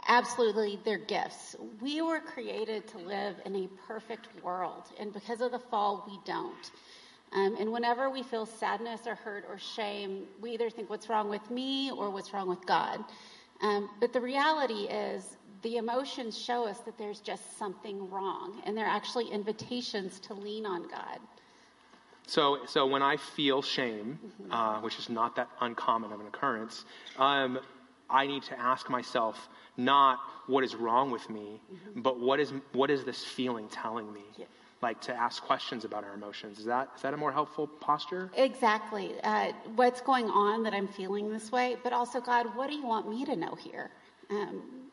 absolutely 0.08 0.80
they're 0.84 0.98
gifts. 0.98 1.54
We 1.80 2.02
were 2.02 2.20
created 2.20 2.88
to 2.88 2.98
live 2.98 3.36
in 3.46 3.54
a 3.54 3.68
perfect 3.86 4.28
world, 4.42 4.84
and 4.98 5.12
because 5.12 5.40
of 5.40 5.52
the 5.52 5.60
fall, 5.60 6.04
we 6.08 6.18
don't. 6.24 6.70
Um, 7.32 7.56
and 7.58 7.72
whenever 7.72 8.10
we 8.10 8.22
feel 8.22 8.46
sadness 8.46 9.02
or 9.06 9.14
hurt 9.14 9.44
or 9.48 9.58
shame, 9.58 10.24
we 10.40 10.50
either 10.50 10.70
think, 10.70 10.90
what's 10.90 11.08
wrong 11.08 11.28
with 11.28 11.50
me 11.50 11.90
or 11.90 12.10
what's 12.10 12.32
wrong 12.32 12.48
with 12.48 12.64
God? 12.66 12.98
Um, 13.62 13.88
but 14.00 14.12
the 14.12 14.20
reality 14.20 14.88
is, 14.88 15.36
the 15.64 15.78
emotions 15.78 16.38
show 16.38 16.64
us 16.68 16.78
that 16.80 16.96
there's 16.96 17.18
just 17.18 17.58
something 17.58 18.08
wrong, 18.10 18.62
and 18.64 18.76
they're 18.76 18.86
actually 18.86 19.28
invitations 19.30 20.20
to 20.20 20.34
lean 20.34 20.64
on 20.66 20.86
God. 20.86 21.18
So, 22.26 22.60
so 22.66 22.86
when 22.86 23.02
I 23.02 23.16
feel 23.16 23.60
shame, 23.60 24.18
mm-hmm. 24.24 24.52
uh, 24.52 24.80
which 24.80 24.98
is 24.98 25.10
not 25.10 25.34
that 25.36 25.48
uncommon 25.60 26.12
of 26.12 26.20
an 26.20 26.26
occurrence, 26.26 26.84
um, 27.18 27.58
I 28.08 28.26
need 28.26 28.44
to 28.44 28.58
ask 28.58 28.88
myself 28.88 29.48
not 29.76 30.20
what 30.46 30.62
is 30.62 30.76
wrong 30.76 31.10
with 31.10 31.28
me, 31.28 31.60
mm-hmm. 31.72 32.00
but 32.00 32.20
what 32.20 32.38
is 32.38 32.52
what 32.72 32.90
is 32.90 33.04
this 33.04 33.24
feeling 33.24 33.66
telling 33.68 34.12
me? 34.12 34.22
Yeah 34.38 34.46
like 34.82 35.00
to 35.00 35.14
ask 35.14 35.42
questions 35.42 35.86
about 35.86 36.04
our 36.04 36.12
emotions. 36.12 36.58
Is 36.58 36.66
that 36.66 36.90
is 36.94 37.00
that 37.02 37.14
a 37.14 37.16
more 37.16 37.32
helpful 37.32 37.66
posture? 37.66 38.30
Exactly. 38.36 39.14
Uh, 39.24 39.52
what's 39.76 40.02
going 40.02 40.28
on 40.28 40.62
that 40.64 40.74
I'm 40.74 40.88
feeling 40.88 41.32
this 41.32 41.50
way, 41.50 41.78
but 41.82 41.94
also 41.94 42.20
God, 42.20 42.54
what 42.54 42.68
do 42.68 42.76
you 42.76 42.86
want 42.86 43.08
me 43.08 43.24
to 43.24 43.34
know 43.34 43.54
here? 43.54 43.90
Um, 44.28 44.83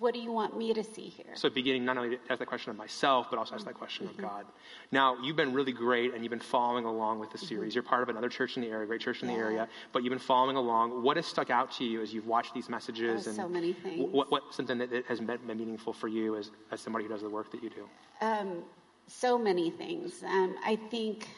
what 0.00 0.12
do 0.12 0.20
you 0.20 0.32
want 0.32 0.56
me 0.56 0.74
to 0.74 0.82
see 0.82 1.08
here? 1.08 1.34
So, 1.34 1.48
beginning 1.48 1.84
not 1.84 1.96
only 1.96 2.16
to 2.16 2.22
ask 2.28 2.38
that 2.38 2.46
question 2.46 2.70
of 2.70 2.76
myself, 2.76 3.28
but 3.30 3.38
also 3.38 3.54
ask 3.54 3.64
that 3.64 3.74
question 3.74 4.06
of 4.06 4.16
God. 4.16 4.44
Now, 4.90 5.16
you've 5.22 5.36
been 5.36 5.52
really 5.52 5.72
great 5.72 6.14
and 6.14 6.24
you've 6.24 6.30
been 6.30 6.40
following 6.40 6.84
along 6.84 7.20
with 7.20 7.30
the 7.30 7.38
series. 7.38 7.74
You're 7.74 7.84
part 7.84 8.02
of 8.02 8.08
another 8.08 8.28
church 8.28 8.56
in 8.56 8.62
the 8.62 8.68
area, 8.68 8.86
great 8.86 9.00
church 9.00 9.22
in 9.22 9.28
the 9.28 9.34
area, 9.34 9.68
but 9.92 10.02
you've 10.02 10.10
been 10.10 10.18
following 10.18 10.56
along. 10.56 11.02
What 11.02 11.16
has 11.16 11.26
stuck 11.26 11.50
out 11.50 11.70
to 11.72 11.84
you 11.84 12.02
as 12.02 12.12
you've 12.12 12.26
watched 12.26 12.54
these 12.54 12.68
messages? 12.68 13.26
Oh, 13.26 13.30
and 13.30 13.36
so 13.36 13.48
many 13.48 13.72
things. 13.72 14.10
What, 14.10 14.30
what's 14.30 14.56
something 14.56 14.78
that 14.78 14.90
that 14.90 15.06
has 15.06 15.20
been 15.20 15.38
been 15.46 15.58
meaningful 15.58 15.92
for 15.92 16.08
you 16.08 16.36
as, 16.36 16.50
as 16.70 16.80
somebody 16.80 17.04
who 17.04 17.10
does 17.10 17.22
the 17.22 17.30
work 17.30 17.50
that 17.52 17.62
you 17.62 17.70
do? 17.70 17.88
Um, 18.20 18.62
so 19.06 19.38
many 19.38 19.70
things. 19.70 20.22
Um, 20.24 20.56
I 20.64 20.76
think, 20.76 21.28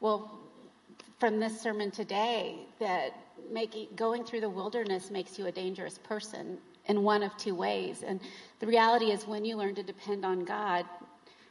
well, 0.00 0.38
from 1.18 1.40
this 1.40 1.60
sermon 1.60 1.90
today, 1.90 2.56
that 2.78 3.14
making 3.50 3.88
going 3.96 4.24
through 4.24 4.40
the 4.40 4.50
wilderness 4.50 5.10
makes 5.10 5.38
you 5.38 5.46
a 5.46 5.52
dangerous 5.52 5.98
person 5.98 6.58
in 6.86 7.02
one 7.02 7.22
of 7.22 7.36
two 7.36 7.54
ways. 7.54 8.02
And 8.06 8.20
the 8.58 8.66
reality 8.66 9.06
is, 9.06 9.26
when 9.26 9.44
you 9.44 9.56
learn 9.56 9.74
to 9.76 9.82
depend 9.82 10.24
on 10.24 10.44
God, 10.44 10.84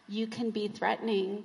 you 0.08 0.28
can 0.28 0.50
be 0.50 0.68
threatening, 0.68 1.44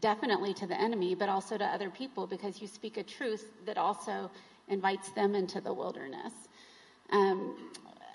definitely 0.00 0.54
to 0.54 0.66
the 0.66 0.80
enemy, 0.80 1.14
but 1.14 1.28
also 1.28 1.58
to 1.58 1.64
other 1.64 1.90
people 1.90 2.26
because 2.26 2.60
you 2.60 2.68
speak 2.68 2.96
a 2.96 3.02
truth 3.02 3.46
that 3.66 3.76
also 3.76 4.30
invites 4.68 5.10
them 5.10 5.34
into 5.34 5.60
the 5.60 5.72
wilderness. 5.72 6.32
Um, 7.10 7.56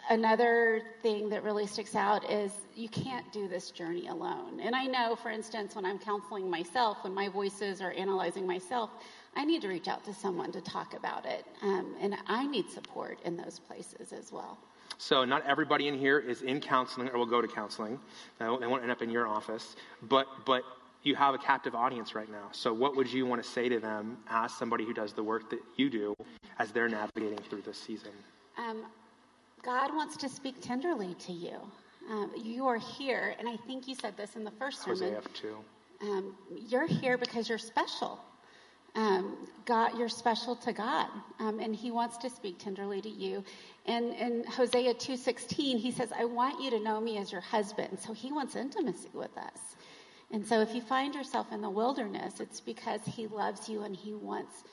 another 0.09 0.81
thing 1.01 1.29
that 1.29 1.43
really 1.43 1.67
sticks 1.67 1.95
out 1.95 2.29
is 2.29 2.51
you 2.75 2.89
can't 2.89 3.29
do 3.31 3.47
this 3.47 3.71
journey 3.71 4.07
alone. 4.07 4.59
And 4.61 4.75
I 4.75 4.85
know, 4.85 5.15
for 5.15 5.31
instance, 5.31 5.75
when 5.75 5.85
I'm 5.85 5.99
counseling 5.99 6.49
myself, 6.49 6.97
when 7.03 7.13
my 7.13 7.27
voices 7.27 7.81
are 7.81 7.91
analyzing 7.91 8.45
myself, 8.45 8.89
I 9.35 9.45
need 9.45 9.61
to 9.63 9.67
reach 9.67 9.87
out 9.87 10.03
to 10.05 10.13
someone 10.13 10.51
to 10.51 10.61
talk 10.61 10.93
about 10.93 11.25
it. 11.25 11.45
Um, 11.61 11.95
and 11.99 12.15
I 12.27 12.45
need 12.45 12.69
support 12.69 13.19
in 13.25 13.35
those 13.35 13.59
places 13.59 14.13
as 14.13 14.31
well. 14.31 14.57
So, 15.03 15.25
not 15.25 15.45
everybody 15.45 15.89
in 15.89 15.97
here 15.97 16.17
is 16.17 16.43
in 16.43 16.61
counseling 16.61 17.09
or 17.09 17.17
will 17.17 17.25
go 17.25 17.41
to 17.41 17.47
counseling. 17.47 17.99
They 18.39 18.45
won't 18.47 18.83
end 18.83 18.91
up 18.91 19.01
in 19.01 19.09
your 19.09 19.27
office. 19.27 19.75
But, 20.03 20.27
but 20.45 20.63
you 21.03 21.13
have 21.15 21.35
a 21.35 21.37
captive 21.37 21.75
audience 21.75 22.15
right 22.15 22.31
now. 22.31 22.47
So, 22.53 22.71
what 22.73 22.95
would 22.95 23.11
you 23.11 23.25
want 23.25 23.43
to 23.43 23.49
say 23.49 23.67
to 23.67 23.81
them 23.81 24.17
as 24.29 24.53
somebody 24.53 24.85
who 24.85 24.93
does 24.93 25.11
the 25.11 25.21
work 25.21 25.49
that 25.49 25.59
you 25.75 25.89
do 25.89 26.15
as 26.57 26.71
they're 26.71 26.87
navigating 26.87 27.37
through 27.49 27.63
this 27.63 27.77
season? 27.77 28.11
Um, 28.57 28.85
God 29.61 29.93
wants 29.93 30.15
to 30.15 30.29
speak 30.29 30.61
tenderly 30.61 31.15
to 31.15 31.33
you. 31.33 31.57
Um, 32.09 32.31
you 32.41 32.65
are 32.65 32.77
here, 32.77 33.35
and 33.39 33.49
I 33.49 33.57
think 33.57 33.89
you 33.89 33.95
said 33.95 34.15
this 34.15 34.37
in 34.37 34.45
the 34.45 34.51
first 34.51 34.83
sermon. 34.83 35.15
Hosea 35.15 35.21
2. 35.33 35.57
Um, 36.01 36.35
you're 36.69 36.87
here 36.87 37.17
because 37.17 37.49
you're 37.49 37.57
special. 37.57 38.21
Um, 38.95 39.47
God, 39.65 39.97
you're 39.97 40.09
special 40.09 40.55
to 40.57 40.73
God, 40.73 41.07
um, 41.39 41.59
and 41.59 41.75
He 41.75 41.89
wants 41.89 42.17
to 42.17 42.29
speak 42.29 42.59
tenderly 42.59 43.01
to 43.01 43.09
you. 43.09 43.43
And 43.85 44.13
in 44.13 44.43
Hosea 44.43 44.93
two 44.93 45.17
sixteen, 45.17 45.77
He 45.77 45.91
says, 45.91 46.11
"I 46.11 46.25
want 46.25 46.61
you 46.61 46.69
to 46.71 46.79
know 46.79 47.01
Me 47.01 47.17
as 47.17 47.31
your 47.31 47.41
husband." 47.41 47.99
So 47.99 48.13
He 48.13 48.31
wants 48.31 48.55
intimacy 48.55 49.09
with 49.13 49.35
us. 49.37 49.75
And 50.31 50.45
so, 50.45 50.61
if 50.61 50.73
you 50.75 50.81
find 50.81 51.13
yourself 51.15 51.51
in 51.51 51.61
the 51.61 51.69
wilderness, 51.69 52.39
it's 52.39 52.59
because 52.59 53.01
He 53.05 53.27
loves 53.27 53.67
you 53.67 53.83
and 53.83 53.95
He 53.95 54.13
wants 54.13 54.63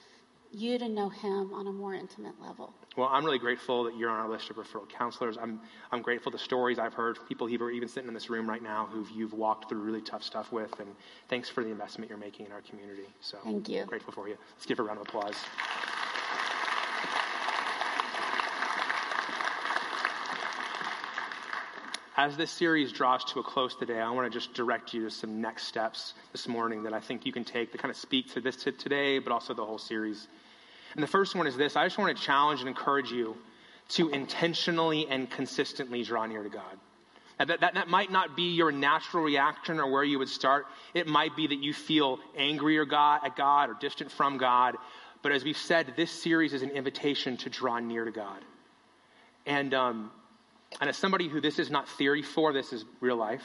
you 0.53 0.78
to 0.78 0.88
know 0.88 1.09
Him 1.09 1.53
on 1.53 1.66
a 1.66 1.72
more 1.72 1.94
intimate 1.94 2.40
level. 2.40 2.72
Well, 2.96 3.09
I'm 3.11 3.24
really 3.24 3.38
grateful 3.38 3.84
that 3.84 3.96
you're 3.96 4.11
on 4.11 4.18
our 4.18 4.28
list 4.28 4.51
of 4.51 4.57
referral 4.57 4.88
counselors. 4.88 5.38
I'm, 5.40 5.61
I'm 5.92 6.03
grateful 6.03 6.32
the 6.32 6.38
stories 6.38 6.78
I've 6.78 6.94
heard, 6.94 7.18
people 7.28 7.46
who 7.46 7.62
are 7.62 7.70
even 7.70 7.88
sitting 7.88 8.09
in 8.09 8.14
this 8.14 8.28
room 8.30 8.48
right 8.48 8.62
now 8.62 8.88
who 8.90 9.07
you've 9.14 9.32
walked 9.32 9.68
through 9.68 9.80
really 9.80 10.01
tough 10.01 10.22
stuff 10.22 10.53
with, 10.53 10.78
and 10.80 10.88
thanks 11.28 11.48
for 11.48 11.62
the 11.62 11.70
investment 11.70 12.11
you're 12.11 12.18
making 12.18 12.46
in 12.46 12.53
our 12.53 12.62
community. 12.62 13.07
So 13.20 13.38
Thank 13.44 13.68
you. 13.68 13.84
Grateful 13.84 14.12
for 14.12 14.28
you. 14.28 14.36
Let's 14.57 14.66
give 14.66 14.80
a 14.80 14.82
round 14.82 15.01
of 15.01 15.07
applause. 15.07 15.36
As 22.16 22.36
this 22.36 22.51
series 22.51 22.92
draws 22.92 23.24
to 23.32 23.40
a 23.40 23.42
close 23.42 23.74
today, 23.74 23.98
I 23.98 24.11
want 24.11 24.30
to 24.30 24.38
just 24.38 24.53
direct 24.53 24.92
you 24.92 25.05
to 25.05 25.11
some 25.11 25.40
next 25.40 25.64
steps 25.64 26.12
this 26.32 26.46
morning 26.46 26.82
that 26.82 26.92
I 26.92 27.01
think 27.01 27.24
you 27.24 27.32
can 27.32 27.44
take 27.44 27.72
to 27.72 27.78
kind 27.78 27.90
of 27.90 27.96
speak 27.96 28.30
to 28.34 28.42
this 28.42 28.57
to 28.57 28.72
today, 28.72 29.18
but 29.18 29.32
also 29.32 29.55
the 29.55 29.64
whole 29.64 29.78
series. 29.78 30.28
And 30.95 31.03
the 31.03 31.09
first 31.09 31.34
one 31.34 31.47
is 31.47 31.57
this 31.57 31.76
I 31.76 31.86
just 31.86 31.99
want 31.99 32.16
to 32.16 32.22
challenge 32.22 32.61
and 32.61 32.68
encourage 32.68 33.11
you 33.11 33.36
to 33.91 34.09
intentionally 34.11 35.07
and 35.09 35.30
consistently 35.30 36.03
draw 36.03 36.26
near 36.26 36.43
to 36.43 36.49
God. 36.49 36.78
That, 37.38 37.61
that, 37.61 37.74
that 37.74 37.88
might 37.88 38.12
not 38.12 38.36
be 38.36 38.55
your 38.55 38.70
natural 38.70 39.24
reaction 39.24 39.80
or 39.80 39.91
where 39.91 40.05
you 40.05 40.18
would 40.18 40.28
start. 40.28 40.66
It 40.93 41.07
might 41.07 41.34
be 41.34 41.47
that 41.47 41.59
you 41.59 41.72
feel 41.72 42.18
angry 42.36 42.76
or 42.76 42.84
God, 42.84 43.20
at 43.24 43.34
God 43.34 43.70
or 43.70 43.76
distant 43.80 44.12
from 44.12 44.36
God. 44.36 44.76
But 45.22 45.32
as 45.32 45.43
we've 45.43 45.57
said, 45.57 45.95
this 45.97 46.11
series 46.11 46.53
is 46.53 46.62
an 46.62 46.70
invitation 46.70 47.38
to 47.38 47.49
draw 47.49 47.78
near 47.78 48.05
to 48.05 48.11
God. 48.11 48.41
And, 49.47 49.72
um, 49.72 50.11
and 50.80 50.91
as 50.91 50.99
somebody 50.99 51.28
who 51.28 51.41
this 51.41 51.59
is 51.59 51.70
not 51.70 51.88
theory 51.88 52.22
for, 52.22 52.53
this 52.53 52.74
is 52.74 52.84
real 53.01 53.16
life. 53.16 53.45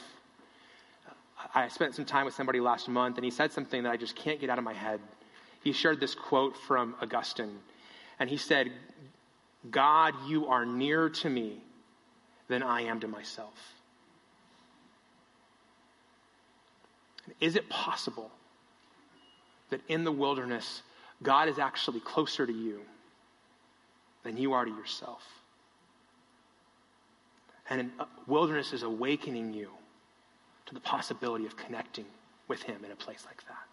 I 1.54 1.68
spent 1.68 1.94
some 1.94 2.04
time 2.04 2.26
with 2.26 2.34
somebody 2.34 2.60
last 2.60 2.88
month, 2.88 3.16
and 3.16 3.24
he 3.24 3.30
said 3.30 3.52
something 3.52 3.82
that 3.84 3.92
I 3.92 3.96
just 3.96 4.14
can't 4.14 4.40
get 4.40 4.50
out 4.50 4.58
of 4.58 4.64
my 4.64 4.74
head. 4.74 5.00
He 5.66 5.72
shared 5.72 5.98
this 5.98 6.14
quote 6.14 6.56
from 6.56 6.94
Augustine, 7.02 7.58
and 8.20 8.30
he 8.30 8.36
said, 8.36 8.70
God, 9.68 10.14
you 10.28 10.46
are 10.46 10.64
nearer 10.64 11.10
to 11.10 11.28
me 11.28 11.60
than 12.46 12.62
I 12.62 12.82
am 12.82 13.00
to 13.00 13.08
myself. 13.08 13.74
Is 17.40 17.56
it 17.56 17.68
possible 17.68 18.30
that 19.70 19.80
in 19.88 20.04
the 20.04 20.12
wilderness, 20.12 20.82
God 21.20 21.48
is 21.48 21.58
actually 21.58 21.98
closer 21.98 22.46
to 22.46 22.52
you 22.52 22.82
than 24.22 24.36
you 24.36 24.52
are 24.52 24.64
to 24.64 24.70
yourself? 24.70 25.24
And 27.68 27.90
uh, 27.98 28.04
wilderness 28.28 28.72
is 28.72 28.84
awakening 28.84 29.52
you 29.52 29.70
to 30.66 30.74
the 30.74 30.80
possibility 30.80 31.44
of 31.44 31.56
connecting 31.56 32.06
with 32.46 32.62
Him 32.62 32.84
in 32.84 32.92
a 32.92 32.96
place 32.96 33.24
like 33.26 33.44
that. 33.48 33.66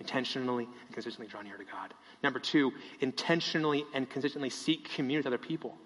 Intentionally 0.00 0.64
and 0.64 0.94
consistently 0.94 1.26
draw 1.26 1.42
near 1.42 1.56
to 1.56 1.64
God. 1.64 1.92
Number 2.22 2.38
two, 2.38 2.72
intentionally 3.00 3.84
and 3.94 4.08
consistently 4.08 4.50
seek 4.50 4.90
community 4.90 5.18
with 5.18 5.26
other 5.26 5.38
people. 5.38 5.76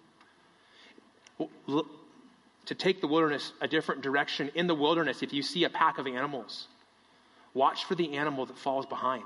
To 2.67 2.75
take 2.75 3.01
the 3.01 3.07
wilderness 3.07 3.53
a 3.61 3.69
different 3.69 4.03
direction, 4.03 4.51
in 4.55 4.67
the 4.67 4.75
wilderness, 4.75 5.23
if 5.23 5.33
you 5.33 5.43
see 5.43 5.65
a 5.65 5.71
pack 5.71 5.99
of 5.99 6.07
animals, 6.07 6.69
watch 7.55 7.85
for 7.85 7.95
the 7.95 8.17
animal 8.17 8.47
that 8.47 8.59
falls 8.59 8.87
behind. 8.87 9.25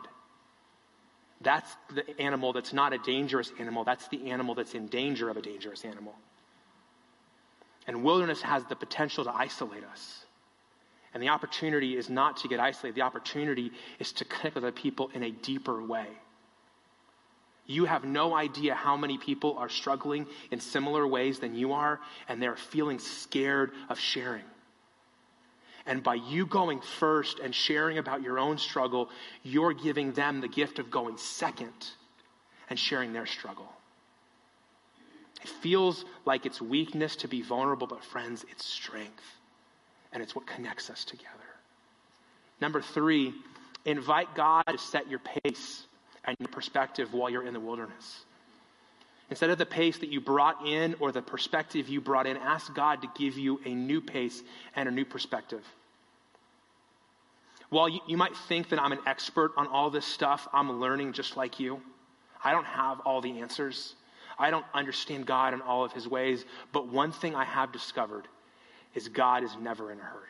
That's 1.41 1.77
the 1.95 2.19
animal 2.21 2.53
that's 2.53 2.73
not 2.73 2.93
a 2.93 2.99
dangerous 2.99 3.53
animal. 3.59 3.85
That's 3.85 4.09
the 4.09 4.31
animal 4.31 4.55
that's 4.55 4.75
in 4.75 4.87
danger 4.87 5.29
of 5.29 5.37
a 5.37 5.43
dangerous 5.43 5.85
animal. 5.85 6.15
And 7.87 8.03
wilderness 8.03 8.41
has 8.43 8.65
the 8.65 8.77
potential 8.77 9.25
to 9.25 9.35
isolate 9.35 9.85
us. 9.85 10.26
And 11.17 11.23
the 11.23 11.31
opportunity 11.31 11.97
is 11.97 12.11
not 12.11 12.37
to 12.39 12.49
get 12.49 12.61
isolated, 12.61 12.95
the 12.95 13.01
opportunity 13.01 13.73
is 13.99 14.13
to 14.13 14.27
connect 14.27 14.55
with 14.55 14.65
other 14.65 14.71
people 14.71 15.11
in 15.15 15.23
a 15.23 15.31
deeper 15.31 15.83
way. 15.83 16.09
You 17.65 17.87
have 17.87 18.05
no 18.05 18.37
idea 18.37 18.75
how 18.75 18.99
many 18.99 19.17
people 19.17 19.57
are 19.57 19.71
struggling 19.71 20.27
in 20.51 20.61
similar 20.61 21.07
ways 21.07 21.39
than 21.39 21.55
you 21.55 21.73
are, 21.73 22.01
and 22.29 22.43
they're 22.43 22.55
feeling 22.55 22.99
scared 22.99 23.71
of 23.89 23.99
sharing. 23.99 24.45
And 25.87 26.03
by 26.03 26.17
you 26.17 26.45
going 26.45 26.83
first 26.83 27.39
and 27.39 27.55
sharing 27.55 27.97
about 27.97 28.21
your 28.21 28.39
own 28.39 28.59
struggle, 28.59 29.09
you're 29.43 29.73
giving 29.73 30.13
them 30.13 30.43
the 30.43 30.49
gift 30.49 30.79
of 30.79 30.91
going 30.91 31.17
second 31.17 31.93
and 32.69 32.79
sharing 32.79 33.15
their 33.15 33.25
struggle. 33.25 33.73
It 35.43 35.49
feels 35.49 36.05
like 36.27 36.45
it's 36.45 36.61
weakness 36.61 37.17
to 37.17 37.27
be 37.27 37.41
vulnerable, 37.41 37.87
but 37.87 38.05
friends, 38.05 38.45
it's 38.51 38.67
strength. 38.67 39.25
And 40.17 40.23
it's 40.23 40.35
what 40.35 40.47
connects 40.47 40.89
us 40.89 41.05
together. 41.05 41.29
Number 42.59 42.81
three, 42.81 43.35
invite 43.85 44.35
God 44.35 44.63
to 44.63 44.79
set 44.79 45.11
your 45.11 45.19
pace 45.19 45.85
and 46.25 46.35
your 46.41 46.49
perspective 46.49 47.13
while 47.13 47.29
you're 47.29 47.47
in 47.47 47.53
the 47.53 47.61
wilderness. 47.61 48.25
Instead 49.29 49.51
of 49.51 49.59
the 49.59 49.67
pace 49.67 49.99
that 49.99 50.09
you 50.09 50.23
brought 50.23 50.67
in 50.67 50.95
or 51.01 51.13
the 51.13 51.21
perspective 51.21 51.91
you 51.91 52.01
brought 52.01 52.27
in, 52.27 52.39
ask 52.39 52.75
God 52.75 53.03
to 53.03 53.09
give 53.15 53.37
you 53.37 53.61
a 53.67 53.75
new 53.75 54.01
pace 54.01 54.43
and 54.75 54.89
a 54.89 54.91
new 54.91 55.05
perspective. 55.05 55.63
While 57.69 57.91
you, 57.91 58.01
you 58.07 58.17
might 58.17 58.35
think 58.49 58.71
that 58.71 58.81
I'm 58.81 58.93
an 58.93 59.01
expert 59.07 59.53
on 59.59 59.67
all 59.67 59.91
this 59.91 60.07
stuff, 60.07 60.49
I'm 60.51 60.81
learning 60.81 61.13
just 61.13 61.37
like 61.37 61.61
you. 61.61 61.83
I 62.43 62.53
don't 62.53 62.65
have 62.65 63.01
all 63.01 63.21
the 63.21 63.41
answers. 63.41 63.95
I 64.39 64.51
don't 64.51 64.65
understand 64.73 65.27
God 65.27 65.53
in 65.53 65.61
all 65.61 65.85
of 65.85 65.93
his 65.93 66.09
ways, 66.09 66.47
but 66.73 66.89
one 66.89 67.13
thing 67.13 67.35
I 67.35 67.45
have 67.45 67.71
discovered 67.71 68.27
is 68.97 69.09
God 69.09 69.45
is 69.45 69.55
never 69.61 69.93
in 69.93 70.01
a 70.01 70.03
hurry. 70.03 70.23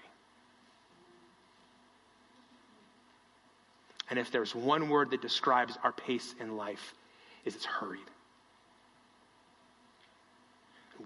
And 4.10 4.18
if 4.18 4.30
there's 4.30 4.54
one 4.54 4.88
word 4.88 5.10
that 5.12 5.22
describes 5.22 5.78
our 5.82 5.92
pace 5.92 6.34
in 6.40 6.56
life, 6.56 6.94
is 7.44 7.54
it's 7.54 7.64
hurried. 7.64 8.00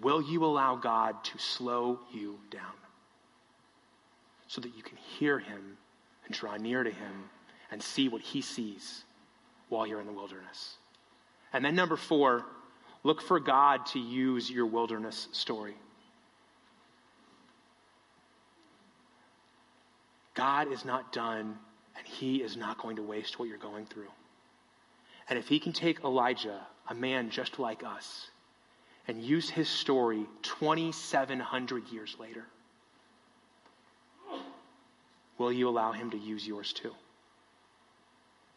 Will 0.02 0.22
you 0.22 0.44
allow 0.44 0.76
God 0.76 1.22
to 1.24 1.38
slow 1.38 2.00
you 2.12 2.38
down 2.50 2.62
so 4.46 4.60
that 4.60 4.74
you 4.76 4.82
can 4.82 4.96
hear 4.96 5.38
him 5.38 5.76
and 6.24 6.34
draw 6.34 6.56
near 6.56 6.82
to 6.82 6.90
him 6.90 7.28
and 7.70 7.82
see 7.82 8.08
what 8.08 8.22
he 8.22 8.40
sees 8.40 9.04
while 9.68 9.86
you're 9.86 10.00
in 10.00 10.06
the 10.06 10.12
wilderness? 10.12 10.76
And 11.52 11.64
then, 11.64 11.74
number 11.74 11.96
four, 11.96 12.46
look 13.02 13.20
for 13.20 13.40
God 13.40 13.84
to 13.86 13.98
use 13.98 14.50
your 14.50 14.66
wilderness 14.66 15.28
story. 15.32 15.74
God 20.34 20.72
is 20.72 20.84
not 20.84 21.12
done, 21.12 21.58
and 21.96 22.06
He 22.06 22.36
is 22.42 22.56
not 22.56 22.78
going 22.78 22.96
to 22.96 23.02
waste 23.02 23.38
what 23.38 23.48
you're 23.48 23.58
going 23.58 23.86
through. 23.86 24.10
And 25.28 25.38
if 25.38 25.48
He 25.48 25.58
can 25.58 25.72
take 25.72 26.04
Elijah, 26.04 26.60
a 26.88 26.94
man 26.94 27.30
just 27.30 27.58
like 27.58 27.84
us, 27.84 28.30
and 29.08 29.22
use 29.22 29.50
his 29.50 29.68
story 29.68 30.24
2,700 30.42 31.88
years 31.88 32.16
later, 32.20 32.44
will 35.38 35.52
you 35.52 35.68
allow 35.68 35.92
Him 35.92 36.10
to 36.10 36.18
use 36.18 36.46
yours 36.46 36.72
too? 36.72 36.94